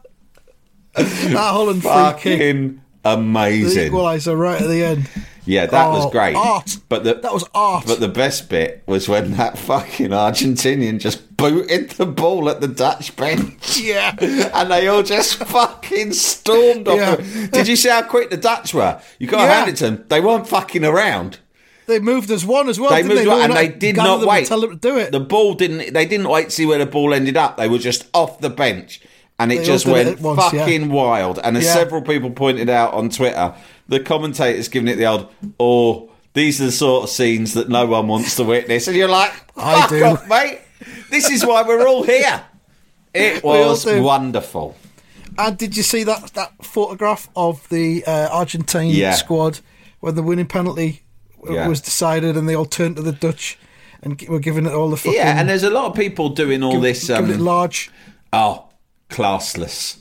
Holland. 0.95 1.83
Fucking 1.83 2.81
amazing. 3.05 3.93
equaliser 3.93 4.39
right 4.39 4.61
at 4.61 4.69
the 4.69 4.83
end. 4.85 5.09
Yeah, 5.45 5.65
that 5.67 5.87
Oh, 5.87 5.91
was 5.93 6.13
great. 6.13 6.35
art. 6.37 6.77
But 6.91 7.05
the, 7.05 7.15
That 7.15 7.33
was 7.33 7.45
art. 7.55 7.85
But 7.87 8.01
the 8.01 8.09
best 8.09 8.51
bit 8.51 8.83
was 8.87 9.09
when 9.09 9.33
that 9.39 9.57
fucking 9.57 10.09
Argentinian 10.11 10.99
just 11.01 11.37
booted 11.39 11.91
the 11.93 12.05
ball 12.05 12.51
at 12.51 12.61
the 12.61 12.69
Dutch 12.69 13.17
bench. 13.17 13.79
Yeah. 13.81 14.15
And 14.53 14.71
they 14.71 14.89
all 14.89 15.03
just 15.03 15.37
fucking 15.37 16.13
stormed 16.13 16.87
off. 16.89 16.97
Yeah. 16.99 17.47
Did 17.47 17.67
you 17.69 17.77
see 17.77 17.89
how 17.89 18.03
quick 18.03 18.29
the 18.29 18.37
Dutch 18.37 18.75
were? 18.75 19.01
You 19.19 19.27
got 19.27 19.39
to 19.39 19.45
Yeah. 19.45 19.55
hand 19.55 19.71
it 19.71 19.77
to 19.77 19.85
them. 19.85 20.05
They 20.09 20.21
weren't 20.21 20.47
fucking 20.47 20.85
around. 20.85 21.39
They 21.89 21.99
moved 21.99 22.31
as 22.31 22.45
one 22.47 22.69
as 22.69 22.79
well. 22.79 22.91
They 22.91 23.03
didn't 23.03 23.15
moved 23.17 23.27
they? 23.29 23.33
on, 23.33 23.41
and 23.51 23.55
they 23.57 23.69
did 23.69 23.97
not 23.97 24.25
wait. 24.27 24.47
Tell 24.47 24.61
them 24.61 24.71
to 24.71 24.77
do 24.77 24.97
it. 24.99 25.11
The 25.11 25.19
ball 25.21 25.55
didn't. 25.55 25.93
They 25.93 26.07
didn't 26.07 26.29
wait 26.29 26.45
to 26.45 26.51
see 26.51 26.67
where 26.67 26.79
the 26.79 26.87
ball 26.87 27.13
ended 27.13 27.37
up. 27.37 27.57
They 27.57 27.69
were 27.69 27.79
just 27.79 28.07
off 28.15 28.41
the 28.41 28.51
bench, 28.51 29.01
and 29.41 29.51
it 29.51 29.59
They 29.61 29.65
just 29.65 29.87
it 29.87 29.93
went 29.93 30.09
at 30.09 30.21
once, 30.21 30.53
yeah. 30.53 30.61
fucking 30.61 30.91
wild. 30.91 31.41
And 31.43 31.57
as 31.57 31.65
Yeah. 31.65 31.75
several 31.75 32.03
people 32.03 32.31
pointed 32.31 32.69
out 32.71 32.95
on 32.95 33.09
Twitter, 33.09 33.55
the 33.89 34.01
commentators 34.01 34.69
giving 34.69 34.89
it 34.89 34.97
the 34.97 35.07
old, 35.07 35.29
"Oh, 35.59 36.11
these 36.35 36.61
are 36.61 36.67
the 36.67 36.73
sort 36.73 37.05
of 37.05 37.11
scenes 37.11 37.55
that 37.55 37.69
no 37.69 37.87
one 37.87 38.07
wants 38.07 38.37
to 38.37 38.45
witness," 38.45 38.87
and 38.87 38.97
you're 38.97 39.09
like, 39.09 39.33
I 39.57 39.81
"Fuck 39.81 39.91
do. 39.91 40.05
off, 40.05 40.29
mate! 40.29 40.61
This 41.11 41.31
is 41.31 41.45
why 41.45 41.63
we're 41.63 41.89
all 41.89 42.03
here." 42.05 42.43
It 43.15 43.43
was 43.43 43.87
wonderful. 43.87 44.77
And 45.39 45.57
did 45.57 45.77
you 45.77 45.83
see 45.83 46.03
that 46.05 46.33
that 46.35 46.53
photograph 46.63 47.29
of 47.35 47.67
the 47.71 48.05
uh, 48.05 48.29
Argentine 48.31 48.91
Yeah. 48.91 49.13
squad 49.13 49.61
when 50.01 50.15
the 50.15 50.23
winning 50.23 50.47
penalty 50.47 51.03
Yeah. 51.49 51.69
was 51.69 51.81
decided 51.81 52.37
and 52.37 52.49
they 52.49 52.55
all 52.55 52.65
turned 52.67 52.97
to 52.97 53.03
the 53.03 53.13
Dutch 53.13 53.59
and 54.03 54.21
were 54.29 54.39
giving 54.41 54.67
it 54.67 54.73
all 54.73 54.91
the 54.91 54.97
fucking 54.97 55.15
Yeah, 55.15 55.39
and 55.39 55.49
there's 55.49 55.63
a 55.65 55.71
lot 55.71 55.87
of 55.87 55.95
people 55.97 56.29
doing 56.31 56.63
all 56.63 56.73
give- 56.73 56.83
this. 56.83 57.07
giving 57.09 57.31
it 57.31 57.35
Um, 57.37 57.45
large. 57.45 57.91
Oh, 58.33 58.65
classless. 59.11 59.97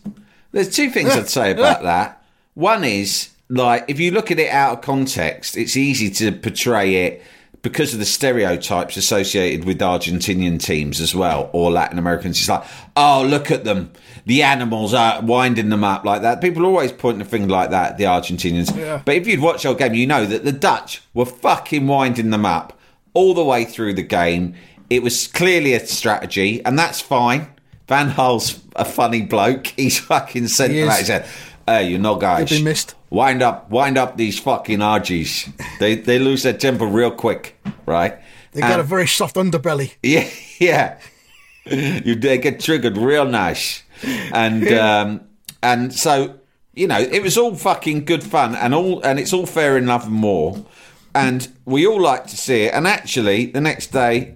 There's 0.52 0.74
two 0.76 0.90
things 0.90 1.12
I'd 1.12 1.30
say 1.30 1.52
about 1.52 1.84
that. 1.92 2.24
One 2.54 2.84
is, 2.84 3.30
like, 3.50 3.86
if 3.88 4.00
you 4.00 4.12
look 4.12 4.32
at 4.32 4.40
it 4.40 4.50
out 4.50 4.74
of 4.78 4.82
context, 4.82 5.56
it's 5.58 5.76
easy 5.78 6.10
to 6.12 6.32
portray 6.32 6.96
it 7.06 7.24
because 7.62 7.94
of 7.94 8.00
the 8.00 8.06
stereotypes 8.06 8.98
associated 8.98 9.66
with 9.66 9.80
Argentinian 9.80 10.62
teams 10.62 11.02
as 11.02 11.14
well, 11.16 11.50
or 11.54 11.72
Latin 11.72 12.00
Americans. 12.00 12.40
It's 12.40 12.50
like, 12.50 12.64
oh, 12.96 13.26
look 13.28 13.52
at 13.52 13.64
them. 13.64 13.92
The 14.28 14.44
animals 14.44 14.94
are 14.94 15.22
winding 15.22 15.70
them 15.70 15.84
up 15.84 16.04
like 16.06 16.22
that. 16.22 16.42
People 16.42 16.66
always 16.66 16.92
point 16.92 17.22
a 17.22 17.26
thing 17.26 17.48
like 17.48 17.70
that, 17.72 17.98
the 17.98 18.04
Argentinians. 18.04 18.76
Yeah. 18.78 19.02
But 19.04 19.16
if 19.16 19.26
you'd 19.26 19.40
watched 19.40 19.66
our 19.66 19.74
game, 19.74 19.94
you 19.96 20.06
know 20.06 20.26
that 20.26 20.44
the 20.44 20.52
Dutch 20.52 21.02
were 21.14 21.26
fucking 21.26 21.88
winding 21.88 22.30
them 22.30 22.46
up 22.46 22.78
all 23.14 23.34
the 23.34 23.44
way 23.44 23.64
through 23.66 23.94
the 23.96 24.04
game. 24.04 24.54
It 24.90 25.02
was 25.02 25.28
clearly 25.28 25.74
a 25.74 25.80
strategy, 25.86 26.64
and 26.66 26.78
that's 26.78 27.02
fine. 27.02 27.48
Van 27.88 28.14
Gaal's 28.16 28.60
a 28.76 28.84
funny 28.86 29.22
bloke. 29.22 29.68
He's 29.78 29.98
fucking 30.00 30.50
sent 30.50 30.74
He 30.74 30.84
out. 30.84 30.98
He 30.98 31.04
said, 31.06 31.26
"Hey, 31.66 31.90
you 31.90 31.98
know, 31.98 32.16
guys, 32.18 32.62
missed. 32.62 32.96
wind 33.10 33.42
up, 33.42 33.70
wind 33.70 33.98
up 33.98 34.18
these 34.18 34.38
fucking 34.40 34.80
Argies. 34.80 35.50
They 35.80 35.96
they 35.96 36.20
lose 36.20 36.44
their 36.44 36.54
temper 36.54 36.86
real 36.86 37.12
quick, 37.12 37.58
right? 37.86 38.18
They 38.52 38.60
got 38.60 38.72
And- 38.72 38.82
a 38.82 38.84
very 38.84 39.08
soft 39.08 39.36
underbelly. 39.38 39.94
yeah, 40.04 40.28
yeah. 40.60 41.00
you 41.66 42.16
they 42.16 42.38
get 42.38 42.60
triggered 42.60 42.98
real 42.98 43.26
nice, 43.26 43.84
and 44.04 44.68
um, 44.74 45.22
and 45.62 45.94
so 45.94 46.40
you 46.74 46.88
know 46.88 47.00
it 47.00 47.22
was 47.22 47.38
all 47.38 47.56
fucking 47.56 48.06
good 48.06 48.24
fun, 48.24 48.56
and 48.56 48.74
all 48.74 49.02
and 49.02 49.20
it's 49.20 49.34
all 49.34 49.46
fair 49.46 49.78
enough 49.78 50.06
and 50.06 50.14
more, 50.14 50.66
and 51.14 51.48
we 51.66 51.86
all 51.86 52.02
like 52.02 52.28
to 52.28 52.38
see 52.38 52.64
it. 52.64 52.74
And 52.74 52.88
actually, 52.88 53.48
the 53.48 53.62
next 53.62 53.88
day, 53.88 54.36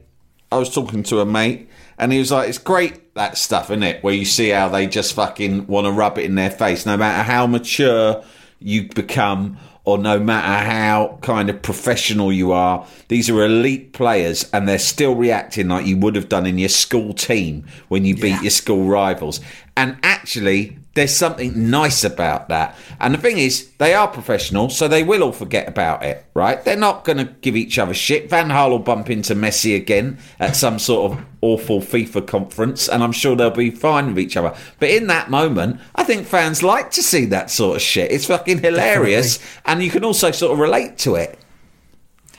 I 0.52 0.58
was 0.58 0.74
talking 0.74 1.04
to 1.04 1.20
a 1.20 1.26
mate, 1.26 1.70
and 1.98 2.12
he 2.12 2.20
was 2.20 2.32
like, 2.32 2.50
"It's 2.50 2.58
great 2.58 3.14
that 3.16 3.38
stuff, 3.38 3.70
isn't 3.70 3.84
it? 3.84 4.04
Where 4.04 4.14
you 4.14 4.26
see 4.26 4.50
how 4.50 4.70
they 4.70 4.88
just 4.88 5.14
fucking 5.14 5.68
want 5.68 5.86
to 5.86 5.92
rub 5.92 6.18
it 6.18 6.26
in 6.26 6.36
their 6.36 6.52
face, 6.52 6.86
no 6.86 6.98
matter 6.98 7.24
how 7.24 7.48
mature 7.48 8.24
you 8.60 8.88
become." 8.90 9.58
Or 9.84 9.98
no 9.98 10.20
matter 10.20 10.70
how 10.70 11.18
kind 11.22 11.50
of 11.50 11.62
professional 11.62 12.32
you 12.32 12.52
are, 12.52 12.86
these 13.08 13.30
are 13.30 13.44
elite 13.44 13.94
players 13.94 14.48
and 14.54 14.68
they're 14.68 14.78
still 14.78 15.16
reacting 15.16 15.70
like 15.70 15.88
you 15.88 15.98
would 15.98 16.16
have 16.16 16.30
done 16.30 16.46
in 16.46 16.60
your 16.60 16.70
school 16.70 17.14
team 17.14 17.66
when 17.88 18.06
you 18.06 18.16
beat 18.16 18.42
your 18.42 18.52
school 18.52 18.88
rivals. 18.88 19.40
And 19.76 19.98
actually, 20.04 20.78
there's 20.94 21.16
something 21.16 21.70
nice 21.70 22.04
about 22.04 22.50
that. 22.50 22.76
And 23.00 23.14
the 23.14 23.18
thing 23.18 23.38
is, 23.38 23.70
they 23.78 23.94
are 23.94 24.08
professional, 24.10 24.70
so 24.70 24.88
they 24.90 25.04
will 25.04 25.24
all 25.24 25.32
forget 25.32 25.68
about 25.70 26.04
it, 26.04 26.26
right? 26.34 26.62
They're 26.64 26.76
not 26.76 27.06
going 27.06 27.18
to 27.18 27.26
give 27.42 27.56
each 27.56 27.80
other 27.80 27.94
shit. 27.94 28.30
Van 28.30 28.50
Gaal 28.50 28.72
will 28.72 28.80
bump 28.80 29.10
into 29.10 29.34
Messi 29.34 29.74
again 29.76 30.18
at 30.40 30.56
some 30.56 30.80
sort 30.80 31.12
of 31.14 31.26
awful 31.42 31.80
FIFA 31.80 32.28
conference, 32.28 32.90
and 32.90 33.04
I'm 33.04 33.14
sure 33.14 33.36
they'll 33.38 33.50
be 33.52 33.72
fine 33.72 34.08
with 34.08 34.20
each 34.20 34.36
other. 34.36 34.54
But 34.80 34.90
in 34.90 35.08
that 35.08 35.30
moment, 35.30 35.80
I 35.96 36.04
think 36.04 36.28
fans 36.28 36.62
like 36.62 36.92
to 36.92 37.02
see 37.04 37.24
that 37.26 37.50
sort 37.50 37.78
of 37.78 37.82
shit. 37.82 38.12
It's 38.12 38.26
fucking 38.26 38.60
hilarious, 38.62 39.40
and 39.66 39.82
you 39.82 39.90
can 39.92 40.04
also 40.04 40.32
sort 40.32 40.52
of 40.52 40.60
relate 40.60 40.98
to 41.00 41.16
it. 41.16 41.40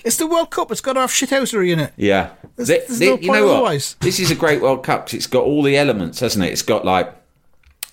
It's 0.04 0.16
the 0.16 0.26
World 0.26 0.50
Cup. 0.50 0.70
It's 0.72 0.80
got 0.80 0.94
to 0.94 1.00
have 1.00 1.10
shithousery 1.10 1.72
in 1.72 1.78
it. 1.78 1.92
Yeah. 1.96 2.30
There's- 2.56 2.68
Th- 2.68 2.86
there's 2.86 2.98
th- 2.98 3.20
no 3.20 3.26
you 3.26 3.32
know 3.32 3.62
what? 3.62 3.96
This 4.00 4.18
is 4.20 4.30
a 4.30 4.34
great 4.34 4.60
World 4.60 4.82
Cup 4.84 5.06
'cause 5.06 5.14
it's 5.14 5.26
got 5.28 5.44
all 5.44 5.62
the 5.62 5.76
elements, 5.76 6.20
hasn't 6.20 6.44
it? 6.44 6.48
It's 6.52 6.62
got 6.62 6.84
like, 6.84 7.14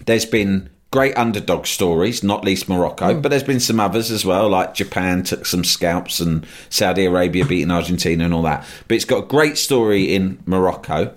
there's 0.06 0.26
been 0.26 0.70
great 0.91 1.16
underdog 1.18 1.68
stories, 1.68 2.24
not 2.24 2.43
least 2.43 2.68
Morocco, 2.68 3.14
Hmm. 3.14 3.22
but 3.22 3.30
there's 3.30 3.43
been 3.43 3.60
some 3.60 3.80
others 3.80 4.10
as 4.10 4.26
well, 4.26 4.50
like 4.50 4.74
Japan 4.74 5.22
took 5.24 5.45
some 5.45 5.64
scalps 5.64 6.20
and 6.20 6.45
Saudi 6.70 7.06
Arabia 7.06 7.45
beating 7.45 7.70
Argentina 7.70 8.26
and 8.26 8.34
all 8.34 8.41
that. 8.41 8.66
But 8.88 8.95
it's 8.95 9.06
got 9.06 9.24
a 9.24 9.28
great 9.28 9.58
story 9.58 10.14
in 10.16 10.39
Morocco. 10.47 11.12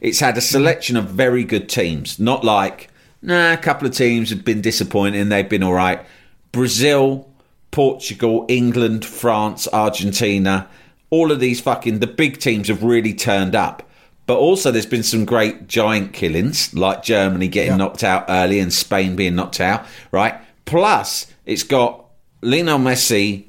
It's 0.00 0.20
had 0.20 0.36
a 0.38 0.40
selection 0.40 0.96
of 0.96 1.10
very 1.10 1.44
good 1.44 1.68
teams, 1.68 2.18
not 2.18 2.42
like, 2.42 2.88
nah, 3.20 3.52
a 3.52 3.56
couple 3.58 3.86
of 3.86 3.94
teams 3.94 4.30
have 4.30 4.44
been 4.44 4.62
disappointing, 4.62 5.28
they've 5.28 5.48
been 5.48 5.62
all 5.62 5.74
right. 5.74 6.00
Brazil, 6.50 7.28
Portugal, 7.70 8.44
England, 8.48 9.04
France, 9.04 9.68
Argentina, 9.72 10.68
all 11.10 11.30
of 11.30 11.38
these 11.40 11.60
fucking 11.60 11.98
the 11.98 12.06
big 12.06 12.38
teams 12.38 12.68
have 12.68 12.82
really 12.82 13.12
turned 13.14 13.54
up. 13.54 13.82
But 14.32 14.38
also 14.38 14.70
there's 14.70 14.86
been 14.86 15.02
some 15.02 15.26
great 15.26 15.68
giant 15.68 16.14
killings, 16.14 16.72
like 16.72 17.02
Germany 17.02 17.48
getting 17.48 17.72
Yeah. 17.72 17.76
knocked 17.76 18.02
out 18.02 18.24
early 18.30 18.60
and 18.60 18.72
Spain 18.72 19.14
being 19.14 19.34
knocked 19.34 19.60
out, 19.60 19.84
right? 20.10 20.36
Plus, 20.64 21.26
it's 21.44 21.62
got 21.62 22.06
Lionel 22.40 22.78
Messi 22.78 23.44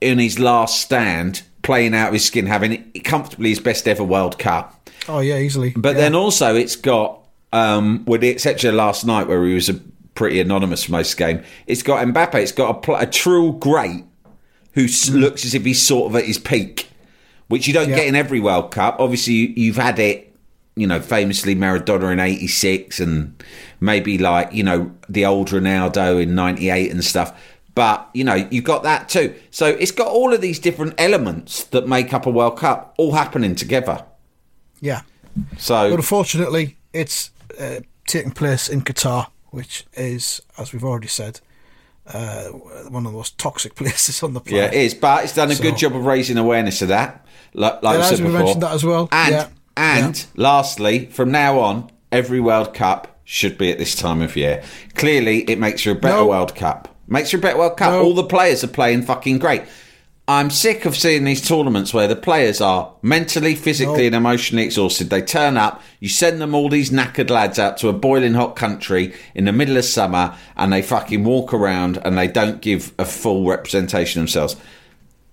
in 0.00 0.20
his 0.20 0.38
last 0.38 0.80
stand, 0.80 1.42
playing 1.62 1.92
out 1.92 2.06
of 2.06 2.12
his 2.14 2.24
skin, 2.24 2.46
having 2.46 2.84
comfortably 3.02 3.48
his 3.48 3.58
best 3.58 3.88
ever 3.88 4.04
World 4.04 4.38
Cup. 4.38 4.88
Oh 5.08 5.18
yeah, 5.18 5.38
easily. 5.38 5.70
But 5.76 5.96
Yeah. 5.96 6.02
then 6.02 6.14
also 6.14 6.54
it's 6.54 6.76
got, 6.76 7.18
um, 7.52 8.04
with 8.06 8.20
the 8.20 8.28
exception 8.28 8.68
of 8.70 8.76
last 8.76 9.04
night 9.04 9.26
where 9.26 9.44
he 9.44 9.54
was 9.54 9.68
a 9.68 9.74
pretty 10.14 10.38
anonymous 10.40 10.84
for 10.84 10.92
most 10.92 11.16
game, 11.16 11.42
it's 11.66 11.82
got 11.82 12.06
Mbappe. 12.06 12.36
It's 12.36 12.52
got 12.52 12.70
a, 12.70 12.74
pl- 12.74 12.94
a 12.94 13.06
true 13.06 13.56
great 13.58 14.04
who 14.74 14.84
s- 14.84 15.10
looks 15.10 15.44
as 15.44 15.52
if 15.56 15.64
he's 15.64 15.82
sort 15.82 16.10
of 16.12 16.14
at 16.16 16.26
his 16.26 16.38
peak, 16.38 16.90
which 17.52 17.66
you 17.68 17.74
don't 17.74 17.90
Yeah. 17.90 17.96
get 17.96 18.06
in 18.06 18.14
every 18.16 18.40
World 18.40 18.70
Cup. 18.70 18.96
Obviously, 18.98 19.34
you, 19.34 19.52
you've 19.56 19.76
had 19.76 19.98
it, 19.98 20.34
you 20.74 20.86
know, 20.86 21.00
famously 21.00 21.54
Maradona 21.54 22.10
in 22.12 22.18
'86 22.18 22.98
and 22.98 23.34
maybe 23.80 24.16
like 24.16 24.52
you 24.54 24.62
know 24.62 24.90
the 25.08 25.26
old 25.26 25.48
Ronaldo 25.50 26.22
in 26.22 26.34
'98 26.34 26.90
and 26.90 27.04
stuff. 27.04 27.30
But 27.74 28.08
you 28.14 28.24
know 28.24 28.34
you've 28.50 28.64
got 28.64 28.82
that 28.84 29.08
too. 29.10 29.34
So 29.50 29.66
it's 29.66 29.90
got 29.92 30.06
all 30.08 30.32
of 30.32 30.40
these 30.40 30.58
different 30.58 30.94
elements 30.98 31.64
that 31.64 31.86
make 31.86 32.14
up 32.14 32.24
a 32.26 32.30
World 32.30 32.56
Cup 32.58 32.94
all 32.96 33.12
happening 33.12 33.54
together. 33.54 34.04
yeah. 34.80 35.02
So 35.58 35.90
But 35.90 35.96
unfortunately, 35.96 36.76
it's 36.92 37.30
uh, 37.60 37.80
taking 38.06 38.32
place 38.32 38.68
in 38.68 38.80
Qatar, 38.82 39.28
which 39.50 39.84
is, 39.94 40.40
as 40.58 40.72
we've 40.72 40.84
already 40.84 41.08
said, 41.08 41.40
uh, 42.06 42.44
one 42.46 43.06
of 43.06 43.12
the 43.12 43.16
most 43.18 43.38
toxic 43.38 43.74
places 43.76 44.22
on 44.22 44.34
the 44.34 44.40
planet. 44.40 44.72
Yeah, 44.74 44.80
it 44.80 44.84
is, 44.86 44.94
but 44.94 45.24
it's 45.24 45.34
done 45.34 45.50
a 45.50 45.54
good 45.56 45.76
job 45.76 45.94
of 45.94 46.04
raising 46.04 46.36
awareness 46.38 46.82
of 46.82 46.88
that. 46.88 47.24
Like, 47.54 47.82
like 47.82 47.96
I 47.98 48.00
has, 48.00 48.08
said 48.10 48.18
we 48.20 48.26
before. 48.26 48.38
mentioned 48.40 48.62
that 48.62 48.72
as 48.72 48.84
well. 48.84 49.08
And 49.12 49.32
Yeah. 49.32 49.48
and 49.76 50.26
lastly, 50.36 51.06
from 51.06 51.30
now 51.30 51.58
on, 51.60 51.90
every 52.10 52.40
World 52.40 52.74
Cup 52.74 53.20
should 53.24 53.56
be 53.58 53.70
at 53.70 53.78
this 53.78 53.94
time 53.94 54.20
of 54.22 54.36
year. 54.36 54.62
Clearly, 54.94 55.42
it 55.50 55.58
makes 55.58 55.84
you 55.86 55.92
a 55.92 55.94
better 55.94 56.16
No. 56.16 56.26
World 56.28 56.54
Cup. 56.54 56.88
Makes 57.08 57.32
you 57.32 57.38
a 57.38 57.42
better 57.42 57.58
World 57.58 57.76
Cup. 57.76 57.92
No. 57.92 58.02
All 58.02 58.14
the 58.14 58.24
players 58.24 58.64
are 58.64 58.68
playing 58.68 59.02
fucking 59.02 59.38
great. 59.38 59.62
I'm 60.28 60.50
sick 60.50 60.84
of 60.84 60.96
seeing 60.96 61.24
these 61.24 61.46
tournaments 61.46 61.92
where 61.92 62.06
the 62.06 62.14
players 62.14 62.60
are 62.60 62.94
mentally, 63.02 63.56
physically, 63.56 64.06
and 64.06 64.14
emotionally 64.14 64.64
exhausted. 64.64 65.10
They 65.10 65.20
turn 65.20 65.56
up, 65.56 65.82
you 65.98 66.08
send 66.08 66.40
them 66.40 66.54
all 66.54 66.68
these 66.68 66.90
knackered 66.90 67.28
lads 67.28 67.58
out 67.58 67.76
to 67.78 67.88
a 67.88 67.92
boiling 67.92 68.34
hot 68.34 68.54
country 68.54 69.14
in 69.34 69.46
the 69.46 69.52
middle 69.52 69.76
of 69.76 69.84
summer, 69.84 70.36
and 70.56 70.72
they 70.72 70.80
fucking 70.80 71.24
walk 71.24 71.52
around 71.52 71.98
and 72.04 72.16
they 72.16 72.28
don't 72.28 72.62
give 72.62 72.94
a 72.98 73.04
full 73.04 73.46
representation 73.46 74.20
themselves 74.20 74.56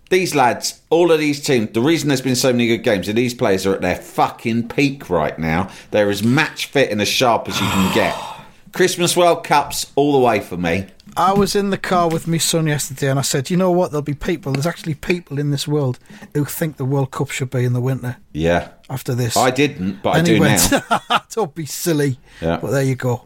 these 0.10 0.34
lads, 0.34 0.82
all 0.90 1.12
of 1.12 1.20
these 1.20 1.42
teams, 1.42 1.72
the 1.72 1.82
reason 1.82 2.08
there's 2.08 2.22
been 2.22 2.36
so 2.36 2.52
many 2.52 2.68
good 2.68 2.84
games 2.84 3.08
is 3.08 3.16
these 3.16 3.34
players 3.34 3.66
are 3.66 3.76
at 3.76 3.82
their 3.82 3.96
fucking 3.96 4.68
peak 4.68 5.10
right 5.10 5.38
now. 5.38 5.70
They're 5.92 6.10
as 6.10 6.24
match 6.24 6.66
fit 6.66 6.92
and 6.92 7.02
as 7.02 7.08
sharp 7.08 7.48
as 7.48 7.60
you 7.60 7.68
can 7.68 7.94
get. 7.94 8.16
Christmas 8.74 9.16
World 9.16 9.44
Cups 9.44 9.92
all 9.96 10.14
the 10.14 10.20
way 10.20 10.40
for 10.40 10.58
me. 10.58 10.88
I 11.18 11.34
was 11.34 11.56
in 11.56 11.70
the 11.70 11.78
car 11.78 12.10
with 12.10 12.28
my 12.28 12.38
son 12.38 12.68
yesterday 12.68 13.10
and 13.10 13.20
I 13.20 13.24
said, 13.24 13.50
you 13.50 13.58
know 13.58 13.72
what? 13.72 13.92
There'll 13.92 14.02
be 14.02 14.14
people, 14.14 14.54
there's 14.54 14.68
actually 14.68 14.94
people 14.96 15.40
in 15.40 15.52
this 15.52 15.68
world 15.68 16.00
who 16.34 16.46
think 16.46 16.78
the 16.78 16.86
World 16.86 17.12
Cup 17.12 17.30
should 17.32 17.50
be 17.50 17.64
in 17.66 17.74
the 17.74 17.82
winter 17.82 18.18
Yeah. 18.34 18.70
after 18.90 19.14
this. 19.16 19.36
I 19.38 19.52
didn't, 19.52 20.02
but 20.04 20.12
I 20.12 20.18
and 20.20 20.26
do 20.28 20.34
he 20.36 20.40
went, 20.40 20.72
now. 20.90 21.22
don't 21.34 21.54
be 21.56 21.66
silly. 21.66 22.20
Yeah. 22.42 22.58
But 22.62 22.72
there 22.72 22.84
you 22.84 22.96
go. 22.96 23.24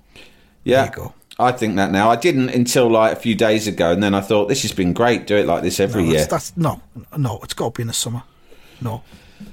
Yeah. 0.63 0.85
you 0.85 0.91
go. 0.91 1.13
I 1.39 1.51
think 1.51 1.75
that 1.77 1.91
now. 1.91 2.11
I 2.11 2.15
didn't 2.15 2.49
until 2.49 2.89
like 2.89 3.11
a 3.13 3.19
few 3.19 3.33
days 3.33 3.67
ago, 3.67 3.91
and 3.91 4.03
then 4.03 4.13
I 4.13 4.21
thought 4.21 4.49
this 4.49 4.61
has 4.61 4.71
been 4.71 4.93
great. 4.93 5.25
Do 5.25 5.35
it 5.35 5.47
like 5.47 5.63
this 5.63 5.79
every 5.79 6.03
No, 6.03 6.09
year. 6.11 6.19
that's, 6.19 6.51
that's 6.51 6.57
no, 6.57 6.79
no. 7.17 7.39
It's 7.43 7.55
got 7.55 7.73
to 7.73 7.77
be 7.79 7.81
in 7.81 7.87
the 7.87 7.93
summer. 7.93 8.21
No, 8.81 9.01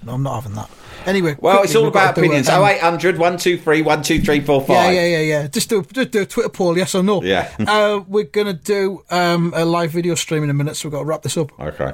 no, 0.05 0.13
I'm 0.13 0.23
not 0.23 0.43
having 0.43 0.55
that. 0.57 0.71
Anyway, 1.07 1.37
well, 1.41 1.63
it's 1.63 1.75
all 1.75 1.85
we've 1.85 1.93
got 1.93 2.03
about 2.11 2.15
to 2.17 2.21
do 2.21 2.27
opinions. 2.27 2.49
a, 2.49 2.57
um, 2.57 2.63
0800 2.65 3.19
123 3.19 3.83
12345. 3.83 4.69
Yeah, 4.69 4.91
yeah, 4.91 5.07
yeah, 5.07 5.21
yeah. 5.43 5.47
Just 5.49 5.71
do, 5.71 5.83
just 5.83 6.11
do 6.11 6.23
a 6.23 6.27
Twitter 6.27 6.49
poll, 6.51 6.77
yes 6.77 6.95
or 6.95 7.03
no. 7.03 7.23
Yeah. 7.23 7.51
uh, 7.67 8.03
we're 8.07 8.25
gonna 8.25 8.53
do 8.53 9.03
um, 9.11 9.53
a 9.57 9.65
live 9.65 9.91
video 9.93 10.15
stream 10.15 10.45
in 10.45 10.51
a 10.51 10.55
minute, 10.55 10.77
so 10.77 10.89
we've 10.89 10.93
got 10.93 11.01
to 11.01 11.05
wrap 11.07 11.23
this 11.23 11.37
up. 11.37 11.59
Okay. 11.59 11.93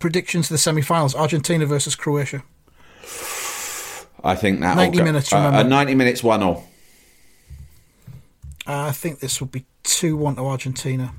Predictions 0.00 0.48
to 0.48 0.54
the 0.54 0.58
semi-finals: 0.58 1.14
Argentina 1.14 1.64
versus 1.66 1.94
Croatia. 1.94 2.42
I 4.22 4.34
think 4.34 4.60
that 4.60 4.76
90 4.76 5.02
minutes, 5.02 5.32
Uh, 5.32 5.36
remember. 5.36 5.58
uh, 5.58 5.62
90 5.62 5.94
minutes, 5.94 6.22
one 6.22 6.42
all. 6.42 6.68
Uh, 8.66 8.86
I 8.88 8.92
think 8.92 9.20
this 9.20 9.40
would 9.40 9.50
be 9.50 9.64
two 9.82 10.16
one 10.16 10.36
to 10.36 10.42
Argentina. 10.46 11.14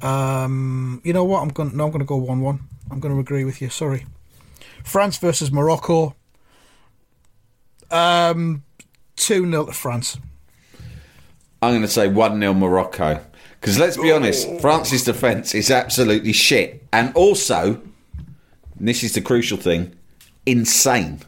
Um, 0.00 1.00
you 1.04 1.12
know 1.12 1.24
what? 1.24 1.42
I'm 1.42 1.48
going. 1.50 1.76
No, 1.76 1.84
I'm 1.84 1.90
going 1.90 2.00
to 2.00 2.06
go 2.06 2.16
one 2.16 2.40
one. 2.40 2.60
I'm 2.90 3.00
going 3.00 3.12
to 3.14 3.20
agree 3.20 3.44
with 3.44 3.60
you. 3.60 3.68
Sorry. 3.68 4.06
France 4.84 5.16
versus 5.18 5.50
Morocco. 5.50 6.14
Um, 7.90 8.62
two 9.16 9.50
0 9.50 9.66
to 9.66 9.72
France. 9.72 10.18
I'm 11.62 11.70
going 11.72 11.82
to 11.82 11.88
say 11.88 12.06
1 12.08 12.38
0 12.40 12.54
Morocco. 12.54 13.20
Because 13.60 13.78
let's 13.78 13.96
be 13.96 14.12
honest, 14.12 14.46
France's 14.60 15.04
defence 15.04 15.54
is 15.54 15.70
absolutely 15.70 16.32
shit. 16.34 16.86
And 16.92 17.14
also, 17.16 17.80
and 18.78 18.88
this 18.88 19.02
is 19.02 19.14
the 19.14 19.22
crucial 19.22 19.56
thing, 19.56 19.94
insane. 20.44 21.20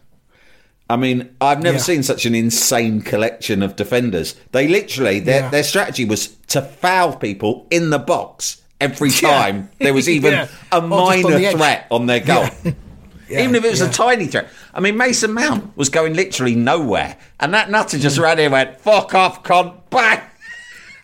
I 0.90 0.96
mean, 0.96 1.34
I've 1.40 1.62
never 1.62 1.78
Yeah. 1.78 1.82
seen 1.82 2.02
such 2.02 2.26
an 2.26 2.34
insane 2.34 3.00
collection 3.00 3.62
of 3.62 3.74
defenders. 3.74 4.36
They 4.52 4.68
literally, 4.68 5.18
their, 5.20 5.40
Yeah. 5.44 5.48
their 5.48 5.62
strategy 5.64 6.04
was 6.04 6.28
to 6.48 6.60
foul 6.62 7.16
people 7.16 7.66
in 7.70 7.88
the 7.90 7.98
box 7.98 8.60
every 8.80 9.08
Yeah. 9.22 9.30
time 9.30 9.70
there 9.80 9.94
was 9.94 10.08
even 10.08 10.32
Yeah. 10.32 10.48
a 10.70 10.76
Or 10.76 10.80
just 10.80 10.92
on 10.92 11.32
minor 11.32 11.38
the 11.38 11.50
threat 11.52 11.86
on 11.90 12.06
their 12.06 12.20
goal. 12.20 12.46
Yeah, 13.28 13.42
Even 13.42 13.54
if 13.56 13.64
it 13.64 13.70
was 13.70 13.80
yeah. 13.80 13.88
a 13.88 13.92
tiny 13.92 14.26
threat. 14.26 14.48
I 14.72 14.80
mean, 14.80 14.96
Mason 14.96 15.32
Mount 15.32 15.76
was 15.76 15.88
going 15.88 16.14
literally 16.14 16.54
nowhere. 16.54 17.16
And 17.40 17.52
that 17.54 17.70
nutter 17.70 17.98
just 17.98 18.18
ran 18.18 18.38
in 18.38 18.46
and 18.46 18.52
went, 18.52 18.80
fuck 18.80 19.14
off, 19.14 19.42
con, 19.42 19.80
bang! 19.90 20.20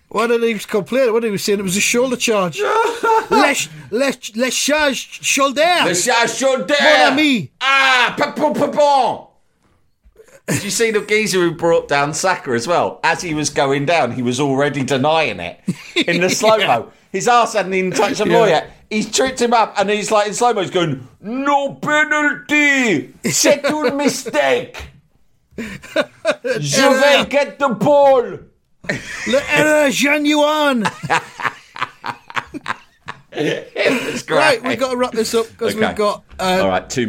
What 0.09 0.27
did 0.27 0.43
he 0.43 0.53
was 0.53 0.66
complaining? 0.66 1.14
What 1.14 1.20
did 1.20 1.29
he 1.29 1.33
was 1.33 1.43
saying? 1.43 1.59
It 1.59 1.62
was 1.62 1.77
a 1.77 1.81
shoulder 1.81 2.16
charge. 2.16 2.61
les, 3.31 3.68
les, 3.91 4.37
les 4.37 4.51
charge 4.51 5.25
shoulder. 5.25 5.64
Le 5.87 5.95
chat 5.95 6.29
chaud 6.29 6.68
Mon 6.68 7.12
ami. 7.12 7.51
Ah. 7.62 8.14
Did 10.49 10.64
you 10.64 10.70
see 10.70 10.91
the 10.91 11.01
geezer 11.01 11.39
who 11.41 11.53
brought 11.53 11.89
down 11.89 12.12
Saka 12.12 12.51
as 12.51 12.68
well? 12.68 13.01
As 13.03 13.23
he 13.23 13.33
was 13.33 13.49
going 13.49 13.87
down, 13.87 14.12
he 14.12 14.20
was 14.20 14.39
already 14.39 14.85
denying 14.85 15.41
it 15.41 15.61
in 16.07 16.20
the 16.20 16.29
slow 16.29 16.59
mo. 16.59 16.93
His 17.11 17.27
ass 17.27 17.55
hadn't 17.55 17.73
even 17.73 17.93
touched 17.93 18.18
the 18.18 18.27
ball 18.27 18.47
Yeah. 18.47 18.64
yet. 18.64 18.70
He's 18.93 19.11
tripped 19.11 19.40
him 19.40 19.55
up, 19.55 19.72
and 19.78 19.88
he's 19.88 20.11
like 20.11 20.26
in 20.28 20.34
slow 20.34 20.53
mo. 20.53 20.61
He's 20.61 20.70
going, 20.70 21.09
"No 21.22 21.72
penalty. 21.76 23.14
Une 23.24 23.97
mistake. 23.97 24.90
Je 25.57 26.90
vais 27.01 27.24
get 27.26 27.59
the 27.59 27.70
ball." 27.70 28.38
Le 29.26 29.40
erreur 29.57 29.90
genuine. 29.90 30.84
It's 33.34 34.22
great. 34.24 34.36
right, 34.38 34.62
we've 34.62 34.78
got 34.78 34.90
to 34.90 34.97
wrap 34.99 35.12
this 35.12 35.32
up 35.34 35.49
because 35.49 35.74
Okay. 35.74 35.86
we've 35.86 35.97
got. 35.97 36.22
Uh, 36.38 36.59
All 36.62 36.68
right, 36.68 36.90
two. 36.90 37.09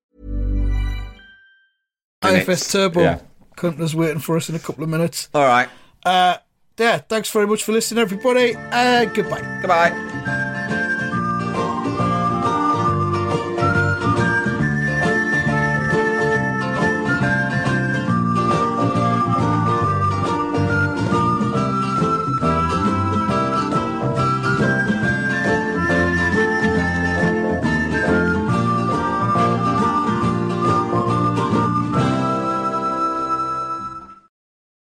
IFS 2.23 2.71
Turbo. 2.71 3.01
Yeah. 3.01 3.19
Waiting 3.61 4.19
for 4.19 4.37
us 4.37 4.49
in 4.49 4.55
a 4.55 4.59
couple 4.59 4.83
of 4.83 4.89
minutes. 4.89 5.29
All 5.33 5.45
right. 5.45 5.69
Uh, 6.03 6.37
yeah, 6.77 6.97
thanks 6.97 7.29
very 7.29 7.45
much 7.45 7.63
for 7.63 7.73
listening, 7.73 8.01
everybody. 8.01 8.55
Uh, 8.55 9.05
goodbye. 9.05 9.59
Goodbye. 9.61 10.40